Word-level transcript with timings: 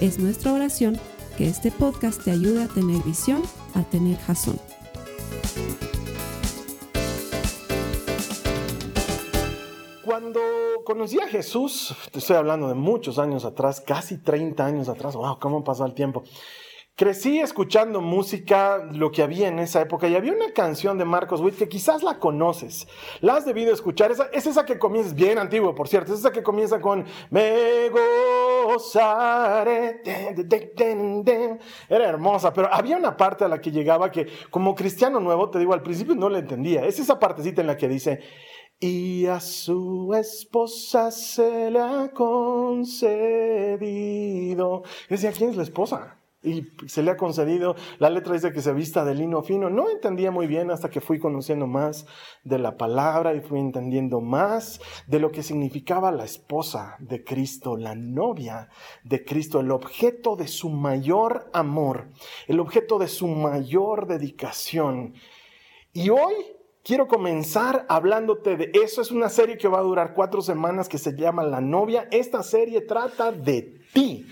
Es 0.00 0.18
nuestra 0.18 0.52
oración 0.52 1.00
que 1.38 1.48
este 1.48 1.70
podcast 1.70 2.22
te 2.22 2.30
ayude 2.30 2.64
a 2.64 2.68
tener 2.68 3.02
visión, 3.02 3.42
a 3.74 3.82
tener 3.82 4.18
jazón. 4.18 4.60
Cuando 10.04 10.40
conocí 10.84 11.18
a 11.18 11.28
Jesús, 11.28 11.96
te 12.12 12.18
estoy 12.18 12.36
hablando 12.36 12.68
de 12.68 12.74
muchos 12.74 13.18
años 13.18 13.46
atrás, 13.46 13.80
casi 13.80 14.18
30 14.18 14.66
años 14.66 14.88
atrás, 14.90 15.16
wow, 15.16 15.38
cómo 15.40 15.64
pasó 15.64 15.86
el 15.86 15.94
tiempo. 15.94 16.24
Crecí 16.98 17.40
escuchando 17.40 18.00
música, 18.00 18.78
lo 18.90 19.10
que 19.10 19.22
había 19.22 19.48
en 19.48 19.58
esa 19.58 19.82
época, 19.82 20.08
y 20.08 20.16
había 20.16 20.32
una 20.32 20.54
canción 20.54 20.96
de 20.96 21.04
Marcos 21.04 21.42
Witt 21.42 21.58
que 21.58 21.68
quizás 21.68 22.02
la 22.02 22.18
conoces, 22.18 22.88
la 23.20 23.36
has 23.36 23.44
debido 23.44 23.74
escuchar, 23.74 24.12
esa, 24.12 24.30
es 24.32 24.46
esa 24.46 24.64
que 24.64 24.78
comienza, 24.78 25.10
es 25.10 25.14
bien 25.14 25.38
antiguo 25.38 25.74
por 25.74 25.88
cierto, 25.88 26.14
es 26.14 26.20
esa 26.20 26.32
que 26.32 26.42
comienza 26.42 26.80
con 26.80 27.04
Me 27.28 27.90
gozaré, 27.90 30.00
era 31.90 32.08
hermosa, 32.08 32.54
pero 32.54 32.72
había 32.72 32.96
una 32.96 33.14
parte 33.14 33.44
a 33.44 33.48
la 33.48 33.60
que 33.60 33.70
llegaba 33.70 34.10
que 34.10 34.28
como 34.48 34.74
cristiano 34.74 35.20
nuevo, 35.20 35.50
te 35.50 35.58
digo, 35.58 35.74
al 35.74 35.82
principio 35.82 36.14
no 36.14 36.30
la 36.30 36.38
entendía, 36.38 36.86
es 36.86 36.98
esa 36.98 37.18
partecita 37.18 37.60
en 37.60 37.66
la 37.66 37.76
que 37.76 37.88
dice, 37.88 38.20
y 38.80 39.26
a 39.26 39.40
su 39.40 40.14
esposa 40.14 41.10
se 41.10 41.70
le 41.70 41.78
ha 41.78 42.10
concedido. 42.14 43.82
Y 45.10 45.10
decía, 45.10 45.32
¿quién 45.32 45.50
es 45.50 45.56
la 45.56 45.62
esposa? 45.62 46.22
Y 46.46 46.72
se 46.86 47.02
le 47.02 47.10
ha 47.10 47.16
concedido, 47.16 47.74
la 47.98 48.08
letra 48.08 48.34
dice 48.34 48.52
que 48.52 48.62
se 48.62 48.72
vista 48.72 49.04
de 49.04 49.14
lino 49.14 49.42
fino. 49.42 49.68
No 49.68 49.90
entendía 49.90 50.30
muy 50.30 50.46
bien 50.46 50.70
hasta 50.70 50.88
que 50.88 51.00
fui 51.00 51.18
conociendo 51.18 51.66
más 51.66 52.06
de 52.44 52.58
la 52.58 52.76
palabra 52.76 53.34
y 53.34 53.40
fui 53.40 53.58
entendiendo 53.58 54.20
más 54.20 54.80
de 55.06 55.18
lo 55.18 55.32
que 55.32 55.42
significaba 55.42 56.12
la 56.12 56.24
esposa 56.24 56.96
de 57.00 57.24
Cristo, 57.24 57.76
la 57.76 57.94
novia 57.94 58.68
de 59.02 59.24
Cristo, 59.24 59.60
el 59.60 59.72
objeto 59.72 60.36
de 60.36 60.46
su 60.48 60.70
mayor 60.70 61.50
amor, 61.52 62.08
el 62.46 62.60
objeto 62.60 62.98
de 62.98 63.08
su 63.08 63.26
mayor 63.26 64.06
dedicación. 64.06 65.14
Y 65.92 66.10
hoy 66.10 66.34
quiero 66.84 67.08
comenzar 67.08 67.84
hablándote 67.88 68.56
de 68.56 68.70
eso. 68.74 69.02
Es 69.02 69.10
una 69.10 69.28
serie 69.28 69.58
que 69.58 69.66
va 69.66 69.78
a 69.78 69.82
durar 69.82 70.14
cuatro 70.14 70.40
semanas 70.40 70.88
que 70.88 70.98
se 70.98 71.16
llama 71.16 71.42
La 71.42 71.60
novia. 71.60 72.06
Esta 72.12 72.42
serie 72.44 72.82
trata 72.82 73.32
de 73.32 73.80
ti. 73.92 74.26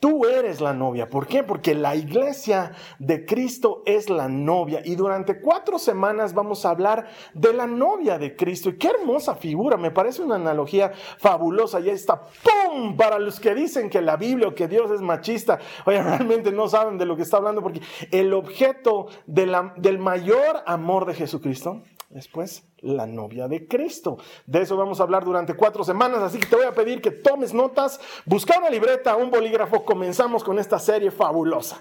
Tú 0.00 0.24
eres 0.24 0.62
la 0.62 0.72
novia. 0.72 1.10
¿Por 1.10 1.26
qué? 1.26 1.42
Porque 1.42 1.74
la 1.74 1.94
iglesia 1.94 2.72
de 2.98 3.26
Cristo 3.26 3.82
es 3.84 4.08
la 4.08 4.28
novia. 4.28 4.80
Y 4.82 4.94
durante 4.94 5.42
cuatro 5.42 5.78
semanas 5.78 6.32
vamos 6.32 6.64
a 6.64 6.70
hablar 6.70 7.06
de 7.34 7.52
la 7.52 7.66
novia 7.66 8.16
de 8.16 8.34
Cristo. 8.34 8.70
Y 8.70 8.78
qué 8.78 8.88
hermosa 8.88 9.34
figura. 9.34 9.76
Me 9.76 9.90
parece 9.90 10.22
una 10.22 10.36
analogía 10.36 10.90
fabulosa. 11.18 11.80
Y 11.80 11.90
ahí 11.90 11.96
está, 11.96 12.18
¡pum! 12.18 12.96
Para 12.96 13.18
los 13.18 13.38
que 13.38 13.54
dicen 13.54 13.90
que 13.90 14.00
la 14.00 14.16
Biblia 14.16 14.48
o 14.48 14.54
que 14.54 14.68
Dios 14.68 14.90
es 14.90 15.02
machista. 15.02 15.58
Oye, 15.84 16.02
realmente 16.02 16.50
no 16.50 16.66
saben 16.66 16.96
de 16.96 17.04
lo 17.04 17.14
que 17.14 17.22
está 17.22 17.36
hablando. 17.36 17.62
Porque 17.62 17.82
el 18.10 18.32
objeto 18.32 19.08
del 19.26 19.98
mayor 19.98 20.62
amor 20.64 21.04
de 21.04 21.12
Jesucristo 21.12 21.82
Después, 22.10 22.68
la 22.82 23.06
novia 23.06 23.48
de 23.48 23.66
Cristo. 23.66 24.18
De 24.46 24.62
eso 24.62 24.76
vamos 24.76 25.00
a 25.00 25.02
hablar 25.02 25.24
durante 25.24 25.54
cuatro 25.54 25.84
semanas, 25.84 26.22
así 26.22 26.38
que 26.38 26.46
te 26.46 26.56
voy 26.56 26.66
a 26.66 26.74
pedir 26.74 27.00
que 27.00 27.10
tomes 27.10 27.54
notas, 27.54 28.00
busca 28.24 28.58
una 28.58 28.70
libreta, 28.70 29.16
un 29.16 29.30
bolígrafo, 29.30 29.84
comenzamos 29.84 30.44
con 30.44 30.58
esta 30.58 30.78
serie 30.78 31.10
fabulosa. 31.10 31.80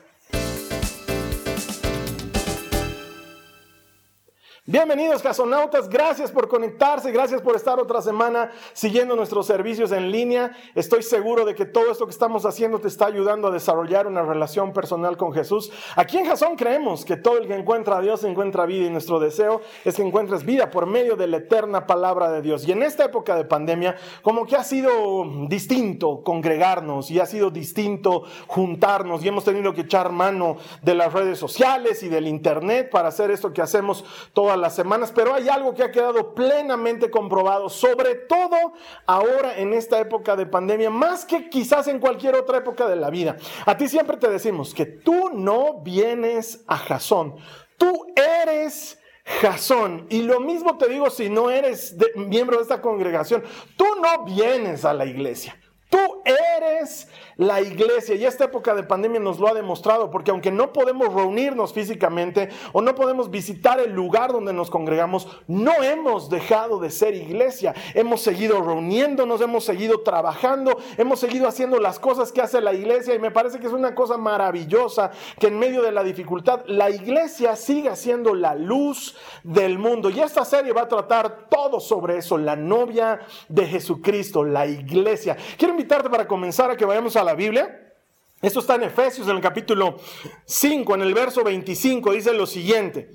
Bienvenidos 4.71 5.23
casonautas, 5.23 5.89
gracias 5.89 6.31
por 6.31 6.47
conectarse, 6.47 7.11
gracias 7.11 7.41
por 7.41 7.55
estar 7.55 7.79
otra 7.79 8.03
semana 8.03 8.51
siguiendo 8.73 9.15
nuestros 9.15 9.47
servicios 9.47 9.91
en 9.91 10.11
línea. 10.11 10.51
Estoy 10.75 11.01
seguro 11.01 11.43
de 11.43 11.55
que 11.55 11.65
todo 11.65 11.91
esto 11.91 12.05
que 12.05 12.11
estamos 12.11 12.45
haciendo 12.45 12.77
te 12.77 12.87
está 12.87 13.07
ayudando 13.07 13.47
a 13.47 13.51
desarrollar 13.51 14.05
una 14.05 14.21
relación 14.21 14.71
personal 14.71 15.17
con 15.17 15.33
Jesús. 15.33 15.71
Aquí 15.95 16.19
en 16.19 16.27
Jasón 16.27 16.55
creemos 16.55 17.03
que 17.03 17.17
todo 17.17 17.39
el 17.39 17.47
que 17.47 17.55
encuentra 17.55 17.97
a 17.97 18.01
Dios 18.01 18.23
encuentra 18.23 18.67
vida 18.67 18.85
y 18.85 18.91
nuestro 18.91 19.19
deseo 19.19 19.61
es 19.85 19.95
que 19.95 20.03
encuentres 20.03 20.45
vida 20.45 20.69
por 20.69 20.85
medio 20.85 21.15
de 21.15 21.25
la 21.25 21.37
eterna 21.37 21.87
palabra 21.87 22.29
de 22.29 22.43
Dios. 22.43 22.67
Y 22.67 22.71
en 22.71 22.83
esta 22.83 23.05
época 23.05 23.35
de 23.35 23.45
pandemia, 23.45 23.95
como 24.21 24.45
que 24.45 24.55
ha 24.55 24.63
sido 24.63 25.25
distinto 25.47 26.21
congregarnos 26.23 27.09
y 27.09 27.19
ha 27.19 27.25
sido 27.25 27.49
distinto 27.49 28.21
juntarnos 28.45 29.25
y 29.25 29.29
hemos 29.29 29.45
tenido 29.45 29.73
que 29.73 29.81
echar 29.81 30.11
mano 30.11 30.57
de 30.83 30.93
las 30.93 31.11
redes 31.11 31.39
sociales 31.39 32.03
y 32.03 32.07
del 32.07 32.27
internet 32.27 32.91
para 32.91 33.07
hacer 33.07 33.31
esto 33.31 33.51
que 33.51 33.63
hacemos 33.63 34.05
toda 34.31 34.58
las 34.59 34.75
semanas, 34.75 35.11
pero 35.13 35.33
hay 35.33 35.49
algo 35.49 35.73
que 35.73 35.83
ha 35.83 35.91
quedado 35.91 36.35
plenamente 36.35 37.09
comprobado, 37.09 37.69
sobre 37.69 38.15
todo 38.15 38.73
ahora 39.05 39.57
en 39.57 39.73
esta 39.73 39.99
época 39.99 40.35
de 40.35 40.45
pandemia, 40.45 40.89
más 40.89 41.25
que 41.25 41.49
quizás 41.49 41.87
en 41.87 41.99
cualquier 41.99 42.35
otra 42.35 42.59
época 42.59 42.87
de 42.87 42.95
la 42.95 43.09
vida. 43.09 43.37
A 43.65 43.75
ti 43.75 43.87
siempre 43.87 44.17
te 44.17 44.29
decimos 44.29 44.73
que 44.73 44.85
tú 44.85 45.31
no 45.33 45.81
vienes 45.81 46.63
a 46.67 46.77
Jasón, 46.77 47.35
tú 47.77 48.07
eres 48.15 48.99
Jasón. 49.41 50.07
Y 50.09 50.23
lo 50.23 50.39
mismo 50.39 50.77
te 50.77 50.87
digo 50.87 51.09
si 51.09 51.29
no 51.29 51.49
eres 51.49 51.95
miembro 52.15 52.57
de 52.57 52.63
esta 52.63 52.81
congregación, 52.81 53.43
tú 53.77 53.85
no 54.01 54.25
vienes 54.25 54.85
a 54.85 54.93
la 54.93 55.05
iglesia. 55.05 55.59
Tú 55.89 56.21
eres 56.23 57.07
la 57.39 57.61
iglesia 57.61 58.15
y 58.15 58.25
esta 58.25 58.43
época 58.43 58.75
de 58.75 58.83
pandemia 58.83 59.21
nos 59.21 59.39
lo 59.39 59.47
ha 59.47 59.53
demostrado 59.53 60.11
porque 60.11 60.29
aunque 60.29 60.51
no 60.51 60.73
podemos 60.73 61.13
reunirnos 61.13 61.71
físicamente 61.71 62.49
o 62.73 62.81
no 62.81 62.95
podemos 62.95 63.31
visitar 63.31 63.79
el 63.79 63.93
lugar 63.93 64.33
donde 64.33 64.51
nos 64.51 64.69
congregamos, 64.69 65.25
no 65.47 65.71
hemos 65.81 66.29
dejado 66.29 66.81
de 66.81 66.91
ser 66.91 67.15
iglesia. 67.15 67.73
Hemos 67.93 68.21
seguido 68.21 68.61
reuniéndonos, 68.61 69.39
hemos 69.39 69.63
seguido 69.63 70.01
trabajando, 70.01 70.77
hemos 70.97 71.21
seguido 71.21 71.47
haciendo 71.47 71.79
las 71.79 71.97
cosas 71.97 72.33
que 72.33 72.41
hace 72.41 72.59
la 72.59 72.73
iglesia 72.73 73.15
y 73.15 73.19
me 73.19 73.31
parece 73.31 73.57
que 73.59 73.67
es 73.67 73.73
una 73.73 73.95
cosa 73.95 74.17
maravillosa 74.17 75.11
que 75.39 75.47
en 75.47 75.57
medio 75.57 75.81
de 75.81 75.93
la 75.93 76.03
dificultad 76.03 76.65
la 76.67 76.89
iglesia 76.89 77.55
siga 77.55 77.95
siendo 77.95 78.35
la 78.35 78.53
luz 78.53 79.15
del 79.43 79.79
mundo. 79.79 80.09
Y 80.09 80.19
esta 80.19 80.43
serie 80.43 80.73
va 80.73 80.81
a 80.81 80.87
tratar 80.89 81.47
todo 81.49 81.79
sobre 81.79 82.17
eso, 82.17 82.37
la 82.37 82.57
novia 82.57 83.21
de 83.47 83.65
Jesucristo, 83.65 84.43
la 84.43 84.65
iglesia. 84.65 85.37
Quiero 85.57 85.73
invitarte 85.73 86.09
para 86.09 86.27
comenzar 86.27 86.69
a 86.69 86.75
que 86.75 86.83
vayamos 86.83 87.15
a 87.15 87.23
la 87.23 87.28
Biblia. 87.35 87.93
Esto 88.41 88.59
está 88.59 88.75
en 88.75 88.83
Efesios 88.83 89.27
en 89.27 89.35
el 89.35 89.41
capítulo 89.41 89.97
5, 90.45 90.95
en 90.95 91.01
el 91.01 91.13
verso 91.13 91.43
25, 91.43 92.13
dice 92.13 92.33
lo 92.33 92.45
siguiente. 92.45 93.11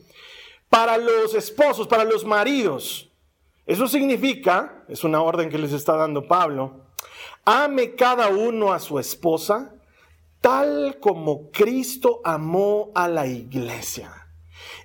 Para 0.68 0.98
los 0.98 1.34
esposos, 1.34 1.86
para 1.86 2.04
los 2.04 2.24
maridos, 2.24 3.10
eso 3.66 3.88
significa, 3.88 4.84
es 4.88 5.04
una 5.04 5.22
orden 5.22 5.48
que 5.48 5.58
les 5.58 5.72
está 5.72 5.96
dando 5.96 6.28
Pablo, 6.28 6.86
ame 7.44 7.94
cada 7.94 8.28
uno 8.28 8.72
a 8.72 8.78
su 8.78 8.98
esposa 8.98 9.74
tal 10.44 10.98
como 11.00 11.50
Cristo 11.50 12.20
amó 12.22 12.92
a 12.94 13.08
la 13.08 13.26
iglesia. 13.26 14.12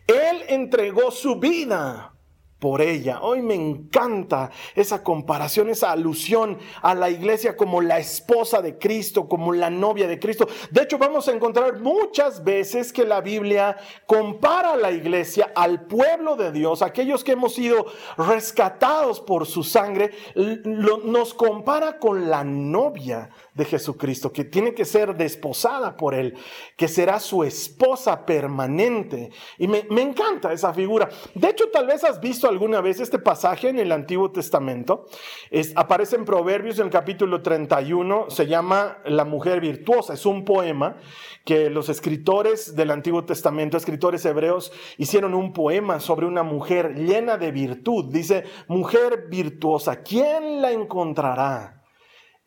Él 0.07 0.43
entregó 0.47 1.11
su 1.11 1.35
vida 1.35 2.13
por 2.59 2.81
ella. 2.81 3.21
Hoy 3.21 3.41
me 3.41 3.55
encanta 3.55 4.51
esa 4.75 5.01
comparación, 5.01 5.69
esa 5.69 5.91
alusión 5.91 6.59
a 6.81 6.93
la 6.93 7.09
iglesia 7.09 7.55
como 7.55 7.81
la 7.81 7.99
esposa 7.99 8.61
de 8.61 8.77
Cristo, 8.77 9.27
como 9.27 9.53
la 9.53 9.69
novia 9.69 10.07
de 10.07 10.19
Cristo. 10.19 10.47
De 10.69 10.83
hecho, 10.83 10.97
vamos 10.97 11.27
a 11.27 11.31
encontrar 11.31 11.79
muchas 11.79 12.43
veces 12.43 12.91
que 12.91 13.05
la 13.05 13.21
Biblia 13.21 13.77
compara 14.05 14.73
a 14.73 14.77
la 14.77 14.91
iglesia 14.91 15.51
al 15.55 15.85
pueblo 15.85 16.35
de 16.35 16.51
Dios, 16.51 16.81
aquellos 16.81 17.23
que 17.23 17.31
hemos 17.31 17.55
sido 17.55 17.85
rescatados 18.17 19.21
por 19.21 19.45
su 19.45 19.63
sangre, 19.63 20.11
nos 20.35 21.33
compara 21.33 21.97
con 21.97 22.29
la 22.29 22.43
novia 22.43 23.29
de 23.59 23.65
Jesucristo, 23.65 24.31
que 24.31 24.45
tiene 24.45 24.73
que 24.73 24.85
ser 24.85 25.15
desposada 25.15 25.97
por 25.97 26.15
Él, 26.15 26.35
que 26.77 26.87
será 26.87 27.19
su 27.19 27.43
esposa 27.43 28.25
permanente. 28.25 29.29
Y 29.57 29.67
me, 29.67 29.85
encanta 30.01 30.53
esa 30.53 30.73
figura. 30.73 31.09
De 31.35 31.49
hecho, 31.49 31.65
tal 31.69 31.85
vez 31.85 32.03
has 32.03 32.19
visto 32.21 32.47
alguna 32.47 32.81
vez 32.81 32.99
este 32.99 33.19
pasaje 33.19 33.69
en 33.69 33.77
el 33.77 33.91
Antiguo 33.91 34.31
Testamento. 34.31 35.05
Es, 35.51 35.73
aparece 35.75 36.15
en 36.15 36.25
Proverbios 36.25 36.79
en 36.79 36.85
el 36.85 36.91
capítulo 36.91 37.41
31, 37.41 38.29
se 38.29 38.47
llama 38.47 38.99
La 39.05 39.25
mujer 39.25 39.59
virtuosa. 39.59 40.13
Es 40.13 40.25
un 40.25 40.45
poema 40.45 40.95
que 41.43 41.69
los 41.69 41.89
escritores 41.89 42.75
del 42.75 42.91
Antiguo 42.91 43.25
Testamento, 43.25 43.75
escritores 43.75 44.25
hebreos, 44.25 44.71
hicieron 44.97 45.33
un 45.33 45.51
poema 45.51 45.99
sobre 45.99 46.25
una 46.25 46.43
mujer 46.43 46.95
llena 46.95 47.37
de 47.37 47.51
virtud. 47.51 48.05
Dice, 48.11 48.45
mujer 48.67 49.27
virtuosa, 49.29 50.01
¿quién 50.01 50.61
la 50.61 50.71
encontrará? 50.71 51.78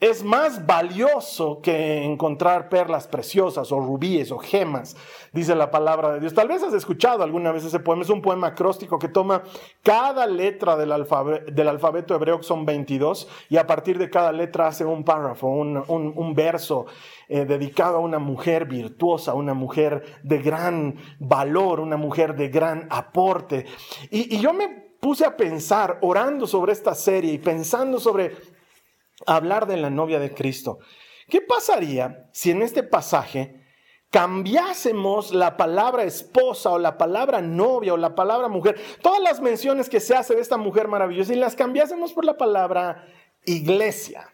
Es 0.02 0.24
más 0.24 0.66
valioso 0.66 1.60
que 1.62 2.02
encontrar 2.02 2.68
perlas 2.68 3.06
preciosas 3.06 3.70
o 3.70 3.78
rubíes 3.78 4.32
o 4.32 4.38
gemas, 4.38 4.96
dice 5.32 5.54
la 5.54 5.70
palabra 5.70 6.10
de 6.10 6.18
Dios. 6.18 6.34
Tal 6.34 6.48
vez 6.48 6.60
has 6.60 6.74
escuchado 6.74 7.22
alguna 7.22 7.52
vez 7.52 7.64
ese 7.64 7.78
poema, 7.78 8.02
es 8.02 8.10
un 8.10 8.20
poema 8.20 8.48
acróstico 8.48 8.98
que 8.98 9.06
toma 9.06 9.44
cada 9.84 10.26
letra 10.26 10.76
del, 10.76 10.90
alfabeto, 10.90 12.16
hebreo, 12.16 12.38
que 12.38 12.42
son 12.42 12.66
22, 12.66 13.28
y 13.48 13.58
a 13.58 13.66
partir 13.68 13.96
de 13.96 14.10
cada 14.10 14.32
letra 14.32 14.66
hace 14.66 14.84
un 14.84 15.04
párrafo, 15.04 15.46
un, 15.46 16.34
verso 16.34 16.86
eh, 17.28 17.44
dedicado 17.44 17.98
a 17.98 18.00
una 18.00 18.18
mujer 18.18 18.64
virtuosa, 18.64 19.34
una 19.34 19.54
mujer 19.54 20.18
de 20.24 20.38
gran 20.38 20.96
valor, 21.20 21.78
una 21.78 21.96
mujer 21.96 22.34
de 22.34 22.48
gran 22.48 22.88
aporte. 22.90 23.66
y 24.10 24.36
yo 24.40 24.52
me 24.52 24.90
puse 25.02 25.24
a 25.24 25.36
pensar, 25.36 25.98
orando 26.00 26.46
sobre 26.46 26.72
esta 26.72 26.94
serie 26.94 27.32
y 27.32 27.38
pensando 27.38 27.98
sobre 27.98 28.51
hablar 29.26 29.66
de 29.66 29.76
la 29.76 29.90
novia 29.90 30.18
de 30.18 30.32
Cristo. 30.34 30.78
¿Qué 31.28 31.40
pasaría 31.40 32.28
si 32.32 32.50
en 32.50 32.62
este 32.62 32.82
pasaje 32.82 33.62
cambiásemos 34.10 35.32
la 35.32 35.56
palabra 35.56 36.04
esposa 36.04 36.70
o 36.70 36.78
la 36.78 36.98
palabra 36.98 37.40
novia 37.40 37.94
o 37.94 37.96
la 37.96 38.14
palabra 38.14 38.48
mujer, 38.48 38.78
todas 39.00 39.22
las 39.22 39.40
menciones 39.40 39.88
que 39.88 40.00
se 40.00 40.14
hace 40.14 40.34
de 40.34 40.42
esta 40.42 40.58
mujer 40.58 40.88
maravillosa 40.88 41.32
y 41.32 41.36
las 41.36 41.56
cambiásemos 41.56 42.12
por 42.12 42.24
la 42.24 42.36
palabra 42.36 43.06
iglesia? 43.46 44.28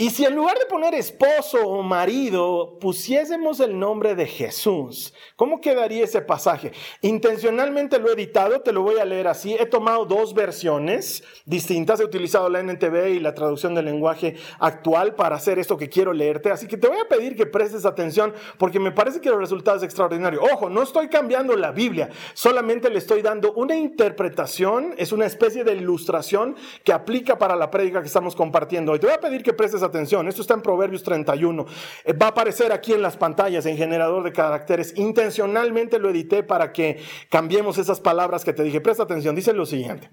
Y 0.00 0.08
si 0.08 0.24
en 0.24 0.34
lugar 0.34 0.58
de 0.58 0.64
poner 0.64 0.94
esposo 0.94 1.58
o 1.58 1.82
marido 1.82 2.78
pusiésemos 2.80 3.60
el 3.60 3.78
nombre 3.78 4.14
de 4.14 4.24
Jesús, 4.24 5.12
¿cómo 5.36 5.60
quedaría 5.60 6.04
ese 6.04 6.22
pasaje? 6.22 6.72
Intencionalmente 7.02 7.98
lo 7.98 8.08
he 8.08 8.14
editado, 8.14 8.62
te 8.62 8.72
lo 8.72 8.80
voy 8.80 8.98
a 8.98 9.04
leer 9.04 9.28
así. 9.28 9.54
He 9.60 9.66
tomado 9.66 10.06
dos 10.06 10.32
versiones 10.32 11.22
distintas, 11.44 12.00
he 12.00 12.04
utilizado 12.06 12.48
la 12.48 12.60
NTV 12.60 13.10
y 13.10 13.20
la 13.20 13.34
traducción 13.34 13.74
del 13.74 13.84
lenguaje 13.84 14.36
actual 14.58 15.16
para 15.16 15.36
hacer 15.36 15.58
esto 15.58 15.76
que 15.76 15.90
quiero 15.90 16.14
leerte. 16.14 16.50
Así 16.50 16.66
que 16.66 16.78
te 16.78 16.88
voy 16.88 16.96
a 16.96 17.06
pedir 17.06 17.36
que 17.36 17.44
prestes 17.44 17.84
atención 17.84 18.32
porque 18.56 18.80
me 18.80 18.92
parece 18.92 19.20
que 19.20 19.28
el 19.28 19.36
resultado 19.38 19.76
es 19.76 19.82
extraordinario. 19.82 20.40
Ojo, 20.50 20.70
no 20.70 20.82
estoy 20.82 21.08
cambiando 21.08 21.54
la 21.56 21.72
Biblia, 21.72 22.08
solamente 22.32 22.88
le 22.88 22.96
estoy 22.96 23.20
dando 23.20 23.52
una 23.52 23.76
interpretación, 23.76 24.94
es 24.96 25.12
una 25.12 25.26
especie 25.26 25.62
de 25.62 25.74
ilustración 25.74 26.56
que 26.84 26.94
aplica 26.94 27.36
para 27.36 27.54
la 27.54 27.70
prédica 27.70 28.00
que 28.00 28.06
estamos 28.06 28.34
compartiendo 28.34 28.92
hoy. 28.92 28.98
Te 28.98 29.06
voy 29.06 29.16
a 29.16 29.20
pedir 29.20 29.42
que 29.42 29.52
prestes 29.52 29.82
atención 29.82 29.89
atención, 29.90 30.26
esto 30.28 30.42
está 30.42 30.54
en 30.54 30.62
Proverbios 30.62 31.02
31. 31.02 31.66
Eh, 32.04 32.12
va 32.12 32.26
a 32.26 32.30
aparecer 32.30 32.72
aquí 32.72 32.92
en 32.92 33.02
las 33.02 33.16
pantallas 33.16 33.66
en 33.66 33.76
generador 33.76 34.22
de 34.22 34.32
caracteres. 34.32 34.92
Intencionalmente 34.96 35.98
lo 35.98 36.10
edité 36.10 36.42
para 36.42 36.72
que 36.72 37.00
cambiemos 37.28 37.78
esas 37.78 38.00
palabras 38.00 38.44
que 38.44 38.52
te 38.52 38.62
dije. 38.62 38.80
Presta 38.80 39.02
atención, 39.02 39.34
dice 39.34 39.52
lo 39.52 39.66
siguiente. 39.66 40.10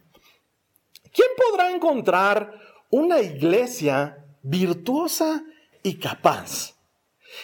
¿Quién 1.13 1.29
podrá 1.35 1.71
encontrar 1.71 2.53
una 2.89 3.19
iglesia 3.21 4.25
virtuosa 4.43 5.43
y 5.83 5.97
capaz? 5.97 6.75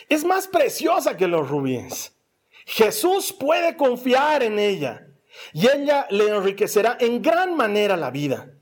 Es 0.10 0.24
más 0.24 0.48
preciosa 0.48 1.18
que 1.18 1.28
los 1.28 1.50
rubíes. 1.50 2.14
Jesús 2.66 3.34
puede 3.34 3.76
confiar 3.76 4.44
en 4.44 4.60
ella 4.60 5.08
y 5.54 5.68
ella 5.68 6.08
le 6.10 6.30
enriquecerá 6.30 6.98
en 7.00 7.22
gran 7.22 7.56
manera 7.56 7.98
la 7.98 8.12
vida. 8.12 8.54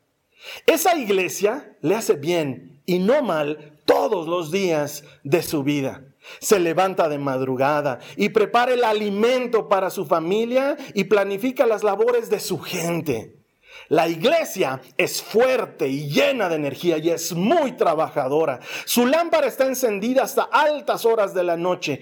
Esa 0.66 0.96
iglesia 0.96 1.78
le 1.82 1.96
hace 1.96 2.14
bien 2.16 2.71
y 2.86 3.00
no 3.00 3.22
mal 3.22 3.80
todos 3.86 4.28
los 4.28 4.52
días 4.52 5.04
de 5.24 5.44
su 5.44 5.64
vida. 5.64 6.04
Se 6.40 6.60
levanta 6.60 7.10
de 7.10 7.18
madrugada 7.18 8.00
y 8.16 8.30
prepara 8.30 8.74
el 8.74 8.84
alimento 8.84 9.68
para 9.68 9.90
su 9.90 10.06
familia 10.06 10.78
y 10.94 11.06
planifica 11.06 11.66
las 11.66 11.84
labores 11.84 12.30
de 12.30 12.40
su 12.40 12.60
gente. 12.60 13.42
La 13.90 14.08
iglesia 14.08 14.82
es 14.98 15.22
fuerte 15.22 15.88
y 15.88 16.10
llena 16.10 16.50
de 16.50 16.56
energía 16.56 16.98
y 16.98 17.10
es 17.10 17.34
muy 17.34 17.74
trabajadora. 17.74 18.60
Su 18.86 19.06
lámpara 19.06 19.48
está 19.48 19.66
encendida 19.66 20.24
hasta 20.24 20.44
altas 20.44 21.06
horas 21.06 21.34
de 21.34 21.44
la 21.44 21.58
noche. 21.58 22.02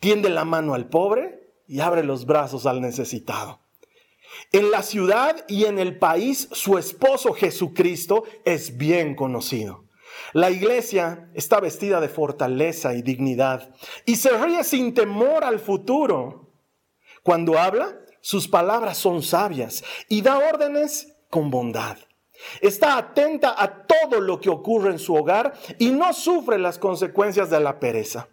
Tiende 0.00 0.30
la 0.30 0.44
mano 0.44 0.74
al 0.74 0.88
pobre 0.88 1.52
y 1.66 1.80
abre 1.80 2.02
los 2.02 2.24
brazos 2.24 2.66
al 2.66 2.80
necesitado. 2.80 3.60
En 4.52 4.70
la 4.70 4.82
ciudad 4.82 5.44
y 5.48 5.64
en 5.64 5.78
el 5.78 5.98
país 5.98 6.48
su 6.52 6.78
esposo 6.78 7.32
Jesucristo 7.32 8.24
es 8.44 8.76
bien 8.76 9.14
conocido. 9.14 9.87
La 10.32 10.50
iglesia 10.50 11.30
está 11.34 11.60
vestida 11.60 12.00
de 12.00 12.08
fortaleza 12.08 12.94
y 12.94 13.02
dignidad 13.02 13.74
y 14.04 14.16
se 14.16 14.36
ríe 14.36 14.64
sin 14.64 14.94
temor 14.94 15.44
al 15.44 15.58
futuro. 15.58 16.50
Cuando 17.22 17.58
habla, 17.58 17.98
sus 18.20 18.48
palabras 18.48 18.98
son 18.98 19.22
sabias 19.22 19.84
y 20.08 20.22
da 20.22 20.38
órdenes 20.38 21.16
con 21.30 21.50
bondad. 21.50 21.96
Está 22.60 22.96
atenta 22.96 23.54
a 23.56 23.86
todo 23.86 24.20
lo 24.20 24.40
que 24.40 24.48
ocurre 24.48 24.90
en 24.90 24.98
su 24.98 25.14
hogar 25.14 25.54
y 25.78 25.90
no 25.90 26.12
sufre 26.12 26.58
las 26.58 26.78
consecuencias 26.78 27.50
de 27.50 27.60
la 27.60 27.80
pereza. 27.80 28.28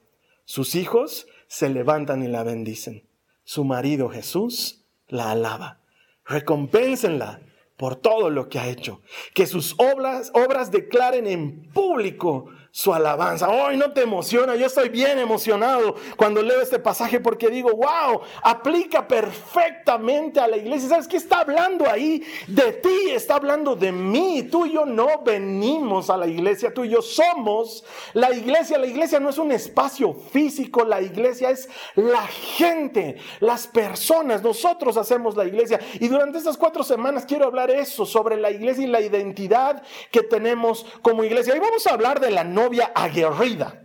Sus 0.45 0.75
hijos 0.75 1.27
se 1.47 1.69
levantan 1.69 2.23
y 2.23 2.27
la 2.27 2.43
bendicen. 2.43 3.07
Su 3.43 3.63
marido 3.63 4.09
Jesús 4.09 4.85
la 5.07 5.31
alaba. 5.31 5.79
Recompénsenla 6.25 7.41
por 7.77 7.95
todo 7.95 8.29
lo 8.29 8.49
que 8.49 8.59
ha 8.59 8.67
hecho. 8.67 9.01
Que 9.33 9.45
sus 9.45 9.75
obras, 9.77 10.31
declaren 10.71 11.27
en 11.27 11.71
público 11.71 12.47
su 12.75 12.93
alabanza. 12.93 13.47
Hoy 13.47 13.77
no 13.77 13.93
te 13.93 14.01
emociona, 14.01 14.53
yo 14.57 14.65
estoy 14.65 14.89
bien 14.89 15.17
emocionado 15.17 15.95
cuando 16.17 16.41
leo 16.41 16.59
este 16.59 16.77
pasaje 16.77 17.21
porque 17.21 17.47
digo, 17.47 17.69
wow, 17.71 18.19
aplica 18.43 19.07
perfectamente 19.07 20.41
a 20.41 20.47
la 20.49 20.57
iglesia. 20.57 20.89
¿Sabes 20.89 21.07
qué 21.07 21.15
está 21.15 21.39
hablando 21.39 21.89
ahí? 21.89 22.21
De 22.47 22.73
ti, 22.73 23.11
está 23.11 23.35
hablando 23.35 23.77
de 23.77 23.93
mí. 23.93 24.49
Tú 24.51 24.65
y 24.65 24.73
yo 24.73 24.85
no 24.85 25.21
venimos 25.23 26.09
a 26.09 26.17
la 26.17 26.27
iglesia, 26.27 26.73
tú 26.73 26.83
y 26.83 26.89
yo 26.89 27.01
somos 27.01 27.85
la 28.11 28.33
iglesia. 28.33 28.77
La 28.77 28.87
iglesia 28.87 29.21
no 29.21 29.29
es 29.29 29.37
un 29.37 29.53
espacio 29.53 30.13
físico, 30.13 30.83
la 30.83 31.01
iglesia 31.01 31.51
es 31.51 31.69
la 31.95 32.27
gente, 32.27 33.15
las 33.39 33.67
personas. 33.67 34.43
Nosotros 34.43 34.97
hacemos 34.97 35.37
la 35.37 35.45
iglesia. 35.45 35.79
Y 36.01 36.09
durante 36.09 36.39
estas 36.39 36.57
cuatro 36.57 36.83
semanas 36.83 37.25
quiero 37.25 37.45
hablar 37.45 37.71
eso, 37.71 38.05
sobre 38.05 38.35
la 38.35 38.51
iglesia 38.51 38.83
y 38.83 38.87
la 38.87 38.99
identidad 38.99 39.81
que 40.11 40.23
tenemos 40.23 40.85
como 41.01 41.23
iglesia. 41.23 41.55
Y 41.55 41.59
vamos 41.59 41.87
a 41.87 41.93
hablar 41.93 42.19
de 42.19 42.31
la 42.31 42.43
novia 42.65 42.91
aguerrida. 42.95 43.84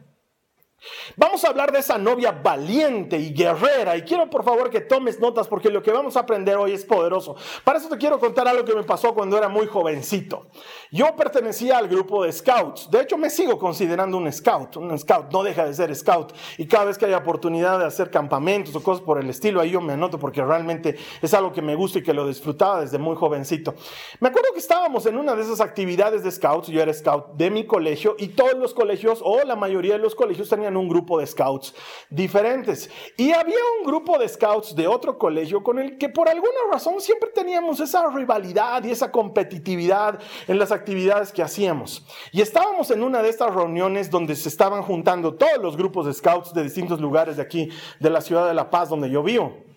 Vamos 1.16 1.44
a 1.44 1.48
hablar 1.48 1.72
de 1.72 1.80
esa 1.80 1.98
novia 1.98 2.32
valiente 2.32 3.18
y 3.18 3.34
guerrera 3.34 3.96
y 3.96 4.02
quiero 4.02 4.30
por 4.30 4.44
favor 4.44 4.70
que 4.70 4.80
tomes 4.80 5.20
notas 5.20 5.46
porque 5.46 5.68
lo 5.68 5.82
que 5.82 5.90
vamos 5.90 6.16
a 6.16 6.20
aprender 6.20 6.56
hoy 6.56 6.72
es 6.72 6.84
poderoso. 6.84 7.36
Para 7.64 7.78
eso 7.78 7.88
te 7.88 7.98
quiero 7.98 8.18
contar 8.18 8.48
algo 8.48 8.64
que 8.64 8.74
me 8.74 8.82
pasó 8.82 9.14
cuando 9.14 9.36
era 9.36 9.48
muy 9.48 9.66
jovencito. 9.66 10.46
Yo 10.90 11.14
pertenecía 11.16 11.76
al 11.76 11.88
grupo 11.88 12.24
de 12.24 12.32
scouts. 12.32 12.90
De 12.90 13.02
hecho 13.02 13.18
me 13.18 13.28
sigo 13.28 13.58
considerando 13.58 14.16
un 14.16 14.32
scout. 14.32 14.76
Un 14.76 14.98
scout 14.98 15.30
no 15.32 15.42
deja 15.42 15.66
de 15.66 15.74
ser 15.74 15.94
scout 15.94 16.32
y 16.56 16.66
cada 16.66 16.86
vez 16.86 16.96
que 16.96 17.06
hay 17.06 17.12
oportunidad 17.12 17.78
de 17.78 17.84
hacer 17.84 18.10
campamentos 18.10 18.74
o 18.74 18.82
cosas 18.82 19.04
por 19.04 19.20
el 19.20 19.28
estilo, 19.28 19.60
ahí 19.60 19.70
yo 19.70 19.80
me 19.80 19.92
anoto 19.92 20.18
porque 20.18 20.42
realmente 20.42 20.96
es 21.20 21.34
algo 21.34 21.52
que 21.52 21.62
me 21.62 21.74
gusta 21.74 21.98
y 21.98 22.02
que 22.02 22.14
lo 22.14 22.26
disfrutaba 22.26 22.80
desde 22.80 22.98
muy 22.98 23.16
jovencito. 23.16 23.74
Me 24.20 24.28
acuerdo 24.28 24.48
que 24.54 24.60
estábamos 24.60 25.04
en 25.04 25.18
una 25.18 25.34
de 25.34 25.42
esas 25.42 25.60
actividades 25.60 26.22
de 26.22 26.30
scouts. 26.30 26.68
Yo 26.68 26.80
era 26.80 26.92
scout 26.94 27.34
de 27.34 27.50
mi 27.50 27.66
colegio 27.66 28.16
y 28.18 28.28
todos 28.28 28.54
los 28.54 28.72
colegios 28.72 29.20
o 29.22 29.42
la 29.44 29.56
mayoría 29.56 29.92
de 29.94 29.98
los 29.98 30.14
colegios 30.14 30.48
tenían 30.48 30.69
un 30.76 30.88
grupo 30.88 31.18
de 31.18 31.26
scouts 31.26 31.74
diferentes. 32.08 32.90
Y 33.16 33.32
había 33.32 33.56
un 33.78 33.86
grupo 33.86 34.18
de 34.18 34.28
scouts 34.28 34.74
de 34.74 34.86
otro 34.86 35.18
colegio 35.18 35.62
con 35.62 35.78
el 35.78 35.98
que 35.98 36.08
por 36.08 36.28
alguna 36.28 36.50
razón 36.72 37.00
siempre 37.00 37.30
teníamos 37.34 37.80
esa 37.80 38.08
rivalidad 38.10 38.82
y 38.84 38.90
esa 38.90 39.10
competitividad 39.10 40.18
en 40.46 40.58
las 40.58 40.72
actividades 40.72 41.32
que 41.32 41.42
hacíamos. 41.42 42.06
Y 42.32 42.40
estábamos 42.40 42.90
en 42.90 43.02
una 43.02 43.22
de 43.22 43.28
estas 43.28 43.54
reuniones 43.54 44.10
donde 44.10 44.36
se 44.36 44.48
estaban 44.48 44.82
juntando 44.82 45.34
todos 45.34 45.58
los 45.60 45.76
grupos 45.76 46.06
de 46.06 46.14
scouts 46.14 46.52
de 46.52 46.62
distintos 46.62 47.00
lugares 47.00 47.36
de 47.36 47.42
aquí, 47.42 47.70
de 47.98 48.10
la 48.10 48.20
ciudad 48.20 48.46
de 48.46 48.54
La 48.54 48.70
Paz, 48.70 48.88
donde 48.88 49.10
yo 49.10 49.22
vivo. 49.22 49.69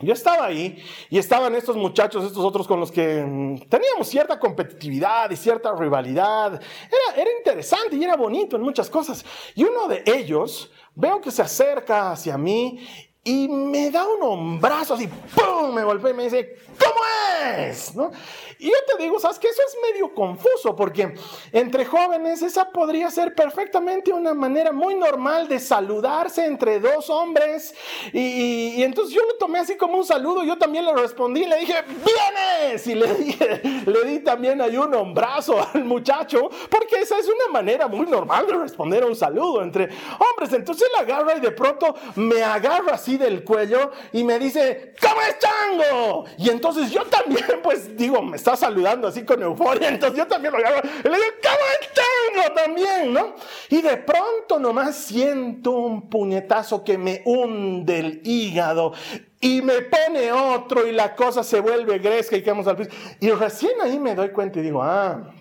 Yo 0.00 0.12
estaba 0.12 0.46
ahí 0.46 0.82
y 1.08 1.18
estaban 1.18 1.54
estos 1.54 1.76
muchachos, 1.76 2.24
estos 2.24 2.44
otros 2.44 2.66
con 2.66 2.80
los 2.80 2.90
que 2.90 3.22
mm, 3.22 3.68
teníamos 3.68 4.08
cierta 4.08 4.38
competitividad 4.40 5.30
y 5.30 5.36
cierta 5.36 5.72
rivalidad. 5.74 6.54
Era, 6.54 7.22
era 7.22 7.30
interesante 7.38 7.96
y 7.96 8.02
era 8.02 8.16
bonito 8.16 8.56
en 8.56 8.62
muchas 8.62 8.90
cosas. 8.90 9.24
Y 9.54 9.62
uno 9.62 9.86
de 9.86 10.02
ellos 10.06 10.70
veo 10.94 11.20
que 11.20 11.30
se 11.30 11.42
acerca 11.42 12.10
hacia 12.10 12.36
mí 12.36 12.80
y 13.26 13.48
me 13.48 13.90
da 13.90 14.06
un 14.06 14.22
hombrazo 14.22 14.94
así, 14.94 15.08
¡pum! 15.08 15.74
Me 15.74 15.82
golpea 15.82 16.10
y 16.10 16.14
me 16.14 16.24
dice, 16.24 16.56
¿cómo 16.78 17.00
es? 17.42 17.94
¿No? 17.94 18.10
Y 18.58 18.66
yo 18.66 18.76
te 18.86 19.02
digo, 19.02 19.18
¿sabes 19.18 19.38
que 19.38 19.48
Eso 19.48 19.62
es 19.66 19.92
medio 19.92 20.14
confuso 20.14 20.76
porque 20.76 21.14
entre 21.52 21.84
jóvenes 21.84 22.42
esa 22.42 22.70
podría 22.70 23.10
ser 23.10 23.34
perfectamente 23.34 24.12
una 24.12 24.34
manera 24.34 24.72
muy 24.72 24.94
normal 24.94 25.48
de 25.48 25.58
saludarse 25.58 26.44
entre 26.44 26.80
dos 26.80 27.08
hombres. 27.10 27.74
Y, 28.12 28.82
entonces 28.82 29.14
yo 29.14 29.22
lo 29.22 29.36
tomé 29.36 29.58
así 29.58 29.76
como 29.76 29.98
un 29.98 30.04
saludo, 30.04 30.44
yo 30.44 30.56
también 30.56 30.84
le 30.84 30.94
respondí, 30.94 31.46
le 31.46 31.58
dije, 31.58 31.74
¡vienes! 31.86 32.86
Y 32.86 32.94
le, 32.94 33.14
dije, 33.14 33.60
le 33.86 34.04
di 34.04 34.18
también 34.20 34.60
ahí 34.60 34.76
un 34.76 34.94
hombrazo 34.94 35.56
al 35.72 35.84
muchacho, 35.84 36.50
porque 36.70 37.00
esa 37.00 37.18
es 37.18 37.26
una 37.26 37.52
manera 37.52 37.88
muy 37.88 38.06
normal 38.06 38.46
de 38.46 38.54
responder 38.54 39.02
a 39.02 39.06
un 39.06 39.16
saludo 39.16 39.62
entre 39.62 39.88
hombres. 40.18 40.52
Entonces 40.52 40.88
él 40.88 41.02
agarra 41.02 41.36
y 41.36 41.40
de 41.40 41.52
pronto 41.52 41.94
me 42.16 42.42
agarra 42.42 42.94
así 42.94 43.13
del 43.16 43.44
cuello 43.44 43.90
y 44.12 44.24
me 44.24 44.38
dice, 44.38 44.94
¿cómo 45.00 45.20
es 45.22 45.38
Chango? 45.38 46.24
Y 46.38 46.50
entonces 46.50 46.90
yo 46.90 47.04
también, 47.04 47.60
pues 47.62 47.96
digo, 47.96 48.22
me 48.22 48.36
está 48.36 48.56
saludando 48.56 49.08
así 49.08 49.24
con 49.24 49.42
euforia, 49.42 49.88
entonces 49.90 50.18
yo 50.18 50.26
también 50.26 50.52
lo 50.52 50.58
agarro 50.58 50.80
y 50.82 51.08
le 51.08 51.16
digo, 51.16 51.30
¿cómo 51.42 51.56
es 51.80 51.90
Chango? 51.92 52.54
También, 52.54 53.12
¿no? 53.12 53.34
Y 53.68 53.82
de 53.82 53.96
pronto 53.98 54.58
nomás 54.58 54.96
siento 54.96 55.72
un 55.72 56.08
puñetazo 56.08 56.84
que 56.84 56.98
me 56.98 57.22
hunde 57.24 57.98
el 57.98 58.20
hígado 58.24 58.92
y 59.40 59.60
me 59.60 59.82
pone 59.82 60.32
otro 60.32 60.86
y 60.86 60.92
la 60.92 61.14
cosa 61.14 61.42
se 61.42 61.60
vuelve 61.60 61.98
gresca 61.98 62.36
y 62.36 62.42
quedamos 62.42 62.66
al 62.66 62.76
piso. 62.76 62.90
Y 63.20 63.30
recién 63.30 63.72
ahí 63.82 63.98
me 63.98 64.14
doy 64.14 64.30
cuenta 64.30 64.58
y 64.58 64.62
digo, 64.62 64.82
ah, 64.82 65.34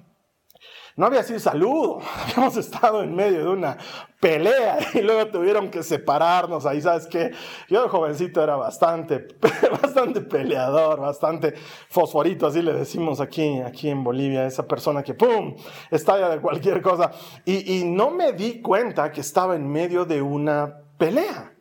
no 0.95 1.07
había 1.07 1.23
sido 1.23 1.39
saludo, 1.39 2.01
habíamos 2.23 2.55
estado 2.57 3.01
en 3.01 3.15
medio 3.15 3.39
de 3.39 3.49
una 3.49 3.77
pelea 4.19 4.77
y 4.93 5.01
luego 5.01 5.27
tuvieron 5.31 5.69
que 5.69 5.81
separarnos 5.81 6.65
ahí, 6.65 6.81
¿sabes 6.81 7.07
qué? 7.07 7.31
Yo 7.67 7.81
de 7.83 7.89
jovencito 7.89 8.43
era 8.43 8.55
bastante, 8.55 9.27
bastante 9.81 10.21
peleador, 10.21 10.99
bastante 10.99 11.53
fosforito, 11.89 12.47
así 12.47 12.61
le 12.61 12.73
decimos 12.73 13.19
aquí, 13.19 13.59
aquí 13.61 13.89
en 13.89 14.03
Bolivia, 14.03 14.45
esa 14.45 14.67
persona 14.67 15.03
que 15.03 15.15
¡pum! 15.15 15.55
estalla 15.89 16.29
de 16.29 16.39
cualquier 16.39 16.81
cosa. 16.81 17.11
Y, 17.45 17.83
no 17.83 18.11
me 18.11 18.33
di 18.33 18.61
cuenta 18.61 19.11
que 19.11 19.21
estaba 19.21 19.55
en 19.55 19.69
medio 19.69 20.05
de 20.05 20.21
una 20.21 20.83
pelea. 20.97 21.53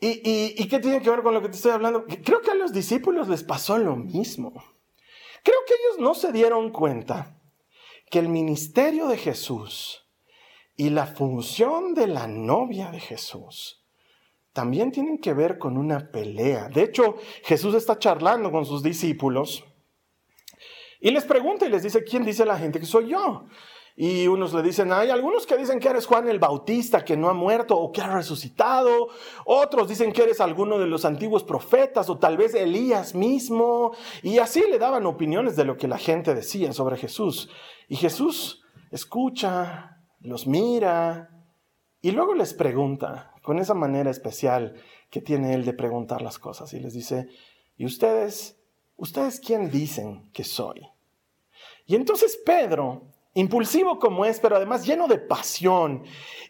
¿Y, 0.00 0.08
y, 0.08 0.54
y 0.56 0.68
qué 0.68 0.78
tiene 0.78 1.00
que 1.00 1.10
ver 1.10 1.22
con 1.22 1.34
lo 1.34 1.42
que 1.42 1.48
te 1.48 1.56
estoy 1.56 1.72
hablando? 1.72 2.04
Creo 2.06 2.40
que 2.40 2.50
a 2.50 2.54
los 2.54 2.72
discípulos 2.72 3.28
les 3.28 3.44
pasó 3.44 3.78
lo 3.78 3.94
mismo. 3.94 4.52
Creo 5.44 5.58
que 5.66 5.74
ellos 5.74 6.00
no 6.00 6.14
se 6.14 6.32
dieron 6.32 6.70
cuenta 6.70 7.39
que 8.10 8.18
el 8.18 8.28
ministerio 8.28 9.06
de 9.06 9.16
Jesús 9.16 10.06
y 10.76 10.90
la 10.90 11.06
función 11.06 11.94
de 11.94 12.06
la 12.06 12.26
novia 12.26 12.90
de 12.90 13.00
Jesús 13.00 13.84
también 14.52 14.90
tienen 14.90 15.18
que 15.18 15.32
ver 15.32 15.58
con 15.58 15.76
una 15.76 16.10
pelea. 16.10 16.68
De 16.68 16.82
hecho, 16.82 17.16
Jesús 17.44 17.74
está 17.74 17.98
charlando 17.98 18.50
con 18.50 18.66
sus 18.66 18.82
discípulos 18.82 19.64
y 21.00 21.10
les 21.12 21.24
pregunta 21.24 21.66
y 21.66 21.70
les 21.70 21.82
dice, 21.82 22.04
¿quién 22.04 22.24
dice 22.24 22.44
la 22.44 22.58
gente 22.58 22.80
que 22.80 22.86
soy 22.86 23.08
yo? 23.08 23.46
Y 23.96 24.28
unos 24.28 24.54
le 24.54 24.62
dicen, 24.62 24.92
hay 24.92 25.10
algunos 25.10 25.46
que 25.46 25.56
dicen 25.56 25.78
que 25.78 25.88
eres 25.88 26.06
Juan 26.06 26.28
el 26.28 26.38
Bautista, 26.38 27.04
que 27.04 27.16
no 27.16 27.28
ha 27.28 27.34
muerto 27.34 27.76
o 27.76 27.92
que 27.92 28.00
ha 28.00 28.14
resucitado. 28.14 29.08
Otros 29.44 29.88
dicen 29.88 30.12
que 30.12 30.22
eres 30.22 30.40
alguno 30.40 30.78
de 30.78 30.86
los 30.86 31.04
antiguos 31.04 31.44
profetas 31.44 32.08
o 32.08 32.18
tal 32.18 32.36
vez 32.36 32.54
Elías 32.54 33.14
mismo. 33.14 33.94
Y 34.22 34.38
así 34.38 34.62
le 34.70 34.78
daban 34.78 35.06
opiniones 35.06 35.56
de 35.56 35.64
lo 35.64 35.76
que 35.76 35.88
la 35.88 35.98
gente 35.98 36.34
decía 36.34 36.72
sobre 36.72 36.96
Jesús. 36.96 37.50
Y 37.90 37.96
Jesús 37.96 38.62
escucha, 38.92 40.00
los 40.20 40.46
mira 40.46 41.28
y 42.00 42.12
luego 42.12 42.34
les 42.34 42.54
pregunta 42.54 43.34
con 43.42 43.58
esa 43.58 43.74
manera 43.74 44.12
especial 44.12 44.80
que 45.10 45.20
tiene 45.20 45.54
él 45.54 45.64
de 45.64 45.72
preguntar 45.72 46.22
las 46.22 46.38
cosas. 46.38 46.72
Y 46.72 46.78
les 46.78 46.94
dice, 46.94 47.26
¿y 47.76 47.84
ustedes, 47.84 48.60
ustedes 48.96 49.40
quién 49.40 49.72
dicen 49.72 50.30
que 50.32 50.44
soy? 50.44 50.86
Y 51.84 51.96
entonces 51.96 52.40
Pedro, 52.46 53.08
impulsivo 53.34 53.98
como 53.98 54.24
es, 54.24 54.38
pero 54.38 54.54
además 54.54 54.86
lleno 54.86 55.08
de 55.08 55.18
pasión, 55.18 56.04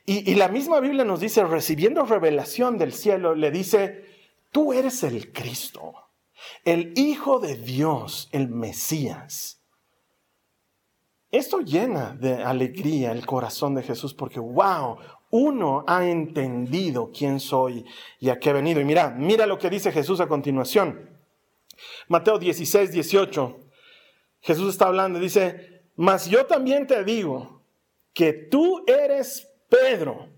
y, 0.05 0.31
y, 0.31 0.35
la 0.35 0.49
misma 0.49 0.79
Biblia 0.81 1.07
nos 1.07 1.21
dice, 1.21 1.43
recibiendo 1.45 2.05
revelación 2.05 2.77
del 2.77 2.93
cielo, 2.93 3.35
le 3.35 3.51
dice, 3.51 4.05
tú 4.51 4.75
eres 4.75 5.03
el 5.05 5.33
Cristo, 5.33 5.95
el 6.67 6.93
Hijo 6.99 7.39
de 7.41 7.57
Dios, 7.57 8.29
el 8.33 8.49
Mesías. 8.49 9.60
Esto 11.31 11.61
llena 11.61 12.17
de 12.19 12.43
alegría 12.43 13.13
el 13.13 13.25
corazón 13.25 13.75
de 13.75 13.83
Jesús 13.83 14.15
porque, 14.15 14.41
wow, 14.41 14.99
uno 15.31 15.85
ha 15.87 16.07
entendido 16.07 17.13
quién 17.17 17.39
soy 17.39 17.85
y 18.19 18.31
a 18.31 18.41
qué 18.41 18.51
he 18.51 18.53
venido. 18.53 18.81
Y 18.81 18.85
mira, 18.85 19.11
mira 19.11 19.47
lo 19.47 19.59
que 19.59 19.71
dice 19.71 19.93
Jesús 19.93 20.21
a 20.21 20.27
continuación. 20.27 21.09
Mateo 22.09 22.39
16, 22.39 22.91
18. 22.91 23.61
Jesús 24.41 24.71
está 24.71 24.87
hablando 24.87 25.19
y 25.19 25.23
dice, 25.23 25.83
mas 25.97 26.29
yo 26.29 26.47
también 26.47 26.87
te 26.87 27.05
digo 27.05 27.63
que 28.13 28.33
tú 28.33 28.85
eres 28.87 29.49
Pedro 29.69 30.29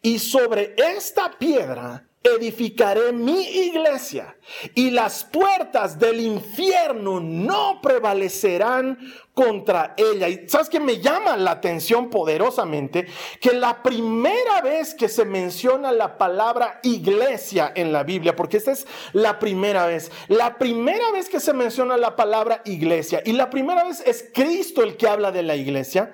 y 0.00 0.18
sobre 0.18 0.74
esta 0.78 1.38
piedra 1.38 2.08
edificaré 2.22 3.12
mi 3.12 3.42
iglesia 3.42 4.36
y 4.74 4.90
las 4.90 5.24
puertas 5.24 5.98
del 5.98 6.20
infierno 6.20 7.20
no 7.20 7.80
prevalecerán 7.82 8.98
contra 9.34 9.94
ella. 9.96 10.28
Y 10.28 10.48
sabes 10.48 10.68
que 10.68 10.80
me 10.80 11.00
llama 11.00 11.36
la 11.36 11.52
atención 11.52 12.10
poderosamente 12.10 13.06
que 13.40 13.52
la 13.52 13.82
primera 13.82 14.60
vez 14.60 14.94
que 14.94 15.08
se 15.08 15.24
menciona 15.24 15.90
la 15.90 16.18
palabra 16.18 16.80
iglesia 16.82 17.72
en 17.74 17.92
la 17.92 18.02
Biblia, 18.04 18.36
porque 18.36 18.58
esta 18.58 18.72
es 18.72 18.86
la 19.12 19.38
primera 19.38 19.86
vez, 19.86 20.10
la 20.28 20.58
primera 20.58 21.10
vez 21.12 21.28
que 21.28 21.40
se 21.40 21.52
menciona 21.52 21.96
la 21.96 22.14
palabra 22.14 22.62
iglesia 22.64 23.22
y 23.24 23.32
la 23.32 23.50
primera 23.50 23.84
vez 23.84 24.02
es 24.06 24.30
Cristo 24.32 24.82
el 24.82 24.96
que 24.96 25.08
habla 25.08 25.32
de 25.32 25.42
la 25.42 25.56
iglesia. 25.56 26.12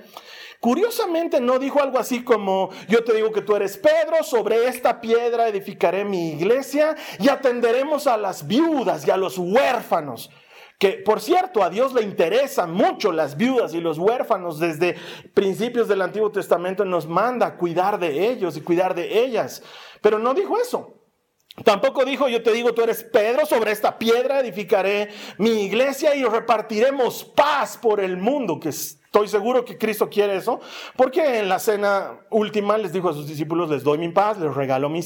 Curiosamente 0.60 1.40
no 1.40 1.58
dijo 1.58 1.80
algo 1.80 1.98
así 1.98 2.24
como, 2.24 2.70
yo 2.88 3.04
te 3.04 3.14
digo 3.14 3.30
que 3.30 3.42
tú 3.42 3.54
eres 3.54 3.76
Pedro, 3.76 4.24
sobre 4.24 4.66
esta 4.66 5.00
piedra 5.00 5.48
edificaré 5.48 6.04
mi 6.04 6.32
iglesia 6.32 6.96
y 7.20 7.28
atenderemos 7.28 8.08
a 8.08 8.16
las 8.16 8.46
viudas 8.46 9.06
y 9.06 9.10
a 9.10 9.16
los 9.16 9.38
huérfanos. 9.38 10.30
Que 10.78 10.92
por 10.92 11.20
cierto, 11.20 11.62
a 11.62 11.70
Dios 11.70 11.92
le 11.92 12.02
interesan 12.02 12.72
mucho 12.72 13.12
las 13.12 13.36
viudas 13.36 13.74
y 13.74 13.80
los 13.80 13.98
huérfanos. 13.98 14.58
Desde 14.58 14.96
principios 15.34 15.88
del 15.88 16.02
Antiguo 16.02 16.30
Testamento 16.30 16.84
nos 16.84 17.06
manda 17.06 17.56
cuidar 17.56 17.98
de 17.98 18.28
ellos 18.28 18.56
y 18.56 18.60
cuidar 18.60 18.94
de 18.94 19.24
ellas. 19.24 19.62
Pero 20.00 20.18
no 20.18 20.34
dijo 20.34 20.58
eso. 20.58 20.94
Tampoco 21.64 22.04
dijo, 22.04 22.28
yo 22.28 22.42
te 22.42 22.52
digo, 22.52 22.72
tú 22.72 22.82
eres 22.82 23.02
Pedro, 23.02 23.44
sobre 23.44 23.72
esta 23.72 23.98
piedra 23.98 24.40
edificaré 24.40 25.08
mi 25.38 25.64
iglesia 25.64 26.14
y 26.14 26.24
repartiremos 26.24 27.24
paz 27.24 27.76
por 27.76 27.98
el 27.98 28.16
mundo, 28.16 28.60
que 28.60 28.70
estoy 29.08 29.26
seguro 29.26 29.64
que 29.64 29.78
Cristo 29.78 30.10
quiere 30.10 30.36
eso, 30.36 30.60
porque 30.94 31.38
en 31.38 31.48
la 31.48 31.58
cena 31.58 32.20
última 32.28 32.76
les 32.76 32.92
dijo 32.92 33.08
a 33.08 33.14
sus 33.14 33.26
discípulos, 33.26 33.70
les 33.70 33.82
doy 33.82 33.96
mi 33.96 34.10
paz, 34.10 34.38
les 34.38 34.54
regalo 34.54 34.90
mi 34.90 35.00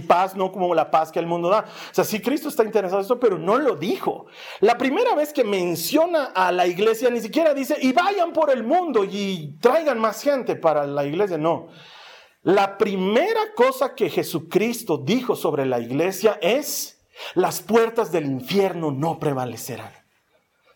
paz, 0.00 0.36
no 0.36 0.52
como 0.52 0.72
la 0.76 0.92
paz 0.92 1.10
que 1.10 1.18
el 1.18 1.26
mundo 1.26 1.48
da. 1.48 1.64
O 1.90 1.94
sea, 1.94 2.04
sí 2.04 2.20
Cristo 2.20 2.48
está 2.48 2.62
interesado 2.62 3.00
en 3.00 3.02
esto, 3.02 3.18
pero 3.18 3.36
no 3.36 3.58
lo 3.58 3.74
dijo. 3.74 4.26
La 4.60 4.78
primera 4.78 5.16
vez 5.16 5.32
que 5.32 5.42
menciona 5.42 6.26
a 6.26 6.52
la 6.52 6.68
iglesia, 6.68 7.10
ni 7.10 7.20
siquiera 7.20 7.52
dice, 7.52 7.76
y 7.82 7.92
vayan 7.92 8.32
por 8.32 8.50
el 8.50 8.62
mundo 8.62 9.04
y 9.04 9.56
traigan 9.60 9.98
más 9.98 10.22
gente 10.22 10.54
para 10.54 10.86
la 10.86 11.04
iglesia, 11.04 11.36
no. 11.36 11.66
La 12.42 12.78
primera 12.78 13.54
cosa 13.56 13.96
que 13.96 14.08
Jesucristo 14.08 14.98
dijo 14.98 15.34
sobre 15.34 15.66
la 15.66 15.80
iglesia 15.80 16.38
es, 16.40 17.04
las 17.34 17.60
puertas 17.60 18.12
del 18.12 18.26
infierno 18.26 18.92
no 18.92 19.18
prevalecerán. 19.18 19.92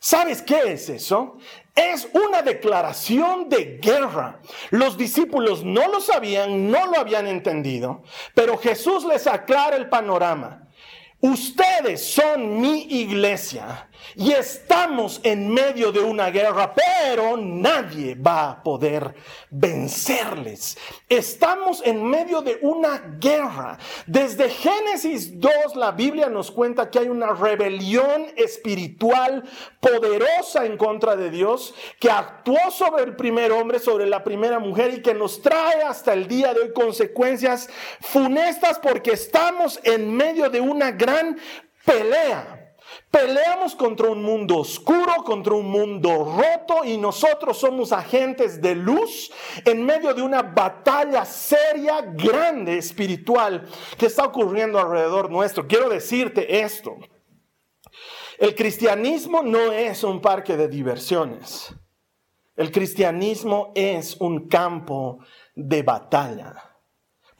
¿Sabes 0.05 0.43
qué 0.43 0.73
es 0.73 0.89
eso? 0.89 1.37
Es 1.75 2.09
una 2.13 2.43
declaración 2.43 3.49
de 3.49 3.79
guerra. 3.81 4.41
Los 4.71 4.99
discípulos 4.99 5.65
no 5.65 5.89
lo 5.89 6.01
sabían, 6.01 6.71
no 6.71 6.87
lo 6.87 6.99
habían 6.99 7.27
entendido, 7.27 8.03
pero 8.35 8.59
Jesús 8.59 9.05
les 9.05 9.27
aclara 9.27 9.77
el 9.77 9.89
panorama. 9.89 10.69
Ustedes 11.21 12.05
son 12.05 12.61
mi 12.61 12.83
iglesia 12.83 13.89
y 14.15 14.33
estamos 14.33 15.21
en 15.23 15.53
medio 15.53 15.93
de 15.93 16.01
una 16.01 16.31
guerra, 16.31 16.75
pero 16.75 17.37
nadie 17.37 18.15
va 18.15 18.51
a 18.51 18.63
poder 18.63 19.15
vencerles. 19.51 20.77
Estamos 21.09 21.83
en 21.85 22.05
medio 22.05 22.43
de 22.43 22.59
una 22.63 22.99
guerra. 23.19 23.79
Desde 24.07 24.49
Génesis 24.49 25.41
2 25.41 25.77
la 25.77 25.93
Biblia 25.93 26.29
nos 26.29 26.51
cuenta 26.51 26.91
que 26.91 26.99
hay 26.99 27.09
una 27.09 27.33
rebelión 27.33 28.27
espiritual 28.37 29.45
poderosa 29.81 30.65
en 30.65 30.77
contra 30.77 31.17
de 31.17 31.31
Dios 31.31 31.75
que 31.99 32.11
actuó 32.11 32.71
sobre 32.71 33.05
el 33.05 33.17
primer 33.17 33.53
hombre, 33.53 33.79
sobre 33.79 34.07
la 34.07 34.25
primera 34.25 34.59
mujer 34.59 34.95
y 34.95 35.03
que 35.03 35.15
nos 35.15 35.41
trae 35.43 35.83
hasta 35.83 36.13
el 36.13 36.29
día 36.29 36.55
de 36.55 36.61
hoy 36.61 36.73
consecuencias 36.73 37.69
funestas 38.01 38.79
porque 38.79 39.13
estamos 39.13 39.81
en 39.83 40.15
medio 40.15 40.51
de 40.51 40.61
una 40.61 40.91
gran 40.91 41.39
pelea. 41.85 42.62
Peleamos 43.13 43.75
contra 43.75 44.09
un 44.09 44.23
mundo 44.23 44.57
oscuro, 44.57 45.17
contra 45.23 45.53
un 45.53 45.71
mundo 45.71 46.35
roto 46.35 46.83
y 46.83 46.97
nosotros 46.97 47.59
somos 47.59 47.93
agentes 47.93 48.63
de 48.63 48.75
luz 48.75 49.31
en 49.67 49.85
medio 49.85 50.15
de 50.15 50.23
una 50.23 50.41
batalla 50.41 51.27
seria, 51.27 52.01
grande, 52.01 52.79
espiritual 52.79 53.69
que 53.99 54.07
está 54.07 54.25
ocurriendo 54.25 54.79
alrededor 54.79 55.31
nuestro. 55.31 55.67
Quiero 55.67 55.91
decirte 55.91 56.63
esto. 56.63 56.97
El 58.39 58.55
cristianismo 58.55 59.43
no 59.43 59.73
es 59.73 60.03
un 60.05 60.23
parque 60.23 60.57
de 60.57 60.69
diversiones. 60.69 61.75
El 62.57 62.73
cristianismo 62.73 63.73
es 63.75 64.17
un 64.21 64.49
campo 64.49 65.19
de 65.55 65.83
batalla. 65.83 66.72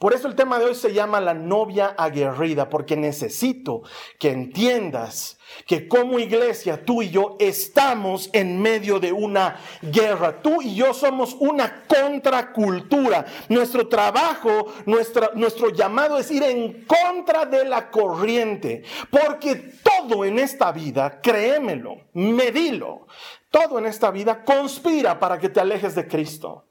Por 0.03 0.13
eso 0.13 0.27
el 0.27 0.35
tema 0.35 0.59
de 0.59 0.65
hoy 0.65 0.75
se 0.75 0.91
llama 0.91 1.21
la 1.21 1.33
novia 1.33 1.95
aguerrida, 1.97 2.67
porque 2.67 2.97
necesito 2.97 3.83
que 4.19 4.31
entiendas 4.31 5.37
que 5.65 5.87
como 5.87 6.19
iglesia 6.19 6.83
tú 6.83 7.01
y 7.01 7.09
yo 7.09 7.37
estamos 7.39 8.29
en 8.33 8.61
medio 8.61 8.99
de 8.99 9.13
una 9.13 9.61
guerra. 9.81 10.41
Tú 10.41 10.61
y 10.61 10.75
yo 10.75 10.93
somos 10.93 11.37
una 11.39 11.85
contracultura. 11.87 13.23
Nuestro 13.47 13.87
trabajo, 13.87 14.73
nuestro 14.85 15.69
llamado 15.69 16.17
es 16.17 16.29
ir 16.31 16.43
en 16.43 16.83
contra 16.83 17.45
de 17.45 17.63
la 17.63 17.89
corriente, 17.89 18.83
porque 19.09 19.55
todo 19.55 20.25
en 20.25 20.37
esta 20.37 20.73
vida, 20.73 21.21
créemelo, 21.21 21.95
medilo, 22.11 23.07
todo 23.49 23.79
en 23.79 23.85
esta 23.85 24.11
vida 24.11 24.43
conspira 24.43 25.17
para 25.17 25.37
que 25.39 25.47
te 25.47 25.61
alejes 25.61 25.95
de 25.95 26.05
Cristo. 26.05 26.65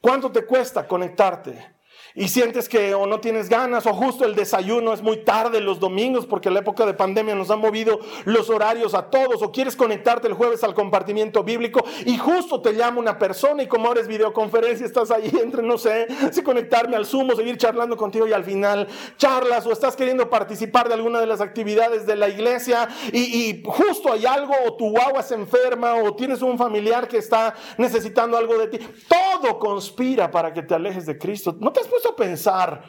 ¿Cuánto 0.00 0.32
te 0.32 0.46
cuesta 0.46 0.88
conectarte? 0.88 1.73
Y 2.16 2.28
sientes 2.28 2.68
que 2.68 2.94
o 2.94 3.06
no 3.06 3.18
tienes 3.18 3.48
ganas 3.48 3.86
o 3.86 3.92
justo 3.92 4.24
el 4.24 4.36
desayuno 4.36 4.92
es 4.92 5.02
muy 5.02 5.24
tarde 5.24 5.60
los 5.60 5.80
domingos 5.80 6.26
porque 6.26 6.48
la 6.48 6.60
época 6.60 6.86
de 6.86 6.94
pandemia 6.94 7.34
nos 7.34 7.50
ha 7.50 7.56
movido 7.56 7.98
los 8.24 8.50
horarios 8.50 8.94
a 8.94 9.10
todos 9.10 9.42
o 9.42 9.50
quieres 9.50 9.74
conectarte 9.74 10.28
el 10.28 10.34
jueves 10.34 10.62
al 10.62 10.74
compartimiento 10.74 11.42
bíblico 11.42 11.84
y 12.06 12.16
justo 12.16 12.60
te 12.62 12.74
llama 12.74 13.00
una 13.00 13.18
persona 13.18 13.64
y 13.64 13.66
como 13.66 13.88
ahora 13.88 14.00
es 14.00 14.06
videoconferencia 14.06 14.86
estás 14.86 15.10
ahí 15.10 15.28
entre 15.42 15.62
no 15.62 15.76
sé 15.76 16.06
si 16.30 16.42
conectarme 16.42 16.94
al 16.94 17.04
Zoom 17.04 17.30
o 17.30 17.36
seguir 17.36 17.56
charlando 17.56 17.96
contigo 17.96 18.28
y 18.28 18.32
al 18.32 18.44
final 18.44 18.86
charlas 19.16 19.66
o 19.66 19.72
estás 19.72 19.96
queriendo 19.96 20.30
participar 20.30 20.86
de 20.86 20.94
alguna 20.94 21.18
de 21.18 21.26
las 21.26 21.40
actividades 21.40 22.06
de 22.06 22.14
la 22.14 22.28
iglesia 22.28 22.88
y, 23.12 23.62
justo 23.64 24.12
hay 24.12 24.26
algo 24.26 24.54
o 24.66 24.74
tu 24.74 24.90
guagua 24.90 25.22
se 25.22 25.34
enferma 25.34 25.94
o 25.96 26.14
tienes 26.14 26.42
un 26.42 26.58
familiar 26.58 27.08
que 27.08 27.18
está 27.18 27.54
necesitando 27.78 28.36
algo 28.36 28.56
de 28.58 28.68
ti. 28.68 28.78
Todo 29.08 29.58
conspira 29.58 30.30
para 30.30 30.52
que 30.52 30.62
te 30.62 30.74
alejes 30.74 31.06
de 31.06 31.18
Cristo. 31.18 31.56
¿No 31.58 31.72
te 31.72 31.80
has 31.80 31.88
puesto 31.88 32.03
pensar, 32.12 32.82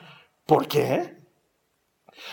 ¿por 0.45 0.67
qué? 0.67 1.25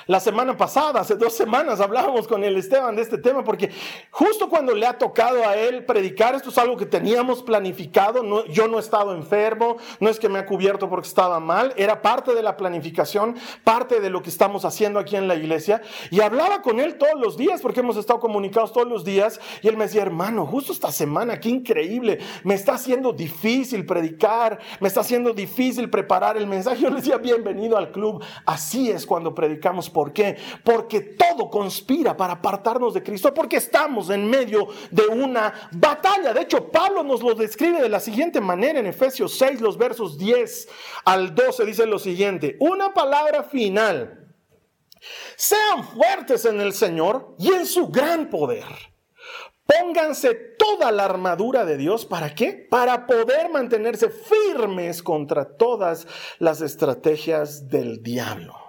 La 0.07 0.21
semana 0.21 0.57
pasada, 0.57 1.01
hace 1.01 1.17
dos 1.17 1.33
semanas, 1.35 1.81
hablábamos 1.81 2.27
con 2.27 2.43
el 2.45 2.57
Esteban 2.57 2.97
de 2.97 3.03
este 3.03 3.19
tema 3.19 3.45
porque 3.45 3.71
justo 4.11 4.49
cuando 4.49 4.75
le 4.75 4.87
ha 4.87 4.99
tocado 4.99 5.47
a 5.47 5.57
él 5.57 5.85
predicar, 5.85 6.35
esto 6.35 6.51
es 6.51 6.59
algo 6.59 6.77
que 6.77 6.87
teníamos 6.87 7.43
planificado, 7.43 8.47
yo 8.47 8.69
no 8.69 8.79
he 8.79 8.81
estado 8.81 9.15
enfermo, 9.15 9.77
no 10.01 10.09
es 10.09 10.19
que 10.19 10.29
me 10.29 10.39
ha 10.39 10.47
cubierto 10.47 10.89
porque 10.89 11.09
estaba 11.09 11.41
mal, 11.41 11.73
era 11.77 12.03
parte 12.03 12.35
de 12.35 12.43
la 12.43 12.57
planificación, 12.57 13.37
parte 13.65 14.01
de 14.01 14.11
lo 14.11 14.23
que 14.23 14.31
estamos 14.31 14.65
haciendo 14.65 14.99
aquí 14.99 15.17
en 15.17 15.29
la 15.29 15.35
iglesia. 15.35 15.83
Y 16.11 16.21
hablaba 16.21 16.63
con 16.63 16.81
él 16.81 16.97
todos 16.97 17.21
los 17.21 17.37
días 17.37 17.61
porque 17.61 17.81
hemos 17.81 17.97
estado 17.97 18.21
comunicados 18.21 18.73
todos 18.73 18.89
los 18.89 19.05
días 19.05 19.41
y 19.63 19.69
él 19.69 19.77
me 19.77 19.85
decía, 19.85 20.03
hermano, 20.03 20.47
justo 20.47 20.73
esta 20.73 20.91
semana, 20.91 21.39
qué 21.39 21.49
increíble, 21.49 22.19
me 22.45 22.55
está 22.55 22.75
haciendo 22.75 23.13
difícil 23.13 23.87
predicar, 23.87 24.59
me 24.81 24.89
está 24.89 25.01
haciendo 25.01 25.33
difícil 25.33 25.91
preparar 25.91 26.37
el 26.37 26.47
mensaje. 26.47 26.73
Yo 26.83 26.91
le 26.91 26.97
decía, 26.97 27.19
bienvenido 27.19 27.77
al 27.77 27.93
club, 27.93 28.23
así 28.47 28.91
es 28.91 29.07
cuando 29.07 29.35
predicamos 29.35 29.82
¿Por 29.91 30.12
qué? 30.12 30.37
Porque 30.65 31.01
todo 31.01 31.51
conspira 31.51 32.17
para 32.17 32.35
apartarnos 32.35 32.95
de 32.95 33.03
Cristo, 33.03 33.33
porque 33.35 33.57
estamos 33.57 34.11
en 34.11 34.29
medio 34.29 34.69
de 34.91 35.07
una 35.07 35.71
batalla. 35.73 36.33
De 36.33 36.43
hecho, 36.43 36.71
Pablo 36.71 37.03
nos 37.03 37.23
lo 37.23 37.35
describe 37.35 37.81
de 37.81 37.89
la 37.89 38.01
siguiente 38.01 38.41
manera 38.41 38.81
en 38.81 38.87
Efesios 38.87 39.37
6, 39.39 39.61
los 39.61 39.79
versos 39.79 40.19
10 40.19 40.69
al 41.05 41.35
12, 41.35 41.65
dice 41.65 41.87
lo 41.87 41.99
siguiente, 41.99 42.57
una 42.61 42.93
palabra 42.93 43.43
final. 43.45 44.19
Sean 45.37 45.85
fuertes 45.85 46.45
en 46.45 46.61
el 46.61 46.73
Señor 46.73 47.35
y 47.39 47.53
en 47.53 47.67
su 47.67 47.89
gran 47.89 48.31
poder. 48.31 48.65
Pónganse 49.67 50.35
toda 50.59 50.91
la 50.93 51.05
armadura 51.05 51.65
de 51.65 51.77
Dios. 51.77 52.05
¿Para 52.05 52.35
qué? 52.35 52.67
Para 52.69 53.07
poder 53.07 53.51
mantenerse 53.51 54.11
firmes 54.11 55.03
contra 55.03 55.57
todas 55.57 56.07
las 56.39 56.61
estrategias 56.61 57.69
del 57.69 58.03
diablo. 58.03 58.62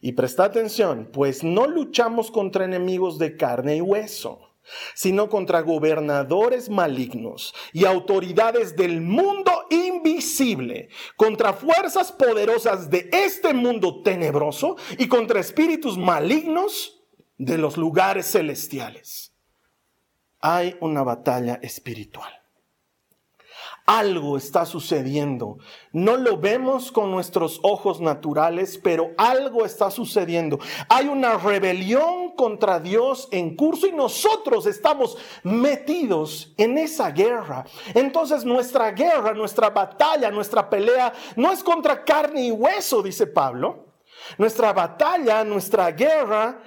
Y 0.00 0.12
presta 0.12 0.44
atención, 0.44 1.10
pues 1.12 1.44
no 1.44 1.66
luchamos 1.66 2.30
contra 2.30 2.64
enemigos 2.64 3.18
de 3.18 3.36
carne 3.36 3.76
y 3.76 3.80
hueso, 3.82 4.56
sino 4.94 5.28
contra 5.28 5.60
gobernadores 5.60 6.70
malignos 6.70 7.54
y 7.72 7.84
autoridades 7.84 8.76
del 8.76 9.02
mundo 9.02 9.52
invisible, 9.68 10.88
contra 11.16 11.52
fuerzas 11.52 12.12
poderosas 12.12 12.88
de 12.88 13.10
este 13.12 13.52
mundo 13.52 14.02
tenebroso 14.02 14.76
y 14.98 15.06
contra 15.06 15.40
espíritus 15.40 15.98
malignos 15.98 17.02
de 17.36 17.58
los 17.58 17.76
lugares 17.76 18.30
celestiales. 18.30 19.34
Hay 20.40 20.76
una 20.80 21.02
batalla 21.02 21.58
espiritual 21.62 22.39
algo 23.90 24.36
está 24.36 24.64
sucediendo. 24.66 25.58
No 25.92 26.16
lo 26.16 26.38
vemos 26.38 26.92
con 26.92 27.10
nuestros 27.10 27.58
ojos 27.64 28.00
naturales, 28.00 28.78
pero 28.80 29.10
algo 29.18 29.66
está 29.66 29.90
sucediendo. 29.90 30.60
Hay 30.88 31.08
una 31.08 31.36
rebelión 31.36 32.36
contra 32.36 32.78
Dios 32.78 33.26
en 33.32 33.56
curso 33.56 33.88
y 33.88 33.92
nosotros 33.92 34.66
estamos 34.66 35.18
metidos 35.42 36.54
en 36.56 36.78
esa 36.78 37.10
guerra. 37.10 37.64
Entonces 37.92 38.44
nuestra 38.44 38.92
guerra, 38.92 39.34
nuestra 39.34 39.70
batalla, 39.70 40.30
nuestra 40.30 40.70
pelea 40.70 41.12
no 41.34 41.50
es 41.50 41.64
contra 41.64 42.04
carne 42.04 42.42
y 42.46 42.52
hueso, 42.52 43.02
dice 43.02 43.26
Pablo. 43.26 43.86
Nuestra 44.38 44.72
batalla, 44.72 45.42
nuestra 45.42 45.90
guerra 45.90 46.62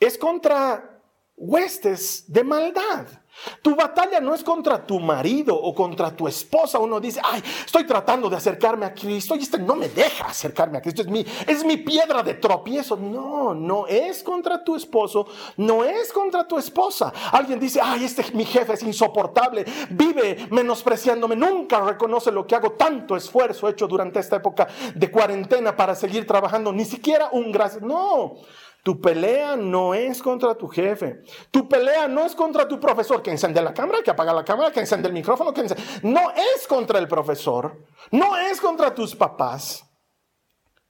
es 0.00 0.16
contra 0.16 1.02
huestes 1.36 2.24
de 2.32 2.44
maldad. 2.44 3.21
Tu 3.62 3.74
batalla 3.74 4.20
no 4.20 4.34
es 4.34 4.44
contra 4.44 4.84
tu 4.84 5.00
marido 5.00 5.54
o 5.54 5.74
contra 5.74 6.14
tu 6.14 6.28
esposa. 6.28 6.78
Uno 6.78 7.00
dice, 7.00 7.20
ay, 7.24 7.42
estoy 7.64 7.84
tratando 7.84 8.28
de 8.28 8.36
acercarme 8.36 8.86
a 8.86 8.94
Cristo 8.94 9.34
y 9.34 9.40
este 9.40 9.58
no 9.58 9.74
me 9.74 9.88
deja 9.88 10.26
acercarme 10.26 10.78
a 10.78 10.80
Cristo. 10.80 11.02
Es 11.02 11.08
mi, 11.08 11.24
es 11.46 11.64
mi 11.64 11.78
piedra 11.78 12.22
de 12.22 12.34
tropiezo. 12.34 12.96
No, 12.96 13.54
no 13.54 13.86
es 13.86 14.22
contra 14.22 14.62
tu 14.62 14.76
esposo, 14.76 15.26
no 15.56 15.84
es 15.84 16.12
contra 16.12 16.46
tu 16.46 16.58
esposa. 16.58 17.12
Alguien 17.32 17.58
dice, 17.58 17.80
ay, 17.82 18.04
este 18.04 18.22
mi 18.32 18.44
jefe 18.44 18.74
es 18.74 18.82
insoportable, 18.82 19.64
vive 19.90 20.46
menospreciándome, 20.50 21.34
nunca 21.36 21.80
reconoce 21.80 22.30
lo 22.30 22.46
que 22.46 22.54
hago, 22.54 22.72
tanto 22.72 23.16
esfuerzo 23.16 23.68
hecho 23.68 23.88
durante 23.88 24.20
esta 24.20 24.36
época 24.36 24.68
de 24.94 25.10
cuarentena 25.10 25.76
para 25.76 25.94
seguir 25.94 26.26
trabajando, 26.26 26.72
ni 26.72 26.84
siquiera 26.84 27.28
un 27.32 27.50
gracias. 27.50 27.82
No. 27.82 28.36
Tu 28.82 29.00
pelea 29.00 29.56
no 29.56 29.94
es 29.94 30.20
contra 30.20 30.56
tu 30.56 30.66
jefe. 30.66 31.22
Tu 31.52 31.68
pelea 31.68 32.08
no 32.08 32.24
es 32.24 32.34
contra 32.34 32.66
tu 32.66 32.80
profesor 32.80 33.22
que 33.22 33.30
enciende 33.30 33.62
la 33.62 33.72
cámara, 33.72 34.02
que 34.02 34.10
apaga 34.10 34.32
la 34.32 34.44
cámara, 34.44 34.72
que 34.72 34.80
enciende 34.80 35.06
el 35.06 35.14
micrófono, 35.14 35.54
que 35.54 35.62
No 36.02 36.30
es 36.32 36.66
contra 36.66 36.98
el 36.98 37.06
profesor. 37.06 37.84
No 38.10 38.36
es 38.36 38.60
contra 38.60 38.92
tus 38.92 39.14
papás. 39.14 39.88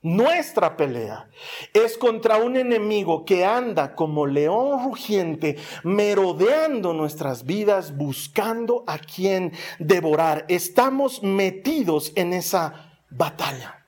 Nuestra 0.00 0.76
pelea 0.76 1.28
es 1.74 1.96
contra 1.96 2.38
un 2.38 2.57
enemigo 2.57 3.24
que 3.24 3.44
anda 3.44 3.94
como 3.94 4.26
león 4.26 4.83
rugiente, 4.85 5.59
merodeando 5.85 6.92
nuestras 6.92 7.44
vidas, 7.44 7.96
buscando 7.96 8.83
a 8.88 8.98
quien 8.98 9.52
devorar. 9.78 10.44
Estamos 10.48 11.22
metidos 11.22 12.12
en 12.16 12.33
esa 12.33 12.98
batalla 13.11 13.82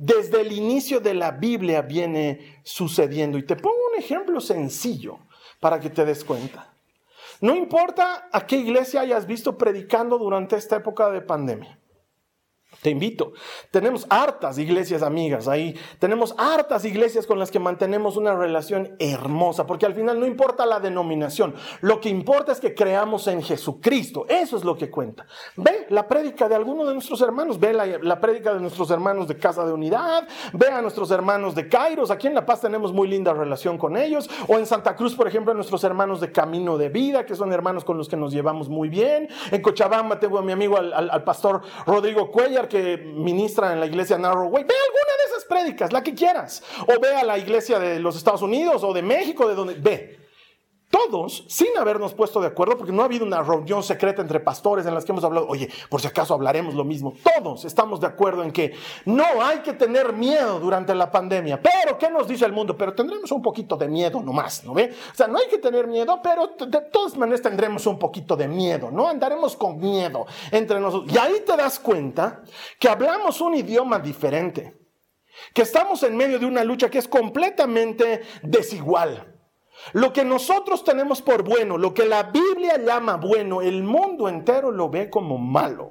desde 0.00 0.40
el 0.40 0.52
inicio 0.52 0.98
de 0.98 1.12
la 1.12 1.30
Biblia 1.30 1.82
viene 1.82 2.58
sucediendo. 2.62 3.36
Y 3.36 3.44
te 3.44 3.54
pongo 3.54 3.76
un 3.92 3.98
ejemplo 3.98 4.40
sencillo 4.40 5.18
para 5.60 5.78
que 5.78 5.90
te 5.90 6.06
des 6.06 6.24
cuenta. 6.24 6.72
No 7.42 7.54
importa 7.54 8.28
a 8.32 8.46
qué 8.46 8.56
iglesia 8.56 9.02
hayas 9.02 9.26
visto 9.26 9.58
predicando 9.58 10.16
durante 10.16 10.56
esta 10.56 10.76
época 10.76 11.10
de 11.10 11.20
pandemia. 11.20 11.78
Te 12.82 12.88
invito. 12.88 13.32
Tenemos 13.70 14.06
hartas 14.08 14.58
iglesias 14.58 15.02
amigas 15.02 15.48
ahí. 15.48 15.78
Tenemos 15.98 16.34
hartas 16.38 16.84
iglesias 16.86 17.26
con 17.26 17.38
las 17.38 17.50
que 17.50 17.58
mantenemos 17.58 18.16
una 18.16 18.34
relación 18.34 18.96
hermosa, 18.98 19.66
porque 19.66 19.84
al 19.84 19.94
final 19.94 20.18
no 20.18 20.26
importa 20.26 20.64
la 20.64 20.80
denominación. 20.80 21.54
Lo 21.82 22.00
que 22.00 22.08
importa 22.08 22.52
es 22.52 22.60
que 22.60 22.74
creamos 22.74 23.26
en 23.26 23.42
Jesucristo. 23.42 24.24
Eso 24.28 24.56
es 24.56 24.64
lo 24.64 24.78
que 24.78 24.90
cuenta. 24.90 25.26
Ve 25.56 25.86
la 25.90 26.08
prédica 26.08 26.48
de 26.48 26.54
alguno 26.54 26.86
de 26.86 26.94
nuestros 26.94 27.20
hermanos. 27.20 27.60
Ve 27.60 27.74
la, 27.74 27.84
la 27.84 28.18
prédica 28.18 28.54
de 28.54 28.60
nuestros 28.60 28.90
hermanos 28.90 29.28
de 29.28 29.36
Casa 29.36 29.66
de 29.66 29.72
Unidad. 29.72 30.26
Ve 30.54 30.68
a 30.68 30.80
nuestros 30.80 31.10
hermanos 31.10 31.54
de 31.54 31.68
Kairos. 31.68 32.10
Aquí 32.10 32.28
en 32.28 32.34
La 32.34 32.46
Paz 32.46 32.62
tenemos 32.62 32.94
muy 32.94 33.08
linda 33.08 33.34
relación 33.34 33.76
con 33.76 33.98
ellos. 33.98 34.30
O 34.48 34.56
en 34.56 34.64
Santa 34.64 34.96
Cruz, 34.96 35.14
por 35.14 35.28
ejemplo, 35.28 35.52
nuestros 35.52 35.84
hermanos 35.84 36.18
de 36.22 36.32
Camino 36.32 36.78
de 36.78 36.88
Vida, 36.88 37.26
que 37.26 37.34
son 37.34 37.52
hermanos 37.52 37.84
con 37.84 37.98
los 37.98 38.08
que 38.08 38.16
nos 38.16 38.32
llevamos 38.32 38.70
muy 38.70 38.88
bien. 38.88 39.28
En 39.50 39.60
Cochabamba 39.60 40.18
tengo 40.18 40.38
a 40.38 40.42
mi 40.42 40.52
amigo, 40.52 40.78
al, 40.78 41.10
al 41.10 41.24
pastor 41.24 41.60
Rodrigo 41.84 42.30
Cuellar 42.30 42.69
que 42.70 42.96
ministra 42.96 43.74
en 43.74 43.80
la 43.80 43.86
iglesia 43.86 44.16
Narrowway, 44.16 44.64
ve 44.64 44.74
alguna 44.74 45.12
de 45.18 45.30
esas 45.30 45.44
prédicas, 45.44 45.92
la 45.92 46.02
que 46.02 46.14
quieras. 46.14 46.62
O 46.88 46.98
ve 46.98 47.14
a 47.14 47.24
la 47.24 47.36
iglesia 47.36 47.78
de 47.78 48.00
los 48.00 48.16
Estados 48.16 48.40
Unidos 48.40 48.82
o 48.82 48.94
de 48.94 49.02
México, 49.02 49.46
de 49.46 49.54
donde 49.54 49.74
ve. 49.74 50.19
Todos, 50.90 51.44
sin 51.46 51.68
habernos 51.78 52.14
puesto 52.14 52.40
de 52.40 52.48
acuerdo, 52.48 52.76
porque 52.76 52.92
no 52.92 53.02
ha 53.02 53.04
habido 53.04 53.24
una 53.24 53.42
reunión 53.42 53.82
secreta 53.82 54.22
entre 54.22 54.40
pastores 54.40 54.84
en 54.86 54.94
las 54.94 55.04
que 55.04 55.12
hemos 55.12 55.22
hablado, 55.22 55.46
oye, 55.48 55.70
por 55.88 56.00
si 56.00 56.08
acaso 56.08 56.34
hablaremos 56.34 56.74
lo 56.74 56.84
mismo, 56.84 57.14
todos 57.22 57.64
estamos 57.64 58.00
de 58.00 58.08
acuerdo 58.08 58.42
en 58.42 58.50
que 58.50 58.74
no 59.04 59.24
hay 59.40 59.58
que 59.60 59.72
tener 59.72 60.12
miedo 60.12 60.58
durante 60.58 60.94
la 60.94 61.10
pandemia. 61.10 61.60
Pero, 61.62 61.96
¿qué 61.96 62.10
nos 62.10 62.26
dice 62.26 62.44
el 62.44 62.52
mundo? 62.52 62.76
Pero 62.76 62.92
tendremos 62.92 63.30
un 63.30 63.40
poquito 63.40 63.76
de 63.76 63.86
miedo 63.88 64.20
nomás, 64.20 64.64
¿no 64.64 64.74
ve? 64.74 64.92
O 65.12 65.14
sea, 65.14 65.28
no 65.28 65.38
hay 65.38 65.46
que 65.46 65.58
tener 65.58 65.86
miedo, 65.86 66.20
pero 66.22 66.48
de 66.66 66.80
todas 66.92 67.16
maneras 67.16 67.40
tendremos 67.40 67.86
un 67.86 67.98
poquito 67.98 68.36
de 68.36 68.48
miedo, 68.48 68.90
¿no? 68.90 69.08
Andaremos 69.08 69.56
con 69.56 69.78
miedo 69.78 70.26
entre 70.50 70.80
nosotros. 70.80 71.12
Y 71.14 71.18
ahí 71.18 71.42
te 71.46 71.56
das 71.56 71.78
cuenta 71.78 72.42
que 72.80 72.88
hablamos 72.88 73.40
un 73.40 73.54
idioma 73.54 74.00
diferente, 74.00 74.76
que 75.54 75.62
estamos 75.62 76.02
en 76.02 76.16
medio 76.16 76.40
de 76.40 76.46
una 76.46 76.64
lucha 76.64 76.90
que 76.90 76.98
es 76.98 77.06
completamente 77.06 78.22
desigual. 78.42 79.39
Lo 79.92 80.12
que 80.12 80.24
nosotros 80.24 80.84
tenemos 80.84 81.22
por 81.22 81.42
bueno, 81.42 81.78
lo 81.78 81.94
que 81.94 82.04
la 82.04 82.24
Biblia 82.24 82.76
llama 82.78 83.16
bueno, 83.16 83.62
el 83.62 83.82
mundo 83.82 84.28
entero 84.28 84.70
lo 84.70 84.88
ve 84.88 85.10
como 85.10 85.38
malo. 85.38 85.90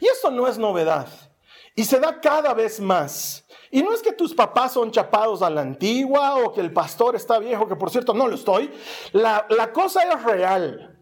Y 0.00 0.06
eso 0.06 0.30
no 0.30 0.46
es 0.46 0.58
novedad. 0.58 1.08
Y 1.74 1.84
se 1.84 2.00
da 2.00 2.20
cada 2.20 2.54
vez 2.54 2.80
más. 2.80 3.46
Y 3.70 3.82
no 3.82 3.92
es 3.92 4.02
que 4.02 4.12
tus 4.12 4.34
papás 4.34 4.72
son 4.72 4.90
chapados 4.90 5.42
a 5.42 5.50
la 5.50 5.60
antigua 5.60 6.36
o 6.36 6.52
que 6.52 6.60
el 6.60 6.72
pastor 6.72 7.14
está 7.14 7.38
viejo, 7.38 7.68
que 7.68 7.76
por 7.76 7.90
cierto 7.90 8.14
no 8.14 8.26
lo 8.26 8.34
estoy. 8.34 8.72
La, 9.12 9.46
la 9.50 9.72
cosa 9.72 10.02
es 10.02 10.22
real. 10.24 10.98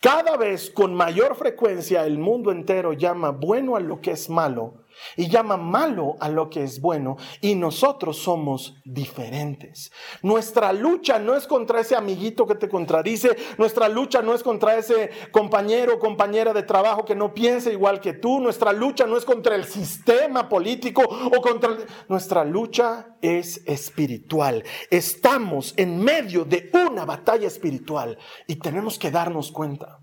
Cada 0.00 0.36
vez 0.36 0.70
con 0.70 0.94
mayor 0.94 1.36
frecuencia 1.36 2.04
el 2.04 2.18
mundo 2.18 2.50
entero 2.50 2.92
llama 2.92 3.30
bueno 3.30 3.76
a 3.76 3.80
lo 3.80 4.00
que 4.00 4.12
es 4.12 4.28
malo 4.28 4.84
y 5.16 5.28
llama 5.28 5.56
malo 5.56 6.16
a 6.20 6.28
lo 6.28 6.50
que 6.50 6.62
es 6.62 6.80
bueno 6.80 7.16
y 7.40 7.54
nosotros 7.54 8.18
somos 8.18 8.76
diferentes. 8.84 9.90
Nuestra 10.22 10.72
lucha 10.72 11.18
no 11.18 11.36
es 11.36 11.46
contra 11.46 11.80
ese 11.80 11.96
amiguito 11.96 12.46
que 12.46 12.54
te 12.54 12.68
contradice, 12.68 13.36
nuestra 13.58 13.88
lucha 13.88 14.22
no 14.22 14.34
es 14.34 14.42
contra 14.42 14.76
ese 14.76 15.10
compañero 15.30 15.94
o 15.94 15.98
compañera 15.98 16.52
de 16.52 16.62
trabajo 16.62 17.04
que 17.04 17.14
no 17.14 17.34
piensa 17.34 17.70
igual 17.70 18.00
que 18.00 18.14
tú, 18.14 18.40
nuestra 18.40 18.72
lucha 18.72 19.06
no 19.06 19.16
es 19.16 19.24
contra 19.24 19.54
el 19.54 19.64
sistema 19.64 20.48
político 20.48 21.02
o 21.02 21.40
contra... 21.40 21.76
Nuestra 22.08 22.44
lucha 22.44 23.16
es 23.20 23.62
espiritual. 23.66 24.64
Estamos 24.90 25.74
en 25.76 25.98
medio 26.02 26.44
de 26.44 26.70
una 26.72 27.04
batalla 27.04 27.46
espiritual 27.46 28.18
y 28.46 28.56
tenemos 28.56 28.98
que 28.98 29.10
darnos 29.10 29.50
cuenta. 29.50 30.00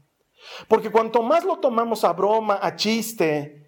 Porque 0.67 0.91
cuanto 0.91 1.23
más 1.23 1.45
lo 1.45 1.59
tomamos 1.59 2.03
a 2.03 2.13
broma, 2.13 2.59
a 2.61 2.75
chiste, 2.75 3.62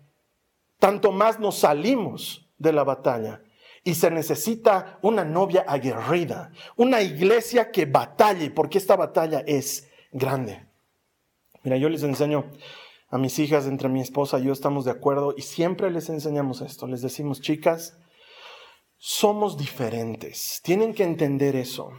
tanto 0.79 1.11
más 1.11 1.39
nos 1.39 1.59
salimos 1.59 2.49
de 2.57 2.73
la 2.73 2.83
batalla. 2.83 3.41
Y 3.83 3.95
se 3.95 4.09
necesita 4.09 4.97
una 5.03 5.23
novia 5.23 5.63
aguerrida, 5.67 6.51
una 6.75 7.01
iglesia 7.01 7.71
que 7.71 7.85
batalle, 7.85 8.49
porque 8.49 8.79
esta 8.79 8.95
batalla 8.95 9.43
es 9.45 9.89
grande. 10.11 10.65
Mira, 11.63 11.77
yo 11.77 11.89
les 11.89 12.01
enseño 12.03 12.51
a 13.09 13.17
mis 13.17 13.37
hijas, 13.37 13.67
entre 13.67 13.89
mi 13.89 14.01
esposa 14.01 14.39
y 14.39 14.45
yo 14.45 14.53
estamos 14.53 14.85
de 14.85 14.91
acuerdo, 14.91 15.35
y 15.37 15.43
siempre 15.43 15.91
les 15.91 16.09
enseñamos 16.09 16.61
esto. 16.61 16.87
Les 16.87 17.01
decimos, 17.01 17.41
chicas, 17.41 17.97
somos 18.97 19.57
diferentes. 19.57 20.61
Tienen 20.63 20.93
que 20.93 21.03
entender 21.03 21.55
eso. 21.55 21.91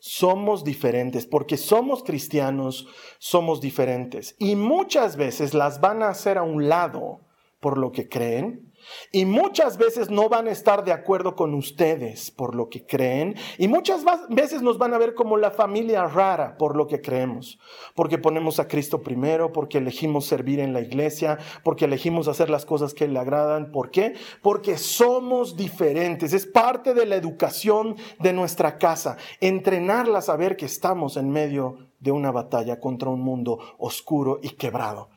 Somos 0.00 0.64
diferentes, 0.64 1.26
porque 1.26 1.56
somos 1.56 2.02
cristianos, 2.02 2.88
somos 3.18 3.60
diferentes. 3.60 4.34
Y 4.38 4.56
muchas 4.56 5.16
veces 5.16 5.54
las 5.54 5.80
van 5.80 6.02
a 6.02 6.08
hacer 6.08 6.38
a 6.38 6.42
un 6.42 6.68
lado 6.68 7.20
por 7.60 7.78
lo 7.78 7.92
que 7.92 8.08
creen 8.08 8.70
y 9.12 9.24
muchas 9.24 9.76
veces 9.76 10.10
no 10.10 10.28
van 10.28 10.48
a 10.48 10.50
estar 10.50 10.84
de 10.84 10.92
acuerdo 10.92 11.34
con 11.34 11.54
ustedes 11.54 12.30
por 12.30 12.54
lo 12.54 12.68
que 12.68 12.86
creen 12.86 13.36
y 13.58 13.68
muchas 13.68 14.04
veces 14.28 14.62
nos 14.62 14.78
van 14.78 14.94
a 14.94 14.98
ver 14.98 15.14
como 15.14 15.36
la 15.36 15.50
familia 15.50 16.04
rara 16.06 16.56
por 16.56 16.76
lo 16.76 16.86
que 16.86 17.00
creemos, 17.00 17.58
porque 17.94 18.18
ponemos 18.18 18.58
a 18.58 18.68
Cristo 18.68 19.02
primero, 19.02 19.52
porque 19.52 19.78
elegimos 19.78 20.26
servir 20.26 20.60
en 20.60 20.72
la 20.72 20.80
iglesia, 20.80 21.38
porque 21.62 21.84
elegimos 21.84 22.28
hacer 22.28 22.50
las 22.50 22.64
cosas 22.64 22.94
que 22.94 23.08
le 23.08 23.18
agradan. 23.18 23.70
¿Por 23.72 23.90
qué? 23.90 24.14
Porque 24.42 24.78
somos 24.78 25.56
diferentes. 25.56 26.32
Es 26.32 26.46
parte 26.46 26.94
de 26.94 27.06
la 27.06 27.16
educación 27.16 27.96
de 28.18 28.32
nuestra 28.32 28.78
casa, 28.78 29.16
entrenarla 29.40 30.18
a 30.18 30.22
saber 30.22 30.56
que 30.56 30.66
estamos 30.66 31.16
en 31.16 31.30
medio 31.30 31.90
de 31.98 32.12
una 32.12 32.30
batalla 32.30 32.80
contra 32.80 33.10
un 33.10 33.20
mundo 33.20 33.58
oscuro 33.78 34.40
y 34.42 34.50
quebrado. 34.50 35.10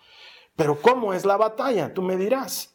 Pero 0.56 0.80
¿cómo 0.82 1.14
es 1.14 1.26
la 1.26 1.38
batalla? 1.38 1.94
Tú 1.94 2.02
me 2.02 2.16
dirás. 2.16 2.74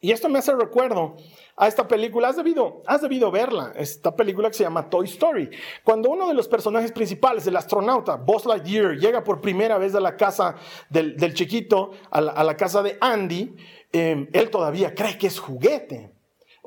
Y 0.00 0.12
esto 0.12 0.28
me 0.28 0.38
hace 0.38 0.54
recuerdo 0.54 1.16
a 1.56 1.66
esta 1.66 1.88
película. 1.88 2.28
Has 2.28 2.36
debido, 2.36 2.82
has 2.86 3.02
debido 3.02 3.30
verla. 3.30 3.72
Esta 3.74 4.14
película 4.14 4.48
que 4.48 4.54
se 4.54 4.64
llama 4.64 4.88
Toy 4.88 5.06
Story. 5.06 5.50
Cuando 5.82 6.10
uno 6.10 6.28
de 6.28 6.34
los 6.34 6.48
personajes 6.48 6.92
principales, 6.92 7.46
el 7.46 7.56
astronauta 7.56 8.16
Buzz 8.16 8.46
Lightyear, 8.46 8.96
llega 8.96 9.24
por 9.24 9.40
primera 9.40 9.78
vez 9.78 9.94
a 9.94 10.00
la 10.00 10.16
casa 10.16 10.56
del, 10.90 11.34
chiquito, 11.34 11.92
a 12.10 12.20
la, 12.20 12.56
casa 12.56 12.82
de 12.82 12.98
Andy, 13.00 13.56
eh, 13.92 14.28
él 14.32 14.50
todavía 14.50 14.94
cree 14.94 15.18
que 15.18 15.26
es 15.26 15.38
juguete. 15.38 16.15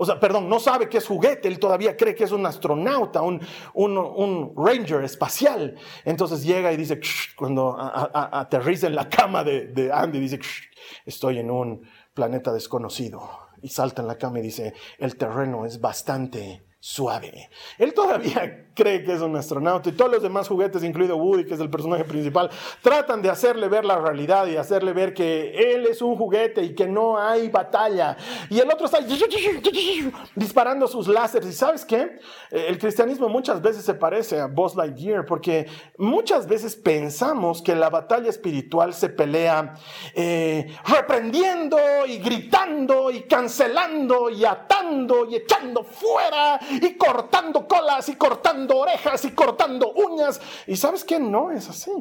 O 0.01 0.05
sea, 0.05 0.17
perdón, 0.17 0.47
no 0.47 0.62
sabe 0.62 0.88
que 0.88 0.99
es 0.99 1.05
juguete, 1.05 1.49
él 1.49 1.59
todavía 1.59 1.97
cree 1.97 2.15
que 2.15 2.23
es 2.23 2.31
un 2.31 2.45
astronauta, 2.45 3.21
un, 3.21 3.41
un, 3.73 4.53
ranger 4.55 5.03
espacial. 5.03 5.75
Entonces 6.05 6.41
llega 6.41 6.71
y 6.71 6.77
dice, 6.77 7.01
cuando 7.35 7.75
aterriza 7.77 8.88
en 8.88 8.95
la 8.95 9.09
cama 9.09 9.43
de, 9.43 9.65
de 9.67 9.91
Andy, 9.91 10.21
dice, 10.21 10.39
estoy 11.05 11.39
en 11.39 11.51
un 11.51 11.85
planeta 12.13 12.53
desconocido. 12.53 13.29
Y 13.62 13.67
salta 13.67 14.01
en 14.01 14.07
la 14.07 14.17
cama 14.17 14.39
y 14.39 14.43
dice, 14.43 14.73
el 14.99 15.17
terreno 15.17 15.65
es 15.65 15.81
bastante 15.81 16.63
suave. 16.79 17.49
Él 17.77 17.93
todavía 17.93 18.68
cree 18.79 19.03
que 19.03 19.11
es 19.11 19.19
un 19.19 19.35
astronauta 19.35 19.89
y 19.89 19.91
todos 19.91 20.09
los 20.09 20.23
demás 20.23 20.47
juguetes, 20.47 20.85
incluido 20.85 21.17
Woody, 21.17 21.43
que 21.43 21.53
es 21.53 21.59
el 21.59 21.69
personaje 21.69 22.05
principal, 22.05 22.49
tratan 22.81 23.21
de 23.21 23.29
hacerle 23.29 23.67
ver 23.67 23.83
la 23.83 23.97
realidad 23.97 24.47
y 24.47 24.55
hacerle 24.55 24.93
ver 24.93 25.13
que 25.13 25.73
él 25.73 25.85
es 25.85 26.01
un 26.01 26.15
juguete 26.15 26.63
y 26.63 26.73
que 26.73 26.87
no 26.87 27.17
hay 27.17 27.49
batalla. 27.49 28.15
Y 28.49 28.57
el 28.57 28.71
otro 28.71 28.85
está 28.85 28.99
disparando 30.33 30.87
sus 30.87 31.09
láseres. 31.09 31.49
¿Y 31.49 31.53
sabes 31.53 31.83
qué? 31.83 32.19
El 32.51 32.79
cristianismo 32.79 33.27
muchas 33.27 33.61
veces 33.61 33.83
se 33.83 33.95
parece 33.95 34.39
a 34.39 34.45
Buzz 34.45 34.77
Lightyear 34.77 35.25
porque 35.25 35.67
muchas 35.97 36.47
veces 36.47 36.77
pensamos 36.77 37.61
que 37.61 37.75
la 37.75 37.89
batalla 37.89 38.29
espiritual 38.29 38.93
se 38.93 39.09
pelea 39.09 39.73
eh, 40.13 40.73
reprendiendo 40.85 41.77
y 42.07 42.19
gritando 42.19 43.11
y 43.11 43.23
cancelando 43.23 44.29
y 44.29 44.45
atando 44.45 45.25
y 45.29 45.35
echando 45.35 45.83
fuera 45.83 46.57
y 46.69 46.93
cortando 46.93 47.67
colas 47.67 48.07
y 48.07 48.15
cortando 48.15 48.68
orejas 48.77 49.25
y 49.25 49.32
cortando 49.32 49.91
uñas. 49.93 50.39
Y 50.67 50.75
sabes 50.75 51.03
que 51.03 51.19
no 51.19 51.51
es 51.51 51.69
así. 51.69 51.91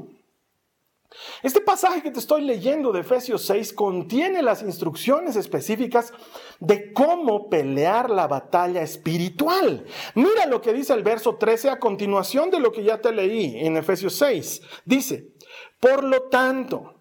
Este 1.43 1.61
pasaje 1.61 2.03
que 2.03 2.11
te 2.11 2.19
estoy 2.19 2.43
leyendo 2.43 2.93
de 2.93 3.01
Efesios 3.01 3.47
6 3.47 3.73
contiene 3.73 4.43
las 4.43 4.63
instrucciones 4.63 5.37
específicas 5.37 6.13
de 6.61 6.93
cómo 6.93 7.49
pelear 7.49 8.11
la 8.11 8.27
batalla 8.27 8.83
espiritual. 8.83 9.87
Mira 10.15 10.47
lo 10.47 10.61
que 10.61 10.75
dice 10.75 10.93
el 10.93 11.03
verso 11.03 11.37
13 11.37 11.71
a 11.71 11.79
continuación 11.79 12.51
de 12.51 12.61
lo 12.61 12.73
que 12.73 12.85
ya 12.85 13.01
te 13.01 13.13
leí 13.13 13.59
en 13.59 13.77
Efesios 13.77 14.15
6. 14.17 14.61
Dice, 14.85 15.33
por 15.81 16.05
lo 16.05 16.23
tanto, 16.29 16.98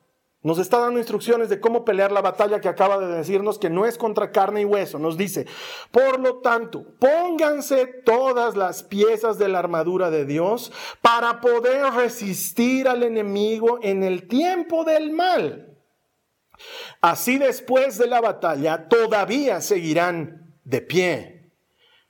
nos 0.48 0.60
está 0.60 0.80
dando 0.80 0.98
instrucciones 0.98 1.50
de 1.50 1.60
cómo 1.60 1.84
pelear 1.84 2.14
la 2.14 2.22
batalla 2.22 2.62
que 2.62 2.70
acaba 2.70 2.98
de 3.00 3.18
decirnos 3.18 3.60
que 3.60 3.70
no 3.70 3.86
es 3.86 3.98
contra 3.98 4.32
carne 4.32 4.62
y 4.62 4.66
hueso. 4.66 4.98
Nos 4.98 5.18
dice, 5.18 5.46
por 5.92 6.22
lo 6.22 6.38
tanto, 6.38 6.86
pónganse 7.00 7.86
todas 7.86 8.56
las 8.56 8.82
piezas 8.82 9.38
de 9.38 9.50
la 9.50 9.60
armadura 9.60 10.10
de 10.10 10.24
Dios 10.24 10.72
para 11.02 11.42
poder 11.42 11.92
resistir 11.94 12.88
al 12.88 13.04
enemigo 13.04 13.80
en 13.82 14.04
el 14.04 14.30
tiempo 14.30 14.86
del 14.86 15.12
mal. 15.12 15.78
Así 17.02 17.38
después 17.38 17.98
de 17.98 18.08
la 18.08 18.22
batalla 18.22 18.88
todavía 18.88 19.60
seguirán 19.60 20.56
de 20.64 20.80
pie, 20.80 21.52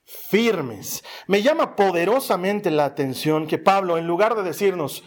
firmes. 0.06 1.04
Me 1.26 1.41
llama 1.41 1.76
poderosamente 1.76 2.69
la 2.69 2.86
atención 2.86 3.47
que 3.47 3.58
Pablo, 3.58 3.97
en 3.97 4.06
lugar 4.06 4.36
de 4.36 4.43
decirnos, 4.43 5.04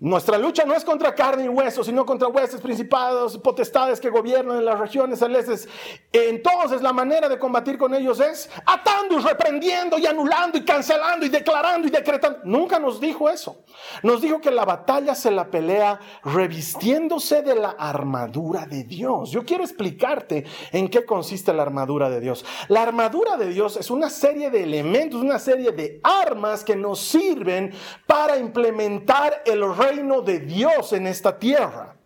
nuestra 0.00 0.38
lucha 0.38 0.64
no 0.64 0.74
es 0.74 0.82
contra 0.82 1.14
carne 1.14 1.44
y 1.44 1.48
hueso, 1.48 1.84
sino 1.84 2.06
contra 2.06 2.28
huesos, 2.28 2.62
principados, 2.62 3.36
potestades 3.36 4.00
que 4.00 4.08
gobiernan 4.08 4.56
en 4.56 4.64
las 4.64 4.80
regiones 4.80 5.18
celestes. 5.18 5.68
Entonces 6.10 6.80
la 6.80 6.94
manera 6.94 7.28
de 7.28 7.38
combatir 7.38 7.76
con 7.76 7.94
ellos 7.94 8.18
es 8.18 8.48
atando 8.64 9.18
reprendiendo 9.18 9.98
y 9.98 10.06
anulando 10.06 10.56
y 10.56 10.64
cancelando 10.64 11.26
y 11.26 11.28
declarando 11.28 11.86
y 11.86 11.90
decretando. 11.90 12.38
Nunca 12.44 12.78
nos 12.78 12.98
dijo 12.98 13.28
eso. 13.28 13.62
Nos 14.02 14.22
dijo 14.22 14.40
que 14.40 14.50
la 14.50 14.64
batalla 14.64 15.14
se 15.14 15.30
la 15.30 15.50
pelea 15.50 16.00
revistiéndose 16.24 17.42
de 17.42 17.56
la 17.56 17.76
armadura 17.78 18.64
de 18.64 18.84
Dios. 18.84 19.30
Yo 19.30 19.44
quiero 19.44 19.64
explicarte 19.64 20.46
en 20.72 20.88
qué 20.88 21.04
consiste 21.04 21.52
la 21.52 21.60
armadura 21.60 22.08
de 22.08 22.20
Dios. 22.20 22.46
La 22.68 22.84
armadura 22.84 23.36
de 23.36 23.50
Dios 23.50 23.76
es 23.76 23.90
una 23.90 24.08
serie 24.08 24.48
de 24.48 24.62
elementos, 24.62 25.20
una 25.20 25.38
serie 25.38 25.72
de 25.72 26.00
armas 26.02 26.64
que 26.64 26.74
nos 26.74 27.00
sirven 27.00 27.74
para 28.06 28.38
implementar 28.38 29.42
el 29.44 29.60
reino 29.76 29.89
reino 29.90 30.22
de 30.22 30.40
Dios 30.40 30.92
en 30.92 31.06
esta 31.06 31.38
tierra. 31.38 31.96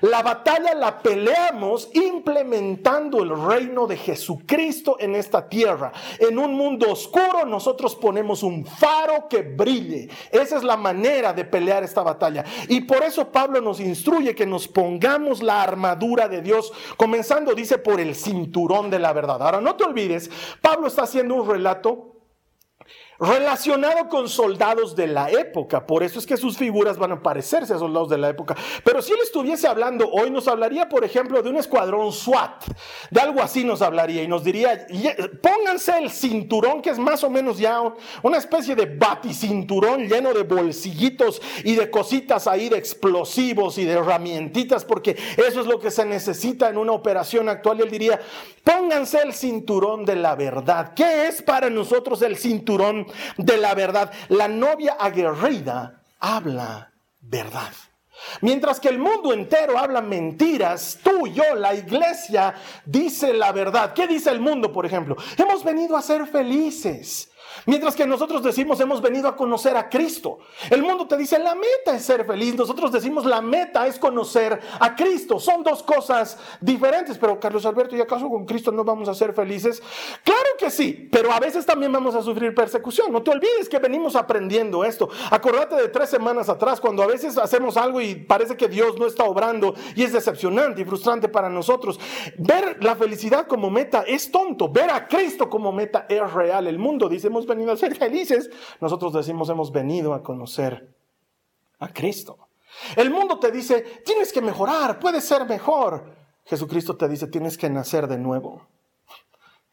La 0.00 0.22
batalla 0.22 0.74
la 0.74 0.98
peleamos 0.98 1.88
implementando 1.94 3.22
el 3.22 3.30
reino 3.30 3.86
de 3.86 3.96
Jesucristo 3.96 4.96
en 4.98 5.14
esta 5.14 5.48
tierra. 5.48 5.92
En 6.18 6.38
un 6.38 6.54
mundo 6.54 6.90
oscuro 6.90 7.46
nosotros 7.46 7.94
ponemos 7.94 8.42
un 8.42 8.66
faro 8.66 9.26
que 9.28 9.42
brille. 9.42 10.08
Esa 10.30 10.56
es 10.56 10.64
la 10.64 10.76
manera 10.76 11.32
de 11.32 11.44
pelear 11.44 11.82
esta 11.82 12.02
batalla. 12.02 12.44
Y 12.68 12.82
por 12.82 13.02
eso 13.04 13.30
Pablo 13.30 13.60
nos 13.60 13.80
instruye 13.80 14.34
que 14.34 14.44
nos 14.44 14.68
pongamos 14.68 15.42
la 15.42 15.62
armadura 15.62 16.28
de 16.28 16.42
Dios, 16.42 16.72
comenzando, 16.96 17.54
dice, 17.54 17.78
por 17.78 18.00
el 18.00 18.14
cinturón 18.14 18.90
de 18.90 18.98
la 18.98 19.12
verdad. 19.12 19.42
Ahora, 19.42 19.60
no 19.60 19.76
te 19.76 19.84
olvides, 19.84 20.30
Pablo 20.60 20.88
está 20.88 21.02
haciendo 21.02 21.34
un 21.34 21.48
relato 21.48 22.15
relacionado 23.18 24.08
con 24.08 24.28
soldados 24.28 24.94
de 24.94 25.06
la 25.06 25.30
época. 25.30 25.86
Por 25.86 26.02
eso 26.02 26.18
es 26.18 26.26
que 26.26 26.36
sus 26.36 26.56
figuras 26.56 26.98
van 26.98 27.12
a 27.12 27.22
parecerse 27.22 27.74
a 27.74 27.78
soldados 27.78 28.08
de 28.08 28.18
la 28.18 28.28
época. 28.28 28.56
Pero 28.84 29.02
si 29.02 29.12
él 29.12 29.18
estuviese 29.22 29.66
hablando 29.66 30.08
hoy, 30.10 30.30
nos 30.30 30.48
hablaría, 30.48 30.88
por 30.88 31.04
ejemplo, 31.04 31.42
de 31.42 31.50
un 31.50 31.56
escuadrón 31.56 32.12
SWAT. 32.12 32.64
De 33.10 33.20
algo 33.20 33.42
así 33.42 33.64
nos 33.64 33.82
hablaría 33.82 34.22
y 34.22 34.28
nos 34.28 34.44
diría, 34.44 34.86
pónganse 35.42 35.98
el 35.98 36.10
cinturón, 36.10 36.82
que 36.82 36.90
es 36.90 36.98
más 36.98 37.24
o 37.24 37.30
menos 37.30 37.58
ya 37.58 37.80
una 38.22 38.38
especie 38.38 38.74
de 38.74 38.86
baticinturón 38.86 40.08
lleno 40.08 40.32
de 40.32 40.42
bolsillitos 40.42 41.40
y 41.64 41.74
de 41.74 41.90
cositas 41.90 42.46
ahí 42.46 42.68
de 42.68 42.78
explosivos 42.78 43.78
y 43.78 43.84
de 43.84 43.92
herramientitas, 43.92 44.84
porque 44.84 45.16
eso 45.36 45.60
es 45.60 45.66
lo 45.66 45.78
que 45.78 45.90
se 45.90 46.04
necesita 46.04 46.68
en 46.68 46.76
una 46.76 46.92
operación 46.92 47.48
actual. 47.48 47.78
Y 47.78 47.82
él 47.82 47.90
diría, 47.90 48.20
pónganse 48.62 49.20
el 49.22 49.32
cinturón 49.32 50.04
de 50.04 50.16
la 50.16 50.34
verdad. 50.34 50.92
¿Qué 50.94 51.28
es 51.28 51.42
para 51.42 51.70
nosotros 51.70 52.20
el 52.22 52.36
cinturón 52.36 53.05
de 53.36 53.56
la 53.56 53.74
verdad. 53.74 54.12
La 54.28 54.48
novia 54.48 54.96
aguerrida 54.98 56.02
habla 56.20 56.92
verdad. 57.20 57.72
Mientras 58.40 58.80
que 58.80 58.88
el 58.88 58.98
mundo 58.98 59.32
entero 59.32 59.78
habla 59.78 60.00
mentiras, 60.00 60.98
tú 61.02 61.26
y 61.26 61.34
yo, 61.34 61.54
la 61.54 61.74
iglesia, 61.74 62.54
dice 62.84 63.32
la 63.32 63.52
verdad. 63.52 63.92
¿Qué 63.92 64.06
dice 64.06 64.30
el 64.30 64.40
mundo, 64.40 64.72
por 64.72 64.86
ejemplo? 64.86 65.16
Hemos 65.36 65.62
venido 65.62 65.96
a 65.96 66.02
ser 66.02 66.26
felices. 66.26 67.30
Mientras 67.66 67.96
que 67.96 68.06
nosotros 68.06 68.44
decimos 68.44 68.78
hemos 68.78 69.02
venido 69.02 69.26
a 69.26 69.34
conocer 69.34 69.76
a 69.76 69.88
Cristo. 69.88 70.38
El 70.70 70.82
mundo 70.82 71.08
te 71.08 71.16
dice 71.16 71.36
la 71.40 71.56
meta 71.56 71.96
es 71.96 72.04
ser 72.04 72.24
feliz. 72.24 72.54
Nosotros 72.54 72.92
decimos 72.92 73.26
la 73.26 73.40
meta 73.40 73.88
es 73.88 73.98
conocer 73.98 74.60
a 74.78 74.94
Cristo. 74.94 75.40
Son 75.40 75.64
dos 75.64 75.82
cosas 75.82 76.38
diferentes. 76.60 77.18
Pero 77.18 77.40
Carlos 77.40 77.66
Alberto, 77.66 77.96
¿y 77.96 78.00
acaso 78.00 78.28
con 78.28 78.46
Cristo 78.46 78.70
no 78.70 78.84
vamos 78.84 79.08
a 79.08 79.14
ser 79.14 79.32
felices? 79.32 79.82
Claro 80.22 80.50
que 80.56 80.70
sí, 80.70 81.08
pero 81.10 81.32
a 81.32 81.40
veces 81.40 81.66
también 81.66 81.90
vamos 81.90 82.14
a 82.14 82.22
sufrir 82.22 82.54
persecución. 82.54 83.10
No 83.10 83.24
te 83.24 83.32
olvides 83.32 83.68
que 83.68 83.80
venimos 83.80 84.14
aprendiendo 84.14 84.84
esto. 84.84 85.08
Acordate 85.32 85.74
de 85.74 85.88
tres 85.88 86.08
semanas 86.08 86.48
atrás 86.48 86.80
cuando 86.80 87.02
a 87.02 87.06
veces 87.06 87.36
hacemos 87.36 87.76
algo 87.76 88.00
y 88.00 88.14
parece 88.14 88.56
que 88.56 88.68
Dios 88.68 88.96
no 88.96 89.06
está 89.08 89.24
obrando 89.24 89.74
y 89.96 90.04
es 90.04 90.12
decepcionante 90.12 90.82
y 90.82 90.84
frustrante 90.84 91.28
para 91.28 91.50
nosotros. 91.50 91.98
Ver 92.38 92.78
la 92.80 92.94
felicidad 92.94 93.48
como 93.48 93.70
meta 93.70 94.04
es 94.06 94.30
tonto. 94.30 94.68
Ver 94.68 94.90
a 94.90 95.08
Cristo 95.08 95.50
como 95.50 95.72
meta 95.72 96.06
es 96.08 96.32
real. 96.32 96.68
El 96.68 96.78
mundo 96.78 97.08
dice 97.08 97.26
hemos 97.26 97.44
venido 97.44 97.55
a 97.72 97.76
ser 97.76 97.96
felices, 97.96 98.50
nosotros 98.80 99.12
decimos 99.12 99.48
hemos 99.48 99.72
venido 99.72 100.14
a 100.14 100.22
conocer 100.22 100.94
a 101.78 101.88
Cristo. 101.88 102.48
El 102.96 103.10
mundo 103.10 103.38
te 103.38 103.50
dice, 103.50 103.82
tienes 104.04 104.32
que 104.32 104.42
mejorar, 104.42 104.98
puedes 104.98 105.24
ser 105.24 105.46
mejor. 105.46 106.14
Jesucristo 106.44 106.96
te 106.96 107.08
dice, 107.08 107.26
tienes 107.26 107.56
que 107.56 107.70
nacer 107.70 108.06
de 108.06 108.18
nuevo. 108.18 108.66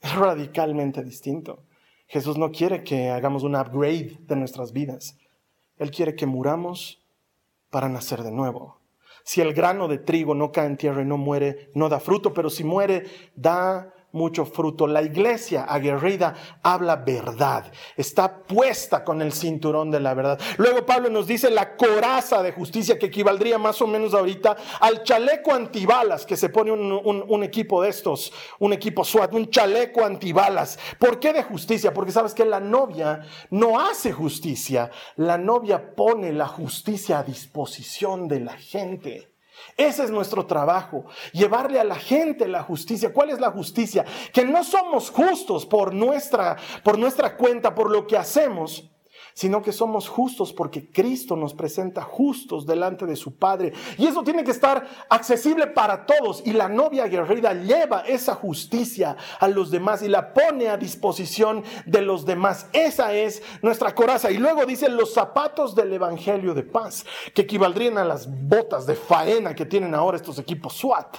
Es 0.01 0.13
radicalmente 0.15 1.03
distinto. 1.03 1.63
Jesús 2.07 2.37
no 2.37 2.51
quiere 2.51 2.83
que 2.83 3.09
hagamos 3.09 3.43
un 3.43 3.55
upgrade 3.55 4.17
de 4.21 4.35
nuestras 4.35 4.73
vidas. 4.73 5.17
Él 5.77 5.91
quiere 5.91 6.15
que 6.15 6.25
muramos 6.25 7.01
para 7.69 7.89
nacer 7.89 8.23
de 8.23 8.31
nuevo. 8.31 8.79
Si 9.23 9.41
el 9.41 9.53
grano 9.53 9.87
de 9.87 9.97
trigo 9.97 10.35
no 10.35 10.51
cae 10.51 10.67
en 10.67 10.77
tierra 10.77 11.01
y 11.01 11.05
no 11.05 11.17
muere, 11.17 11.71
no 11.73 11.89
da 11.89 11.99
fruto, 11.99 12.33
pero 12.33 12.49
si 12.49 12.63
muere, 12.63 13.05
da 13.35 13.93
mucho 14.13 14.45
fruto. 14.45 14.87
La 14.87 15.01
iglesia 15.01 15.63
aguerrida 15.63 16.33
habla 16.61 16.95
verdad, 16.95 17.71
está 17.97 18.43
puesta 18.43 19.03
con 19.03 19.21
el 19.21 19.33
cinturón 19.33 19.91
de 19.91 19.99
la 19.99 20.13
verdad. 20.13 20.39
Luego 20.57 20.85
Pablo 20.85 21.09
nos 21.09 21.27
dice 21.27 21.51
la 21.51 21.75
coraza 21.75 22.41
de 22.41 22.53
justicia 22.53 22.97
que 22.97 23.07
equivaldría 23.07 23.57
más 23.57 23.81
o 23.81 23.87
menos 23.87 24.13
ahorita 24.13 24.55
al 24.79 25.03
chaleco 25.03 25.53
antibalas 25.53 26.25
que 26.25 26.37
se 26.37 26.49
pone 26.49 26.71
un, 26.71 27.43
equipo 27.43 27.81
de 27.81 27.89
estos, 27.89 28.31
un 28.59 28.71
equipo 28.71 29.03
SWAT, 29.03 29.33
un 29.33 29.49
chaleco 29.49 30.05
antibalas. 30.05 30.79
¿Por 30.97 31.19
qué 31.19 31.33
de 31.33 31.43
justicia? 31.43 31.93
Porque 31.93 32.11
sabes 32.11 32.33
que 32.33 32.45
la 32.45 32.59
novia 32.59 33.21
no 33.49 33.79
hace 33.79 34.13
justicia, 34.13 34.91
la 35.17 35.37
novia 35.37 35.95
pone 35.95 36.31
la 36.31 36.47
justicia 36.47 37.19
a 37.19 37.23
disposición 37.23 38.27
de 38.27 38.39
la 38.39 38.53
gente. 38.53 39.32
Ese 39.77 40.03
es 40.03 40.11
nuestro 40.11 40.45
trabajo, 40.45 41.05
llevarle 41.31 41.79
a 41.79 41.83
la 41.83 41.95
gente 41.95 42.47
la 42.47 42.63
justicia. 42.63 43.13
¿Cuál 43.13 43.31
es 43.31 43.39
la 43.39 43.51
justicia? 43.51 44.05
Que 44.31 44.45
no 44.45 44.63
somos 44.63 45.09
justos 45.09 45.65
por 45.65 45.93
nuestra, 45.93 46.57
por 46.83 46.97
nuestra 46.97 47.35
cuenta, 47.35 47.73
por 47.73 47.89
lo 47.89 48.05
que 48.05 48.17
hacemos, 48.17 48.89
sino 49.33 49.61
que 49.61 49.71
somos 49.71 50.07
justos 50.07 50.53
porque 50.53 50.89
Cristo 50.89 51.35
nos 51.35 51.53
presenta 51.53 52.01
justos 52.01 52.65
delante 52.65 53.05
de 53.05 53.15
su 53.15 53.35
Padre. 53.35 53.73
Y 53.97 54.05
eso 54.05 54.23
tiene 54.23 54.43
que 54.43 54.51
estar 54.51 54.87
accesible 55.09 55.67
para 55.67 56.05
todos. 56.05 56.43
Y 56.45 56.53
la 56.53 56.69
novia 56.69 57.07
guerrera 57.07 57.53
lleva 57.53 58.01
esa 58.01 58.35
justicia 58.35 59.17
a 59.39 59.47
los 59.47 59.71
demás 59.71 60.01
y 60.01 60.07
la 60.07 60.33
pone 60.33 60.69
a 60.69 60.77
disposición 60.77 61.63
de 61.85 62.01
los 62.01 62.25
demás. 62.25 62.67
Esa 62.73 63.13
es 63.13 63.41
nuestra 63.61 63.93
coraza. 63.95 64.31
Y 64.31 64.37
luego 64.37 64.65
dice 64.65 64.89
los 64.89 65.13
zapatos 65.13 65.75
del 65.75 65.93
Evangelio 65.93 66.53
de 66.53 66.63
paz, 66.63 67.05
que 67.33 67.43
equivaldrían 67.43 67.97
a 67.97 68.05
las 68.05 68.27
botas 68.29 68.85
de 68.85 68.95
faena 68.95 69.55
que 69.55 69.65
tienen 69.65 69.95
ahora 69.95 70.17
estos 70.17 70.39
equipos 70.39 70.73
SWAT. 70.73 71.17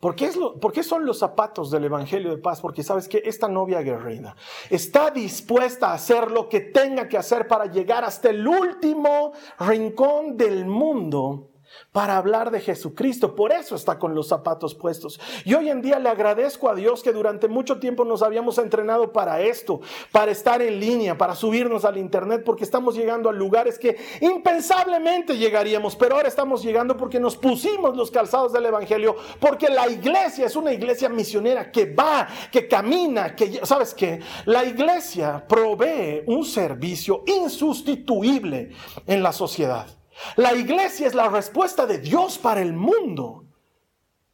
¿Por 0.00 0.14
qué, 0.14 0.82
son 0.84 1.04
los 1.04 1.18
zapatos 1.18 1.72
del 1.72 1.84
Evangelio 1.84 2.30
de 2.30 2.38
paz? 2.38 2.60
Porque 2.60 2.84
sabes 2.84 3.08
que 3.08 3.20
esta 3.24 3.48
novia 3.48 3.82
guerrera 3.82 4.36
está 4.70 5.10
dispuesta 5.10 5.90
a 5.90 5.94
hacer 5.94 6.30
lo 6.30 6.48
que 6.48 6.60
tenga 6.60 7.08
que 7.08 7.18
hacer 7.18 7.48
para 7.48 7.66
llegar 7.66 8.04
hasta 8.04 8.30
el 8.30 8.46
último 8.46 9.32
rincón 9.58 10.36
del 10.36 10.66
mundo 10.66 11.48
para 11.92 12.16
hablar 12.16 12.50
de 12.50 12.60
Jesucristo. 12.60 13.34
Por 13.34 13.52
eso 13.52 13.74
está 13.74 13.98
con 13.98 14.14
los 14.14 14.28
zapatos 14.28 14.74
puestos. 14.74 15.20
Y 15.44 15.54
hoy 15.54 15.68
en 15.68 15.82
día 15.82 15.98
le 15.98 16.08
agradezco 16.08 16.68
a 16.68 16.74
Dios 16.74 17.02
que 17.02 17.12
durante 17.12 17.48
mucho 17.48 17.78
tiempo 17.78 18.04
nos 18.04 18.22
habíamos 18.22 18.58
entrenado 18.58 19.12
para 19.12 19.40
esto, 19.40 19.80
para 20.12 20.30
estar 20.30 20.62
en 20.62 20.80
línea, 20.80 21.16
para 21.16 21.34
subirnos 21.34 21.84
al 21.84 21.98
Internet, 21.98 22.42
porque 22.44 22.64
estamos 22.64 22.94
llegando 22.94 23.28
a 23.28 23.32
lugares 23.32 23.78
que 23.78 23.96
impensablemente 24.20 25.36
llegaríamos, 25.36 25.96
pero 25.96 26.16
ahora 26.16 26.28
estamos 26.28 26.62
llegando 26.62 26.96
porque 26.96 27.20
nos 27.20 27.36
pusimos 27.36 27.96
los 27.96 28.10
calzados 28.10 28.52
del 28.52 28.66
Evangelio, 28.66 29.16
porque 29.40 29.68
la 29.68 29.88
iglesia 29.88 30.46
es 30.46 30.56
una 30.56 30.72
iglesia 30.72 31.08
misionera 31.08 31.70
que 31.70 31.92
va, 31.94 32.28
que 32.50 32.68
camina, 32.68 33.34
que, 33.34 33.60
¿sabes 33.64 33.94
qué? 33.94 34.20
La 34.46 34.64
iglesia 34.64 35.44
provee 35.46 36.22
un 36.26 36.44
servicio 36.44 37.24
insustituible 37.26 38.70
en 39.06 39.22
la 39.22 39.32
sociedad. 39.32 39.97
La 40.36 40.54
iglesia 40.54 41.06
es 41.06 41.14
la 41.14 41.28
respuesta 41.28 41.86
de 41.86 41.98
Dios 41.98 42.38
para 42.38 42.62
el 42.62 42.72
mundo. 42.72 43.44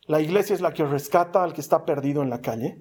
La 0.07 0.21
iglesia 0.21 0.55
es 0.55 0.61
la 0.61 0.73
que 0.73 0.85
rescata 0.85 1.43
al 1.43 1.53
que 1.53 1.61
está 1.61 1.85
perdido 1.85 2.23
en 2.23 2.31
la 2.31 2.41
calle. 2.41 2.79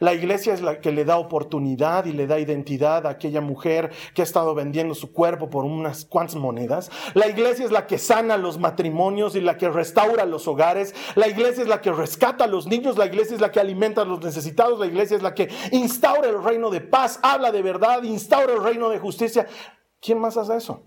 La 0.00 0.14
iglesia 0.14 0.54
es 0.54 0.60
la 0.60 0.80
que 0.80 0.92
le 0.92 1.04
da 1.04 1.18
oportunidad 1.18 2.06
y 2.06 2.12
le 2.12 2.26
da 2.26 2.38
identidad 2.38 3.06
a 3.06 3.10
aquella 3.10 3.40
mujer 3.40 3.90
que 4.14 4.22
ha 4.22 4.24
estado 4.24 4.54
vendiendo 4.54 4.94
su 4.94 5.12
cuerpo 5.12 5.50
por 5.50 5.64
unas 5.64 6.04
cuantas 6.04 6.36
monedas. 6.36 6.90
La 7.14 7.28
iglesia 7.28 7.64
es 7.64 7.70
la 7.70 7.86
que 7.86 7.98
sana 7.98 8.36
los 8.36 8.58
matrimonios 8.58 9.36
y 9.36 9.40
la 9.40 9.56
que 9.56 9.68
restaura 9.68 10.24
los 10.24 10.48
hogares. 10.48 10.94
La 11.14 11.28
iglesia 11.28 11.62
es 11.62 11.68
la 11.68 11.80
que 11.80 11.92
rescata 11.92 12.44
a 12.44 12.48
los 12.48 12.66
niños. 12.66 12.98
La 12.98 13.06
iglesia 13.06 13.34
es 13.34 13.40
la 13.40 13.52
que 13.52 13.60
alimenta 13.60 14.02
a 14.02 14.04
los 14.04 14.20
necesitados. 14.20 14.78
La 14.78 14.86
iglesia 14.86 15.16
es 15.16 15.22
la 15.22 15.34
que 15.34 15.48
instaura 15.72 16.28
el 16.28 16.42
reino 16.42 16.70
de 16.70 16.80
paz, 16.80 17.20
habla 17.22 17.52
de 17.52 17.62
verdad, 17.62 18.02
instaura 18.02 18.52
el 18.52 18.62
reino 18.62 18.88
de 18.88 18.98
justicia. 18.98 19.46
¿Quién 20.00 20.18
más 20.18 20.36
hace 20.36 20.56
eso? 20.56 20.82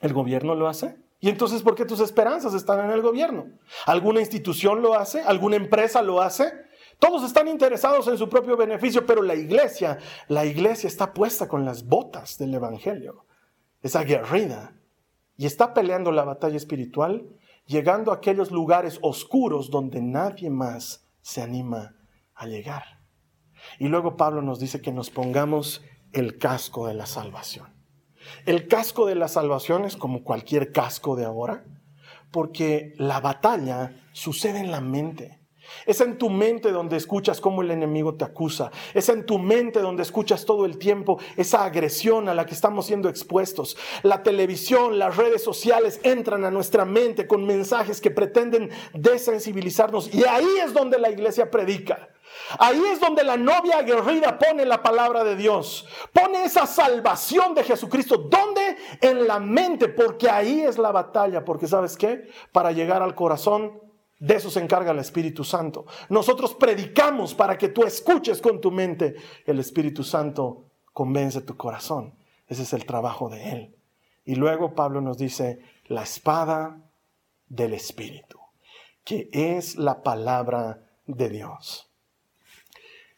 ¿El 0.00 0.12
gobierno 0.12 0.54
lo 0.54 0.68
hace? 0.68 0.96
¿Y 1.20 1.28
entonces 1.28 1.62
por 1.62 1.74
qué 1.74 1.84
tus 1.84 2.00
esperanzas 2.00 2.54
están 2.54 2.84
en 2.84 2.90
el 2.90 3.02
gobierno? 3.02 3.46
¿Alguna 3.86 4.20
institución 4.20 4.80
lo 4.80 4.94
hace? 4.94 5.20
¿Alguna 5.20 5.56
empresa 5.56 6.00
lo 6.00 6.20
hace? 6.22 6.50
Todos 6.98 7.24
están 7.24 7.48
interesados 7.48 8.08
en 8.08 8.18
su 8.18 8.28
propio 8.28 8.56
beneficio, 8.56 9.04
pero 9.04 9.22
la 9.22 9.34
iglesia, 9.34 9.98
la 10.28 10.46
iglesia 10.46 10.88
está 10.88 11.12
puesta 11.12 11.48
con 11.48 11.64
las 11.64 11.86
botas 11.86 12.38
del 12.38 12.54
Evangelio. 12.54 13.26
Es 13.82 13.96
aguerrida 13.96 14.74
y 15.36 15.46
está 15.46 15.72
peleando 15.72 16.12
la 16.12 16.24
batalla 16.24 16.56
espiritual, 16.56 17.26
llegando 17.66 18.12
a 18.12 18.16
aquellos 18.16 18.50
lugares 18.50 18.98
oscuros 19.02 19.70
donde 19.70 20.02
nadie 20.02 20.50
más 20.50 21.06
se 21.22 21.42
anima 21.42 21.96
a 22.34 22.46
llegar. 22.46 23.00
Y 23.78 23.88
luego 23.88 24.16
Pablo 24.16 24.42
nos 24.42 24.58
dice 24.58 24.80
que 24.80 24.92
nos 24.92 25.10
pongamos 25.10 25.82
el 26.12 26.38
casco 26.38 26.86
de 26.86 26.94
la 26.94 27.06
salvación. 27.06 27.69
El 28.46 28.68
casco 28.68 29.06
de 29.06 29.14
la 29.14 29.28
salvación 29.28 29.84
es 29.84 29.96
como 29.96 30.24
cualquier 30.24 30.72
casco 30.72 31.16
de 31.16 31.24
ahora, 31.24 31.64
porque 32.30 32.94
la 32.96 33.20
batalla 33.20 33.92
sucede 34.12 34.60
en 34.60 34.70
la 34.70 34.80
mente. 34.80 35.39
Es 35.86 36.00
en 36.00 36.18
tu 36.18 36.30
mente 36.30 36.72
donde 36.72 36.96
escuchas 36.96 37.40
cómo 37.40 37.62
el 37.62 37.70
enemigo 37.70 38.14
te 38.14 38.24
acusa. 38.24 38.70
Es 38.94 39.08
en 39.08 39.26
tu 39.26 39.38
mente 39.38 39.80
donde 39.80 40.02
escuchas 40.02 40.44
todo 40.44 40.64
el 40.66 40.78
tiempo 40.78 41.18
esa 41.36 41.64
agresión 41.64 42.28
a 42.28 42.34
la 42.34 42.46
que 42.46 42.54
estamos 42.54 42.86
siendo 42.86 43.08
expuestos. 43.08 43.76
La 44.02 44.22
televisión, 44.22 44.98
las 44.98 45.16
redes 45.16 45.42
sociales 45.42 46.00
entran 46.02 46.44
a 46.44 46.50
nuestra 46.50 46.84
mente 46.84 47.26
con 47.26 47.46
mensajes 47.46 48.00
que 48.00 48.10
pretenden 48.10 48.70
desensibilizarnos. 48.94 50.12
Y 50.14 50.24
ahí 50.24 50.48
es 50.64 50.72
donde 50.72 50.98
la 50.98 51.10
iglesia 51.10 51.50
predica. 51.50 52.08
Ahí 52.58 52.82
es 52.92 53.00
donde 53.00 53.22
la 53.22 53.36
novia 53.36 53.78
aguerrida 53.78 54.38
pone 54.38 54.64
la 54.64 54.82
palabra 54.82 55.24
de 55.24 55.36
Dios. 55.36 55.86
Pone 56.12 56.44
esa 56.44 56.66
salvación 56.66 57.54
de 57.54 57.64
Jesucristo. 57.64 58.16
¿Dónde? 58.18 58.76
En 59.00 59.26
la 59.26 59.38
mente, 59.38 59.88
porque 59.88 60.28
ahí 60.28 60.60
es 60.60 60.78
la 60.78 60.90
batalla. 60.90 61.44
Porque 61.44 61.66
sabes 61.66 61.96
qué? 61.96 62.28
Para 62.52 62.72
llegar 62.72 63.02
al 63.02 63.14
corazón 63.14 63.89
de 64.20 64.34
eso 64.34 64.50
se 64.50 64.60
encarga 64.60 64.92
el 64.92 64.98
Espíritu 64.98 65.44
Santo. 65.44 65.86
Nosotros 66.10 66.54
predicamos 66.54 67.34
para 67.34 67.56
que 67.56 67.68
tú 67.68 67.84
escuches 67.84 68.42
con 68.42 68.60
tu 68.60 68.70
mente. 68.70 69.16
El 69.46 69.58
Espíritu 69.58 70.04
Santo 70.04 70.66
convence 70.92 71.40
tu 71.40 71.56
corazón. 71.56 72.14
Ese 72.46 72.62
es 72.62 72.72
el 72.74 72.84
trabajo 72.84 73.30
de 73.30 73.50
Él. 73.50 73.76
Y 74.26 74.34
luego 74.34 74.74
Pablo 74.74 75.00
nos 75.00 75.16
dice, 75.16 75.60
la 75.86 76.02
espada 76.02 76.82
del 77.48 77.72
Espíritu, 77.72 78.38
que 79.04 79.30
es 79.32 79.76
la 79.76 80.02
palabra 80.02 80.82
de 81.06 81.30
Dios. 81.30 81.90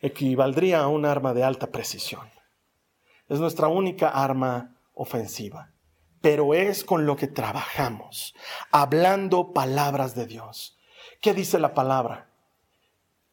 Equivaldría 0.01 0.83
a 0.83 0.89
un 0.89 1.05
arma 1.05 1.35
de 1.35 1.43
alta 1.43 1.73
precisión. 1.73 2.31
Es 3.29 3.41
nuestra 3.41 3.67
única 3.67 4.09
arma 4.09 4.77
ofensiva, 4.95 5.73
pero 6.21 6.55
es 6.55 6.85
con 6.85 7.07
lo 7.07 7.17
que 7.17 7.27
trabajamos, 7.27 8.35
hablando 8.71 9.53
palabras 9.53 10.15
de 10.15 10.27
Dios. 10.27 10.79
¿Qué 11.23 11.35
dice 11.35 11.61
la 11.61 11.73
palabra? 11.73 12.32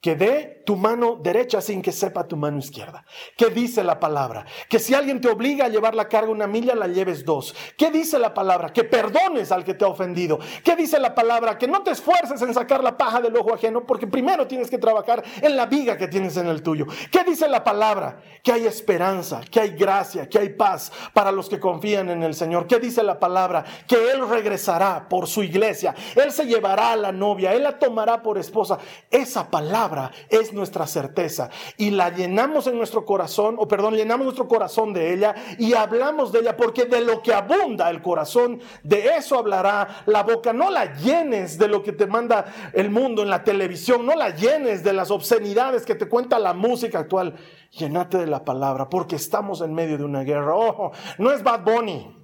Que 0.01 0.15
dé 0.15 0.63
tu 0.65 0.77
mano 0.77 1.17
derecha 1.21 1.59
sin 1.59 1.81
que 1.81 1.91
sepa 1.91 2.27
tu 2.27 2.37
mano 2.37 2.57
izquierda. 2.57 3.03
¿Qué 3.35 3.47
dice 3.49 3.83
la 3.83 3.99
palabra? 3.99 4.45
Que 4.69 4.79
si 4.79 4.93
alguien 4.93 5.19
te 5.19 5.27
obliga 5.27 5.65
a 5.65 5.69
llevar 5.69 5.93
la 5.93 6.07
carga 6.07 6.31
una 6.31 6.47
milla, 6.47 6.73
la 6.73 6.87
lleves 6.87 7.25
dos. 7.25 7.53
¿Qué 7.77 7.91
dice 7.91 8.17
la 8.17 8.33
palabra? 8.33 8.71
Que 8.71 8.85
perdones 8.85 9.51
al 9.51 9.65
que 9.65 9.73
te 9.73 9.83
ha 9.83 9.89
ofendido. 9.89 10.39
¿Qué 10.63 10.75
dice 10.77 10.99
la 10.99 11.13
palabra? 11.13 11.57
Que 11.57 11.67
no 11.67 11.81
te 11.83 11.91
esfuerces 11.91 12.41
en 12.41 12.53
sacar 12.53 12.81
la 12.81 12.95
paja 12.97 13.19
del 13.19 13.35
ojo 13.35 13.53
ajeno, 13.53 13.85
porque 13.85 14.07
primero 14.07 14.47
tienes 14.47 14.69
que 14.69 14.77
trabajar 14.77 15.23
en 15.41 15.57
la 15.57 15.65
viga 15.65 15.97
que 15.97 16.07
tienes 16.07 16.37
en 16.37 16.47
el 16.47 16.63
tuyo. 16.63 16.85
¿Qué 17.11 17.23
dice 17.25 17.49
la 17.49 17.63
palabra? 17.63 18.21
Que 18.41 18.53
hay 18.53 18.67
esperanza, 18.67 19.41
que 19.51 19.59
hay 19.59 19.71
gracia, 19.71 20.29
que 20.29 20.39
hay 20.39 20.49
paz 20.49 20.93
para 21.13 21.31
los 21.31 21.49
que 21.49 21.59
confían 21.59 22.09
en 22.09 22.23
el 22.23 22.35
Señor. 22.35 22.67
¿Qué 22.67 22.79
dice 22.79 23.03
la 23.03 23.19
palabra? 23.19 23.65
Que 23.85 24.11
Él 24.11 24.29
regresará 24.29 25.09
por 25.09 25.27
su 25.27 25.43
iglesia. 25.43 25.93
Él 26.15 26.31
se 26.31 26.45
llevará 26.45 26.93
a 26.93 26.95
la 26.95 27.11
novia, 27.11 27.53
Él 27.53 27.63
la 27.63 27.77
tomará 27.77 28.21
por 28.21 28.37
esposa. 28.37 28.77
Esa 29.09 29.49
palabra 29.49 29.88
es 30.29 30.53
nuestra 30.53 30.87
certeza 30.87 31.49
y 31.77 31.91
la 31.91 32.09
llenamos 32.09 32.67
en 32.67 32.77
nuestro 32.77 33.05
corazón, 33.05 33.55
o 33.57 33.67
perdón, 33.67 33.95
llenamos 33.95 34.25
nuestro 34.25 34.47
corazón 34.47 34.93
de 34.93 35.13
ella 35.13 35.35
y 35.57 35.73
hablamos 35.73 36.31
de 36.31 36.39
ella 36.39 36.55
porque 36.57 36.85
de 36.85 37.01
lo 37.01 37.21
que 37.21 37.33
abunda 37.33 37.89
el 37.89 38.01
corazón, 38.01 38.59
de 38.83 39.15
eso 39.17 39.37
hablará 39.37 40.03
la 40.05 40.23
boca. 40.23 40.53
No 40.53 40.69
la 40.69 40.93
llenes 40.95 41.57
de 41.57 41.67
lo 41.67 41.83
que 41.83 41.93
te 41.93 42.07
manda 42.07 42.71
el 42.73 42.89
mundo 42.89 43.23
en 43.23 43.29
la 43.29 43.43
televisión, 43.43 44.05
no 44.05 44.15
la 44.15 44.35
llenes 44.35 44.83
de 44.83 44.93
las 44.93 45.11
obscenidades 45.11 45.85
que 45.85 45.95
te 45.95 46.07
cuenta 46.07 46.39
la 46.39 46.53
música 46.53 46.99
actual. 46.99 47.35
Llenate 47.71 48.17
de 48.17 48.27
la 48.27 48.43
palabra 48.43 48.89
porque 48.89 49.15
estamos 49.15 49.61
en 49.61 49.73
medio 49.73 49.97
de 49.97 50.03
una 50.03 50.23
guerra. 50.23 50.55
Ojo, 50.55 50.91
no 51.17 51.31
es 51.31 51.43
Bad 51.43 51.63
Bunny, 51.63 52.15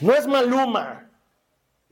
no 0.00 0.14
es 0.14 0.26
Maluma. 0.26 1.11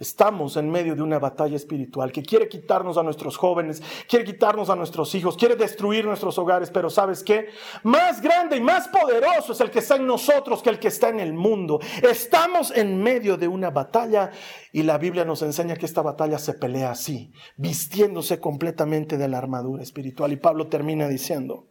Estamos 0.01 0.57
en 0.57 0.71
medio 0.71 0.97
de 0.97 1.03
una 1.03 1.19
batalla 1.19 1.57
espiritual 1.57 2.11
que 2.11 2.23
quiere 2.23 2.49
quitarnos 2.49 2.97
a 2.97 3.03
nuestros 3.03 3.37
jóvenes, 3.37 3.83
quiere 4.09 4.25
quitarnos 4.25 4.71
a 4.71 4.75
nuestros 4.75 5.15
hijos, 5.15 5.37
quiere 5.37 5.57
destruir 5.57 6.07
nuestros 6.07 6.39
hogares, 6.39 6.71
pero 6.71 6.89
¿sabes 6.89 7.23
qué? 7.23 7.49
Más 7.83 8.23
grande 8.23 8.57
y 8.57 8.63
más 8.63 8.89
poderoso 8.89 9.53
es 9.53 9.61
el 9.61 9.71
que 9.71 9.81
está 9.81 9.97
en 9.97 10.07
nosotros 10.07 10.63
que 10.63 10.71
el 10.71 10.79
que 10.79 10.89
está 10.89 11.11
en 11.11 11.21
el 11.21 11.35
mundo. 11.35 11.81
Estamos 12.03 12.73
en 12.75 13.03
medio 13.03 13.37
de 13.37 13.47
una 13.47 13.69
batalla 13.69 14.31
y 14.73 14.85
la 14.85 14.97
Biblia 14.97 15.27
nos 15.27 15.43
enseña 15.43 15.77
que 15.77 15.85
esta 15.85 16.01
batalla 16.01 16.39
se 16.39 16.55
pelea 16.55 16.93
así, 16.93 17.31
vistiéndose 17.59 18.41
completamente 18.41 19.19
de 19.19 19.29
la 19.29 19.37
armadura 19.37 19.83
espiritual. 19.83 20.33
Y 20.33 20.37
Pablo 20.37 20.69
termina 20.69 21.09
diciendo, 21.09 21.70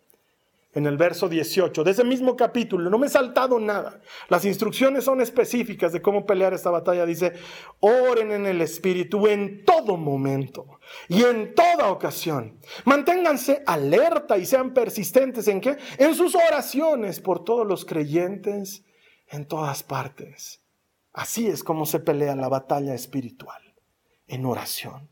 en 0.73 0.85
el 0.85 0.97
verso 0.97 1.27
18 1.27 1.83
de 1.83 1.91
ese 1.91 2.03
mismo 2.03 2.35
capítulo. 2.35 2.89
No 2.89 2.99
me 2.99 3.07
he 3.07 3.09
saltado 3.09 3.59
nada. 3.59 4.01
Las 4.27 4.45
instrucciones 4.45 5.03
son 5.03 5.19
específicas 5.21 5.91
de 5.91 6.01
cómo 6.01 6.25
pelear 6.25 6.53
esta 6.53 6.69
batalla. 6.69 7.05
Dice, 7.05 7.33
oren 7.79 8.31
en 8.31 8.45
el 8.45 8.61
Espíritu 8.61 9.27
en 9.27 9.65
todo 9.65 9.97
momento 9.97 10.79
y 11.07 11.23
en 11.23 11.55
toda 11.55 11.89
ocasión. 11.89 12.59
Manténganse 12.85 13.63
alerta 13.65 14.37
y 14.37 14.45
sean 14.45 14.73
persistentes 14.73 15.47
en 15.47 15.61
qué? 15.61 15.77
En 15.97 16.13
sus 16.13 16.35
oraciones 16.35 17.19
por 17.19 17.43
todos 17.43 17.65
los 17.65 17.85
creyentes 17.85 18.83
en 19.27 19.47
todas 19.47 19.83
partes. 19.83 20.61
Así 21.13 21.47
es 21.47 21.63
como 21.63 21.85
se 21.85 21.99
pelea 21.99 22.35
la 22.35 22.49
batalla 22.49 22.93
espiritual. 22.93 23.61
En 24.27 24.45
oración, 24.45 25.09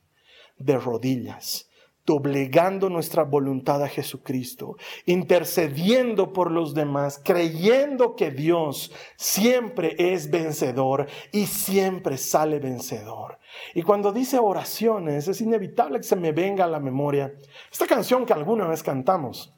de 0.57 0.77
rodillas 0.77 1.66
doblegando 2.07 2.89
nuestra 2.89 3.23
voluntad 3.23 3.83
a 3.83 3.89
Jesucristo, 3.89 4.77
intercediendo 5.05 6.31
por 6.31 6.51
los 6.51 6.73
demás, 6.73 7.21
creyendo 7.21 8.15
que 8.15 8.31
Dios 8.31 8.93
siempre 9.17 9.93
es 9.99 10.31
vencedor 10.31 11.07
y 11.33 11.47
siempre 11.47 12.17
sale 12.17 12.59
vencedor. 12.59 13.39
Y 13.75 13.81
cuando 13.81 14.13
dice 14.13 14.39
oraciones, 14.39 15.27
es 15.27 15.41
inevitable 15.41 15.97
que 15.97 16.05
se 16.05 16.15
me 16.15 16.31
venga 16.31 16.63
a 16.63 16.69
la 16.69 16.79
memoria 16.79 17.33
esta 17.69 17.85
canción 17.85 18.25
que 18.25 18.31
alguna 18.31 18.67
vez 18.67 18.81
cantamos. 18.81 19.53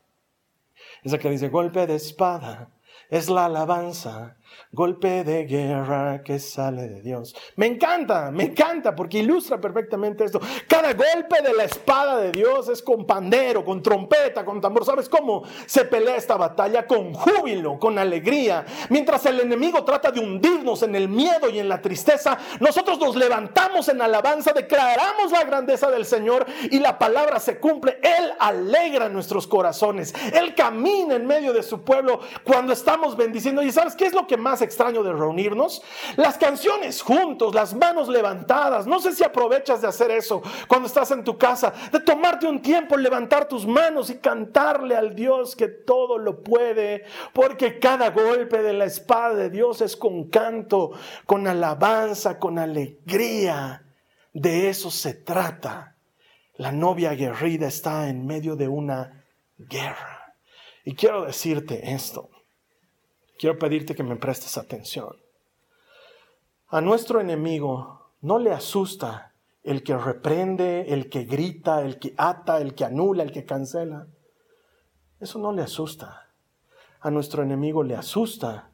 Esa 1.03 1.19
que 1.19 1.29
dice, 1.29 1.49
golpe 1.49 1.85
de 1.85 1.95
espada, 1.95 2.71
es 3.11 3.29
la 3.29 3.45
alabanza 3.45 4.37
golpe 4.71 5.23
de 5.23 5.45
guerra 5.45 6.21
que 6.23 6.39
sale 6.39 6.87
de 6.87 7.01
Dios. 7.01 7.35
Me 7.55 7.65
encanta, 7.65 8.31
me 8.31 8.43
encanta 8.43 8.95
porque 8.95 9.19
ilustra 9.19 9.59
perfectamente 9.59 10.23
esto. 10.23 10.39
Cada 10.67 10.93
golpe 10.93 11.41
de 11.41 11.53
la 11.53 11.63
espada 11.63 12.17
de 12.17 12.31
Dios 12.31 12.69
es 12.69 12.81
con 12.81 13.05
pandero, 13.05 13.65
con 13.65 13.81
trompeta, 13.81 14.45
con 14.45 14.61
tambor. 14.61 14.85
¿Sabes 14.85 15.09
cómo 15.09 15.43
se 15.65 15.85
pelea 15.85 16.15
esta 16.15 16.37
batalla? 16.37 16.85
Con 16.85 17.13
júbilo, 17.13 17.79
con 17.79 17.97
alegría. 17.97 18.65
Mientras 18.89 19.25
el 19.25 19.39
enemigo 19.39 19.83
trata 19.83 20.11
de 20.11 20.19
hundirnos 20.19 20.83
en 20.83 20.95
el 20.95 21.09
miedo 21.09 21.49
y 21.49 21.59
en 21.59 21.69
la 21.69 21.81
tristeza, 21.81 22.37
nosotros 22.59 22.99
nos 22.99 23.15
levantamos 23.15 23.89
en 23.89 24.01
alabanza, 24.01 24.53
declaramos 24.53 25.31
la 25.31 25.43
grandeza 25.43 25.89
del 25.89 26.05
Señor 26.05 26.45
y 26.69 26.79
la 26.79 26.97
palabra 26.99 27.39
se 27.39 27.59
cumple. 27.59 27.99
Él 28.03 28.33
alegra 28.39 29.09
nuestros 29.09 29.47
corazones. 29.47 30.13
Él 30.33 30.53
camina 30.55 31.15
en 31.15 31.25
medio 31.25 31.53
de 31.53 31.63
su 31.63 31.81
pueblo 31.81 32.19
cuando 32.43 32.73
estamos 32.73 33.17
bendiciendo. 33.17 33.61
¿Y 33.61 33.71
sabes 33.71 33.95
qué 33.95 34.05
es 34.05 34.13
lo 34.13 34.27
que 34.27 34.37
más 34.39 34.61
extraño 34.61 35.03
de 35.03 35.13
reunirnos? 35.13 35.81
Las 36.15 36.37
canciones 36.37 37.01
juntos, 37.01 37.53
las 37.53 37.73
manos 37.73 38.07
levantadas. 38.07 38.87
No 38.87 38.99
sé 38.99 39.13
si 39.13 39.23
aprovechas 39.23 39.81
de 39.81 39.87
hacer 39.87 40.11
eso 40.11 40.41
cuando 40.67 40.87
estás 40.87 41.11
en 41.11 41.23
tu 41.23 41.37
casa, 41.37 41.73
de 41.91 41.99
tomarte 41.99 42.47
un 42.47 42.61
tiempo, 42.61 42.97
levantar 42.97 43.47
tus 43.47 43.67
manos 43.67 44.09
y 44.09 44.17
cantarle 44.17 44.95
al 44.95 45.15
Dios 45.15 45.55
que 45.55 45.67
todo 45.67 46.17
lo 46.17 46.41
puede, 46.41 47.03
porque 47.33 47.79
cada 47.79 48.09
golpe 48.11 48.61
de 48.61 48.73
la 48.73 48.85
espada 48.85 49.35
de 49.35 49.49
Dios 49.49 49.81
es 49.81 49.95
con 49.95 50.29
canto, 50.29 50.91
con 51.25 51.47
alabanza, 51.47 52.39
con 52.39 52.57
alegría. 52.57 53.85
De 54.33 54.69
eso 54.69 54.89
se 54.89 55.13
trata. 55.13 55.95
La 56.55 56.71
novia 56.71 57.11
aguerrida 57.11 57.67
está 57.67 58.09
en 58.09 58.25
medio 58.25 58.55
de 58.55 58.67
una 58.67 59.25
guerra. 59.57 60.35
Y 60.83 60.95
quiero 60.95 61.25
decirte 61.25 61.93
esto 61.93 62.29
quiero 63.39 63.57
pedirte 63.57 63.95
que 63.95 64.03
me 64.03 64.17
prestes 64.17 64.57
atención. 64.57 65.15
A 66.67 66.81
nuestro 66.81 67.21
enemigo 67.21 68.11
no 68.21 68.37
le 68.37 68.51
asusta 68.51 69.33
el 69.63 69.81
que 69.81 69.97
reprende, 69.97 70.93
el 70.93 71.09
que 71.09 71.23
grita, 71.23 71.81
el 71.81 71.99
que 71.99 72.13
ata, 72.17 72.59
el 72.59 72.75
que 72.75 72.85
anula, 72.85 73.23
el 73.23 73.31
que 73.31 73.45
cancela. 73.45 74.07
Eso 75.19 75.39
no 75.39 75.53
le 75.53 75.63
asusta. 75.63 76.29
A 76.99 77.09
nuestro 77.09 77.41
enemigo 77.41 77.81
le 77.81 77.95
asusta 77.95 78.71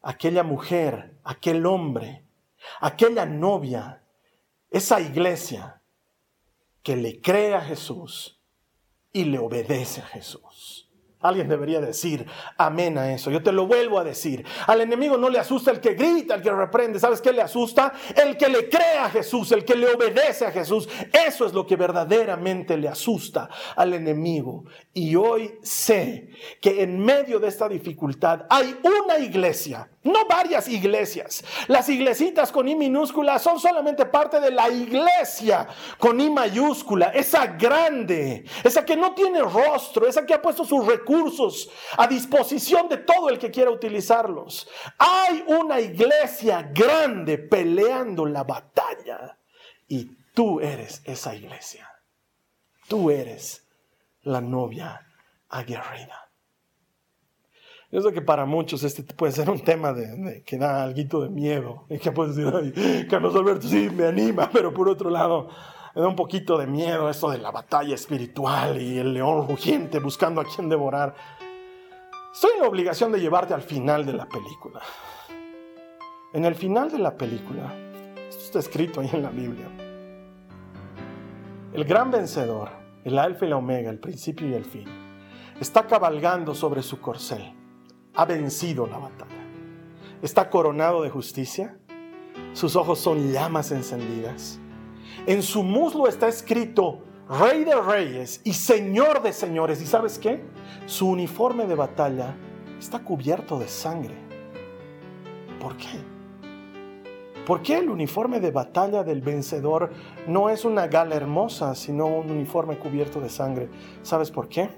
aquella 0.00 0.42
mujer, 0.42 1.18
aquel 1.22 1.66
hombre, 1.66 2.24
aquella 2.80 3.26
novia, 3.26 4.02
esa 4.70 5.00
iglesia 5.00 5.82
que 6.82 6.96
le 6.96 7.20
cree 7.20 7.54
a 7.54 7.60
Jesús 7.60 8.40
y 9.12 9.24
le 9.24 9.38
obedece 9.38 10.00
a 10.00 10.06
Jesús. 10.06 10.91
Alguien 11.22 11.48
debería 11.48 11.80
decir 11.80 12.26
amén 12.58 12.98
a 12.98 13.12
eso. 13.12 13.30
Yo 13.30 13.42
te 13.42 13.52
lo 13.52 13.66
vuelvo 13.66 13.98
a 13.98 14.04
decir. 14.04 14.44
Al 14.66 14.80
enemigo 14.80 15.16
no 15.16 15.30
le 15.30 15.38
asusta 15.38 15.70
el 15.70 15.80
que 15.80 15.94
grita, 15.94 16.34
el 16.34 16.42
que 16.42 16.50
reprende. 16.50 16.98
¿Sabes 16.98 17.20
qué 17.20 17.32
le 17.32 17.42
asusta? 17.42 17.92
El 18.14 18.36
que 18.36 18.48
le 18.48 18.68
cree 18.68 18.98
a 18.98 19.08
Jesús, 19.08 19.52
el 19.52 19.64
que 19.64 19.76
le 19.76 19.88
obedece 19.88 20.46
a 20.46 20.50
Jesús. 20.50 20.88
Eso 21.12 21.46
es 21.46 21.52
lo 21.52 21.66
que 21.66 21.76
verdaderamente 21.76 22.76
le 22.76 22.88
asusta 22.88 23.48
al 23.76 23.94
enemigo. 23.94 24.64
Y 24.92 25.14
hoy 25.14 25.54
sé 25.62 26.30
que 26.60 26.82
en 26.82 26.98
medio 26.98 27.38
de 27.38 27.48
esta 27.48 27.68
dificultad 27.68 28.46
hay 28.50 28.76
una 28.82 29.18
iglesia 29.18 29.88
no 30.04 30.26
varias 30.26 30.68
iglesias. 30.68 31.44
Las 31.68 31.88
iglesitas 31.88 32.50
con 32.50 32.66
I 32.66 32.74
minúscula 32.74 33.38
son 33.38 33.60
solamente 33.60 34.04
parte 34.04 34.40
de 34.40 34.50
la 34.50 34.68
iglesia 34.68 35.68
con 35.96 36.20
I 36.20 36.28
mayúscula. 36.28 37.12
Esa 37.14 37.46
grande, 37.46 38.44
esa 38.64 38.84
que 38.84 38.96
no 38.96 39.14
tiene 39.14 39.40
rostro, 39.42 40.08
esa 40.08 40.26
que 40.26 40.34
ha 40.34 40.42
puesto 40.42 40.64
sus 40.64 40.84
recursos 40.84 41.11
a 41.96 42.06
disposición 42.06 42.88
de 42.88 42.98
todo 42.98 43.28
el 43.28 43.38
que 43.38 43.50
quiera 43.50 43.70
utilizarlos. 43.70 44.68
Hay 44.98 45.44
una 45.46 45.80
iglesia 45.80 46.70
grande 46.74 47.38
peleando 47.38 48.26
la 48.26 48.44
batalla. 48.44 49.38
Y 49.88 50.04
tú 50.34 50.60
eres 50.60 51.02
esa 51.04 51.34
iglesia. 51.34 51.88
Tú 52.88 53.10
eres 53.10 53.66
la 54.22 54.40
novia 54.40 55.06
aguerrida. 55.48 56.22
Yo 57.92 58.00
sé 58.00 58.10
que 58.14 58.22
para 58.22 58.46
muchos 58.46 58.82
este 58.84 59.02
puede 59.02 59.32
ser 59.32 59.50
un 59.50 59.60
tema 59.60 59.92
de, 59.92 60.42
que 60.44 60.56
da 60.56 60.82
algo 60.82 61.22
de 61.22 61.28
miedo. 61.28 61.84
Y 61.90 61.98
que 61.98 62.10
puedes 62.10 62.34
decir, 62.34 63.06
Carlos 63.08 63.36
Alberto, 63.36 63.68
sí, 63.68 63.90
me 63.90 64.06
anima, 64.06 64.48
pero 64.52 64.72
por 64.72 64.88
otro 64.88 65.10
lado, 65.10 65.50
me 65.94 66.02
da 66.02 66.08
un 66.08 66.16
poquito 66.16 66.58
de 66.58 66.66
miedo 66.66 67.08
esto 67.08 67.30
de 67.30 67.38
la 67.38 67.50
batalla 67.50 67.94
espiritual 67.94 68.80
y 68.80 68.98
el 68.98 69.14
león 69.14 69.46
rugiente 69.46 69.98
buscando 69.98 70.40
a 70.40 70.44
quien 70.44 70.68
devorar. 70.68 71.14
Estoy 72.32 72.52
en 72.56 72.62
la 72.62 72.68
obligación 72.68 73.12
de 73.12 73.20
llevarte 73.20 73.54
al 73.54 73.62
final 73.62 74.06
de 74.06 74.14
la 74.14 74.26
película. 74.26 74.80
En 76.32 76.44
el 76.44 76.54
final 76.54 76.90
de 76.90 76.98
la 76.98 77.16
película, 77.16 77.74
esto 78.28 78.44
está 78.44 78.58
escrito 78.58 79.00
ahí 79.00 79.10
en 79.12 79.22
la 79.22 79.30
Biblia. 79.30 79.66
El 81.74 81.84
gran 81.84 82.10
vencedor, 82.10 82.70
el 83.04 83.18
alfa 83.18 83.44
y 83.44 83.48
la 83.48 83.56
omega, 83.56 83.90
el 83.90 83.98
principio 84.00 84.48
y 84.48 84.54
el 84.54 84.64
fin, 84.64 84.86
está 85.60 85.86
cabalgando 85.86 86.54
sobre 86.54 86.82
su 86.82 87.00
corcel 87.00 87.54
ha 88.14 88.24
vencido 88.24 88.86
la 88.86 88.98
batalla. 88.98 89.30
Está 90.20 90.50
coronado 90.50 91.02
de 91.02 91.10
justicia. 91.10 91.78
Sus 92.52 92.76
ojos 92.76 92.98
son 92.98 93.32
llamas 93.32 93.72
encendidas. 93.72 94.60
En 95.26 95.42
su 95.42 95.62
muslo 95.62 96.08
está 96.08 96.28
escrito 96.28 97.00
Rey 97.28 97.64
de 97.64 97.80
Reyes 97.80 98.40
y 98.44 98.52
Señor 98.52 99.22
de 99.22 99.32
Señores. 99.32 99.80
¿Y 99.80 99.86
sabes 99.86 100.18
qué? 100.18 100.42
Su 100.86 101.08
uniforme 101.08 101.66
de 101.66 101.74
batalla 101.74 102.34
está 102.78 103.00
cubierto 103.00 103.58
de 103.58 103.68
sangre. 103.68 104.14
¿Por 105.60 105.76
qué? 105.76 106.12
¿Por 107.46 107.62
qué 107.62 107.78
el 107.78 107.90
uniforme 107.90 108.38
de 108.40 108.50
batalla 108.50 109.02
del 109.02 109.20
vencedor 109.20 109.90
no 110.28 110.48
es 110.48 110.64
una 110.64 110.86
gala 110.86 111.16
hermosa, 111.16 111.74
sino 111.74 112.06
un 112.06 112.30
uniforme 112.30 112.78
cubierto 112.78 113.20
de 113.20 113.28
sangre? 113.28 113.68
¿Sabes 114.02 114.30
por 114.30 114.48
qué? 114.48 114.70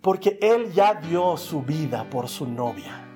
porque 0.00 0.38
Él 0.40 0.72
ya 0.72 0.94
dio 0.94 1.36
su 1.36 1.62
vida 1.62 2.08
por 2.08 2.28
su 2.28 2.46
novia. 2.46 3.06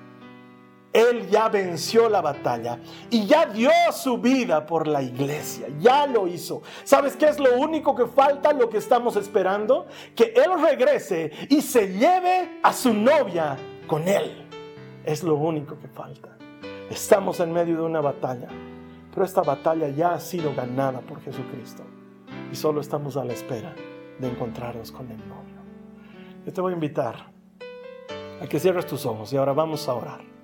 Él 0.95 1.29
ya 1.29 1.49
venció 1.49 2.07
la 2.07 2.21
batalla 2.21 2.79
y 3.09 3.25
ya 3.25 3.47
dio 3.47 3.69
su 3.91 4.17
vida 4.17 4.65
por 4.65 4.87
la 4.87 5.01
iglesia, 5.01 5.67
ya 5.77 6.07
lo 6.07 6.25
hizo. 6.25 6.61
¿Sabes 6.85 7.17
qué 7.17 7.25
es 7.25 7.37
lo 7.37 7.59
único 7.59 7.93
que 7.93 8.05
falta, 8.05 8.53
lo 8.53 8.69
que 8.69 8.77
estamos 8.77 9.17
esperando? 9.17 9.87
Que 10.15 10.33
Él 10.37 10.57
regrese 10.57 11.31
y 11.49 11.61
se 11.61 11.91
lleve 11.91 12.61
a 12.63 12.71
su 12.71 12.93
novia 12.93 13.57
con 13.87 14.07
Él. 14.07 14.47
Es 15.03 15.21
lo 15.21 15.35
único 15.35 15.77
que 15.77 15.89
falta. 15.89 16.37
Estamos 16.89 17.41
en 17.41 17.51
medio 17.51 17.75
de 17.75 17.83
una 17.83 17.99
batalla, 17.99 18.47
pero 19.13 19.25
esta 19.25 19.41
batalla 19.41 19.89
ya 19.89 20.13
ha 20.13 20.19
sido 20.21 20.55
ganada 20.55 21.01
por 21.01 21.21
Jesucristo 21.21 21.83
y 22.53 22.55
solo 22.55 22.79
estamos 22.79 23.17
a 23.17 23.25
la 23.25 23.33
espera 23.33 23.75
de 24.17 24.29
encontrarnos 24.29 24.93
con 24.93 25.11
el 25.11 25.17
novio. 25.27 25.57
Yo 26.45 26.53
te 26.53 26.61
voy 26.61 26.71
a 26.71 26.75
invitar 26.75 27.33
a 28.41 28.47
que 28.47 28.61
cierres 28.61 28.85
tus 28.85 29.05
ojos 29.05 29.33
y 29.33 29.35
ahora 29.35 29.51
vamos 29.51 29.89
a 29.89 29.93
orar. 29.93 30.34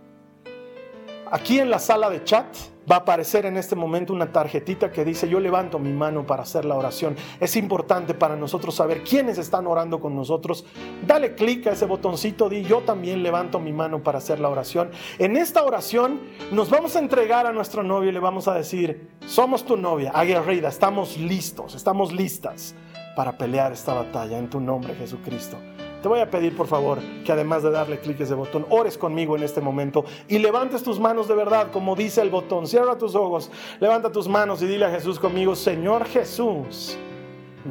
Aquí 1.31 1.59
en 1.59 1.69
la 1.69 1.79
sala 1.79 2.09
de 2.09 2.25
chat 2.25 2.45
va 2.91 2.97
a 2.97 2.99
aparecer 2.99 3.45
en 3.45 3.55
este 3.55 3.73
momento 3.73 4.11
una 4.11 4.33
tarjetita 4.33 4.91
que 4.91 5.05
dice 5.05 5.29
yo 5.29 5.39
levanto 5.39 5.79
mi 5.79 5.93
mano 5.93 6.25
para 6.25 6.43
hacer 6.43 6.65
la 6.65 6.75
oración. 6.75 7.15
Es 7.39 7.55
importante 7.55 8.13
para 8.13 8.35
nosotros 8.35 8.75
saber 8.75 9.01
quiénes 9.03 9.37
están 9.37 9.65
orando 9.65 10.01
con 10.01 10.13
nosotros. 10.13 10.65
Dale 11.07 11.33
clic 11.33 11.67
a 11.67 11.71
ese 11.71 11.85
botoncito, 11.85 12.49
di 12.49 12.63
yo 12.63 12.81
también 12.81 13.23
levanto 13.23 13.61
mi 13.61 13.71
mano 13.71 14.03
para 14.03 14.17
hacer 14.17 14.41
la 14.41 14.49
oración. 14.49 14.91
En 15.19 15.37
esta 15.37 15.63
oración 15.63 16.19
nos 16.51 16.69
vamos 16.69 16.97
a 16.97 16.99
entregar 16.99 17.45
a 17.45 17.53
nuestro 17.53 17.81
novio 17.81 18.09
y 18.09 18.13
le 18.13 18.19
vamos 18.19 18.49
a 18.49 18.53
decir, 18.53 19.09
somos 19.25 19.65
tu 19.65 19.77
novia, 19.77 20.11
aguerrida, 20.13 20.67
estamos 20.67 21.17
listos, 21.17 21.75
estamos 21.75 22.11
listas 22.11 22.75
para 23.15 23.37
pelear 23.37 23.71
esta 23.71 23.93
batalla 23.93 24.37
en 24.37 24.49
tu 24.49 24.59
nombre 24.59 24.95
Jesucristo. 24.95 25.57
Te 26.01 26.07
voy 26.07 26.19
a 26.19 26.31
pedir, 26.31 26.57
por 26.57 26.65
favor, 26.65 26.99
que 27.23 27.31
además 27.31 27.61
de 27.61 27.69
darle 27.69 27.99
clic 27.99 28.19
a 28.21 28.23
ese 28.23 28.33
botón, 28.33 28.65
ores 28.69 28.97
conmigo 28.97 29.37
en 29.37 29.43
este 29.43 29.61
momento 29.61 30.03
y 30.27 30.39
levantes 30.39 30.81
tus 30.81 30.99
manos 30.99 31.27
de 31.27 31.35
verdad, 31.35 31.71
como 31.71 31.95
dice 31.95 32.21
el 32.21 32.31
botón. 32.31 32.65
Cierra 32.65 32.97
tus 32.97 33.13
ojos, 33.13 33.51
levanta 33.79 34.11
tus 34.11 34.27
manos 34.27 34.63
y 34.63 34.67
dile 34.67 34.85
a 34.85 34.89
Jesús 34.89 35.19
conmigo, 35.19 35.55
Señor 35.55 36.05
Jesús, 36.05 36.97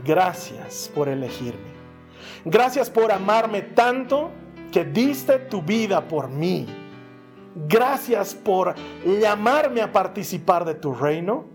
gracias 0.05 0.91
por 0.95 1.09
elegirme. 1.09 1.71
Gracias 2.45 2.89
por 2.89 3.11
amarme 3.11 3.63
tanto 3.63 4.31
que 4.71 4.85
diste 4.85 5.41
tu 5.41 5.61
vida 5.61 6.07
por 6.07 6.29
mí. 6.29 6.67
Gracias 7.67 8.33
por 8.33 8.77
llamarme 9.05 9.83
a 9.83 9.91
participar 9.91 10.65
de 10.65 10.75
tu 10.75 10.95
reino 10.95 11.47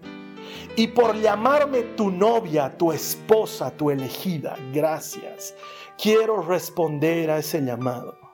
y 0.75 0.87
por 0.87 1.15
llamarme 1.15 1.83
tu 1.95 2.11
novia, 2.11 2.77
tu 2.77 2.91
esposa, 2.91 3.71
tu 3.71 3.89
elegida. 3.89 4.57
Gracias 4.73 5.55
quiero 5.97 6.41
responder 6.41 7.31
a 7.31 7.37
ese 7.37 7.61
llamado. 7.61 8.25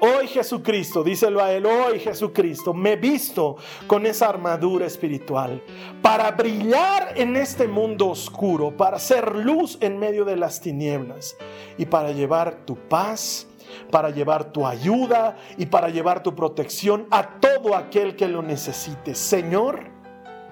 Hoy 0.00 0.28
Jesucristo, 0.28 1.02
díselo 1.02 1.42
a 1.42 1.52
él, 1.52 1.66
hoy 1.66 1.98
Jesucristo, 1.98 2.72
me 2.72 2.92
he 2.92 2.96
visto 2.96 3.56
con 3.88 4.06
esa 4.06 4.28
armadura 4.28 4.86
espiritual 4.86 5.60
para 6.02 6.30
brillar 6.30 7.14
en 7.16 7.34
este 7.34 7.66
mundo 7.66 8.08
oscuro, 8.08 8.76
para 8.76 9.00
ser 9.00 9.34
luz 9.34 9.76
en 9.80 9.98
medio 9.98 10.24
de 10.24 10.36
las 10.36 10.60
tinieblas 10.60 11.36
y 11.76 11.86
para 11.86 12.12
llevar 12.12 12.64
tu 12.64 12.76
paz, 12.76 13.48
para 13.90 14.10
llevar 14.10 14.52
tu 14.52 14.66
ayuda 14.66 15.36
y 15.56 15.66
para 15.66 15.88
llevar 15.88 16.22
tu 16.22 16.32
protección 16.32 17.08
a 17.10 17.40
todo 17.40 17.74
aquel 17.74 18.14
que 18.14 18.28
lo 18.28 18.40
necesite. 18.40 19.16
Señor, 19.16 19.90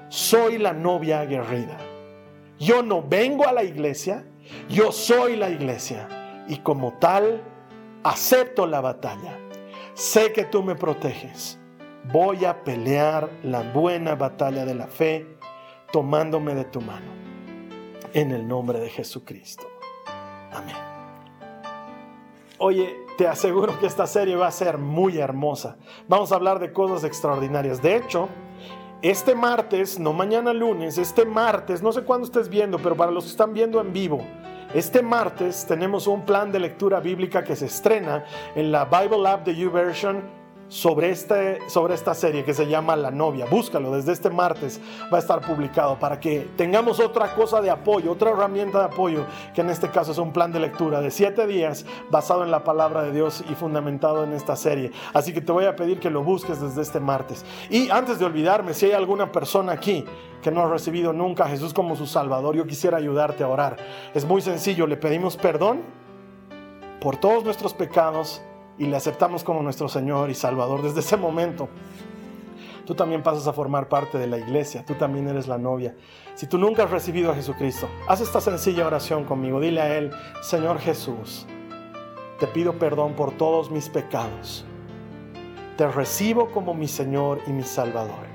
soy 0.08 0.58
la 0.58 0.72
novia 0.72 1.20
aguerrida. 1.20 1.78
Yo 2.58 2.82
no 2.82 3.00
vengo 3.00 3.46
a 3.46 3.52
la 3.52 3.62
iglesia, 3.62 4.26
yo 4.68 4.90
soy 4.90 5.36
la 5.36 5.50
iglesia 5.50 6.25
y 6.48 6.58
como 6.58 6.94
tal 6.94 7.42
acepto 8.02 8.66
la 8.66 8.80
batalla. 8.80 9.38
Sé 9.94 10.32
que 10.32 10.44
tú 10.44 10.62
me 10.62 10.74
proteges. 10.74 11.58
Voy 12.12 12.44
a 12.44 12.62
pelear 12.62 13.28
la 13.42 13.62
buena 13.72 14.14
batalla 14.14 14.64
de 14.64 14.74
la 14.74 14.86
fe 14.86 15.38
tomándome 15.92 16.54
de 16.54 16.64
tu 16.64 16.80
mano. 16.80 17.10
En 18.12 18.30
el 18.30 18.46
nombre 18.46 18.78
de 18.78 18.88
Jesucristo. 18.88 19.66
Amén. 20.52 20.76
Oye, 22.58 22.94
te 23.18 23.26
aseguro 23.26 23.78
que 23.78 23.86
esta 23.86 24.06
serie 24.06 24.36
va 24.36 24.46
a 24.46 24.52
ser 24.52 24.78
muy 24.78 25.18
hermosa. 25.18 25.76
Vamos 26.08 26.32
a 26.32 26.36
hablar 26.36 26.58
de 26.58 26.72
cosas 26.72 27.04
extraordinarias. 27.04 27.82
De 27.82 27.96
hecho, 27.96 28.28
este 29.02 29.34
martes, 29.34 29.98
no 29.98 30.12
mañana 30.12 30.52
lunes, 30.52 30.96
este 30.96 31.26
martes, 31.26 31.82
no 31.82 31.92
sé 31.92 32.02
cuándo 32.02 32.26
estés 32.26 32.48
viendo, 32.48 32.78
pero 32.78 32.96
para 32.96 33.10
los 33.10 33.24
que 33.24 33.30
están 33.30 33.52
viendo 33.52 33.80
en 33.80 33.92
vivo, 33.92 34.22
este 34.76 35.00
martes 35.00 35.64
tenemos 35.66 36.06
un 36.06 36.26
plan 36.26 36.52
de 36.52 36.60
lectura 36.60 37.00
bíblica 37.00 37.42
que 37.42 37.56
se 37.56 37.64
estrena 37.64 38.26
en 38.54 38.70
la 38.70 38.84
Bible 38.84 39.26
App 39.26 39.46
de 39.46 39.56
YouVersion 39.56 40.22
sobre, 40.68 41.10
este, 41.10 41.58
sobre 41.68 41.94
esta 41.94 42.14
serie 42.14 42.44
que 42.44 42.54
se 42.54 42.66
llama 42.66 42.96
La 42.96 43.10
novia. 43.10 43.46
Búscalo, 43.46 43.92
desde 43.92 44.12
este 44.12 44.30
martes 44.30 44.80
va 45.12 45.18
a 45.18 45.20
estar 45.20 45.40
publicado 45.40 45.98
para 45.98 46.18
que 46.18 46.48
tengamos 46.56 47.00
otra 47.00 47.34
cosa 47.34 47.60
de 47.60 47.70
apoyo, 47.70 48.12
otra 48.12 48.30
herramienta 48.30 48.78
de 48.80 48.84
apoyo, 48.86 49.24
que 49.54 49.60
en 49.60 49.70
este 49.70 49.90
caso 49.90 50.12
es 50.12 50.18
un 50.18 50.32
plan 50.32 50.52
de 50.52 50.60
lectura 50.60 51.00
de 51.00 51.10
siete 51.10 51.46
días 51.46 51.86
basado 52.10 52.44
en 52.44 52.50
la 52.50 52.64
palabra 52.64 53.02
de 53.02 53.12
Dios 53.12 53.44
y 53.48 53.54
fundamentado 53.54 54.24
en 54.24 54.32
esta 54.32 54.56
serie. 54.56 54.90
Así 55.12 55.32
que 55.32 55.40
te 55.40 55.52
voy 55.52 55.66
a 55.66 55.76
pedir 55.76 56.00
que 56.00 56.10
lo 56.10 56.22
busques 56.22 56.60
desde 56.60 56.82
este 56.82 57.00
martes. 57.00 57.44
Y 57.70 57.90
antes 57.90 58.18
de 58.18 58.24
olvidarme, 58.24 58.74
si 58.74 58.86
hay 58.86 58.92
alguna 58.92 59.30
persona 59.30 59.72
aquí 59.72 60.04
que 60.42 60.50
no 60.50 60.62
ha 60.62 60.68
recibido 60.68 61.12
nunca 61.12 61.44
a 61.44 61.48
Jesús 61.48 61.72
como 61.72 61.96
su 61.96 62.06
Salvador, 62.06 62.56
yo 62.56 62.66
quisiera 62.66 62.98
ayudarte 62.98 63.44
a 63.44 63.48
orar. 63.48 63.76
Es 64.14 64.24
muy 64.24 64.42
sencillo, 64.42 64.86
le 64.86 64.96
pedimos 64.96 65.36
perdón 65.36 65.82
por 67.00 67.16
todos 67.16 67.44
nuestros 67.44 67.74
pecados 67.74 68.42
y 68.78 68.86
le 68.86 68.96
aceptamos 68.96 69.42
como 69.44 69.62
nuestro 69.62 69.88
Señor 69.88 70.30
y 70.30 70.34
Salvador 70.34 70.82
desde 70.82 71.00
ese 71.00 71.16
momento, 71.16 71.68
tú 72.84 72.94
también 72.94 73.22
pasas 73.22 73.46
a 73.46 73.52
formar 73.52 73.88
parte 73.88 74.18
de 74.18 74.26
la 74.26 74.38
iglesia, 74.38 74.84
tú 74.84 74.94
también 74.94 75.28
eres 75.28 75.48
la 75.48 75.58
novia. 75.58 75.94
Si 76.34 76.46
tú 76.46 76.58
nunca 76.58 76.84
has 76.84 76.90
recibido 76.90 77.30
a 77.30 77.34
Jesucristo, 77.34 77.88
haz 78.08 78.20
esta 78.20 78.40
sencilla 78.40 78.86
oración 78.86 79.24
conmigo, 79.24 79.60
dile 79.60 79.80
a 79.80 79.96
Él, 79.96 80.10
Señor 80.42 80.78
Jesús, 80.78 81.46
te 82.38 82.46
pido 82.46 82.74
perdón 82.74 83.14
por 83.14 83.32
todos 83.32 83.70
mis 83.70 83.88
pecados. 83.88 84.64
Te 85.76 85.88
recibo 85.88 86.50
como 86.52 86.74
mi 86.74 86.88
Señor 86.88 87.40
y 87.46 87.50
mi 87.50 87.62
Salvador. 87.62 88.26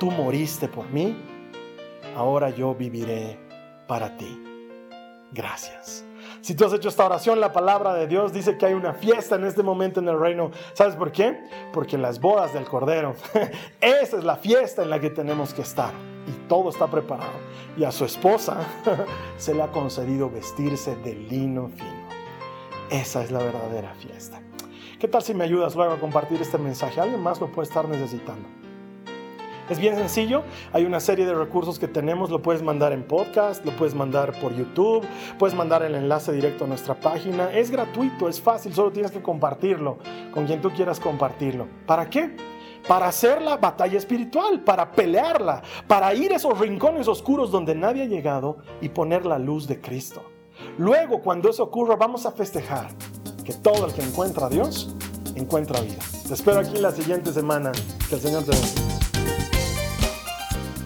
Tú 0.00 0.10
moriste 0.10 0.68
por 0.68 0.88
mí, 0.90 1.16
ahora 2.16 2.50
yo 2.50 2.74
viviré 2.74 3.38
para 3.86 4.16
ti. 4.16 4.40
Gracias. 5.32 6.07
Si 6.40 6.54
tú 6.54 6.64
has 6.64 6.72
hecho 6.72 6.88
esta 6.88 7.06
oración, 7.06 7.40
la 7.40 7.52
palabra 7.52 7.94
de 7.94 8.06
Dios 8.06 8.32
dice 8.32 8.56
que 8.56 8.66
hay 8.66 8.74
una 8.74 8.94
fiesta 8.94 9.36
en 9.36 9.44
este 9.44 9.62
momento 9.62 10.00
en 10.00 10.08
el 10.08 10.18
reino. 10.18 10.50
¿Sabes 10.72 10.96
por 10.96 11.12
qué? 11.12 11.40
Porque 11.72 11.98
las 11.98 12.20
bodas 12.20 12.52
del 12.54 12.64
Cordero, 12.64 13.14
esa 13.80 14.18
es 14.18 14.24
la 14.24 14.36
fiesta 14.36 14.82
en 14.82 14.90
la 14.90 15.00
que 15.00 15.10
tenemos 15.10 15.54
que 15.54 15.62
estar. 15.62 15.92
Y 16.26 16.48
todo 16.48 16.70
está 16.70 16.86
preparado. 16.86 17.32
Y 17.76 17.84
a 17.84 17.92
su 17.92 18.04
esposa 18.04 18.58
se 19.36 19.54
le 19.54 19.62
ha 19.62 19.68
concedido 19.68 20.30
vestirse 20.30 20.96
de 20.96 21.14
lino 21.14 21.68
fino. 21.68 22.08
Esa 22.90 23.22
es 23.22 23.30
la 23.30 23.40
verdadera 23.40 23.94
fiesta. 23.94 24.40
¿Qué 24.98 25.06
tal 25.06 25.22
si 25.22 25.32
me 25.32 25.44
ayudas 25.44 25.76
luego 25.76 25.92
a 25.92 26.00
compartir 26.00 26.40
este 26.40 26.58
mensaje? 26.58 27.00
Alguien 27.00 27.22
más 27.22 27.40
lo 27.40 27.52
puede 27.52 27.68
estar 27.68 27.88
necesitando. 27.88 28.48
Es 29.68 29.78
bien 29.78 29.96
sencillo, 29.96 30.44
hay 30.72 30.86
una 30.86 30.98
serie 30.98 31.26
de 31.26 31.34
recursos 31.34 31.78
que 31.78 31.88
tenemos, 31.88 32.30
lo 32.30 32.40
puedes 32.40 32.62
mandar 32.62 32.92
en 32.92 33.02
podcast, 33.02 33.64
lo 33.66 33.72
puedes 33.72 33.94
mandar 33.94 34.32
por 34.40 34.56
YouTube, 34.56 35.06
puedes 35.38 35.54
mandar 35.54 35.82
el 35.82 35.94
enlace 35.94 36.32
directo 36.32 36.64
a 36.64 36.66
nuestra 36.66 36.94
página, 36.94 37.52
es 37.52 37.70
gratuito, 37.70 38.30
es 38.30 38.40
fácil, 38.40 38.72
solo 38.72 38.90
tienes 38.90 39.10
que 39.10 39.20
compartirlo 39.20 39.98
con 40.32 40.46
quien 40.46 40.62
tú 40.62 40.70
quieras 40.70 40.98
compartirlo. 40.98 41.66
¿Para 41.86 42.08
qué? 42.08 42.34
Para 42.88 43.08
hacer 43.08 43.42
la 43.42 43.58
batalla 43.58 43.98
espiritual, 43.98 44.60
para 44.60 44.90
pelearla, 44.90 45.62
para 45.86 46.14
ir 46.14 46.32
a 46.32 46.36
esos 46.36 46.58
rincones 46.58 47.06
oscuros 47.06 47.50
donde 47.50 47.74
nadie 47.74 48.04
ha 48.04 48.06
llegado 48.06 48.58
y 48.80 48.88
poner 48.88 49.26
la 49.26 49.38
luz 49.38 49.68
de 49.68 49.82
Cristo. 49.82 50.22
Luego, 50.78 51.20
cuando 51.20 51.50
eso 51.50 51.64
ocurra, 51.64 51.96
vamos 51.96 52.24
a 52.24 52.32
festejar 52.32 52.88
que 53.44 53.52
todo 53.52 53.86
el 53.86 53.92
que 53.92 54.02
encuentra 54.02 54.46
a 54.46 54.48
Dios 54.48 54.96
encuentra 55.34 55.80
vida. 55.82 55.98
Te 56.26 56.34
espero 56.34 56.60
aquí 56.60 56.78
la 56.78 56.90
siguiente 56.90 57.32
semana. 57.32 57.72
Que 58.08 58.14
el 58.14 58.20
Señor 58.20 58.44
te 58.44 58.52
bendiga. 58.52 58.87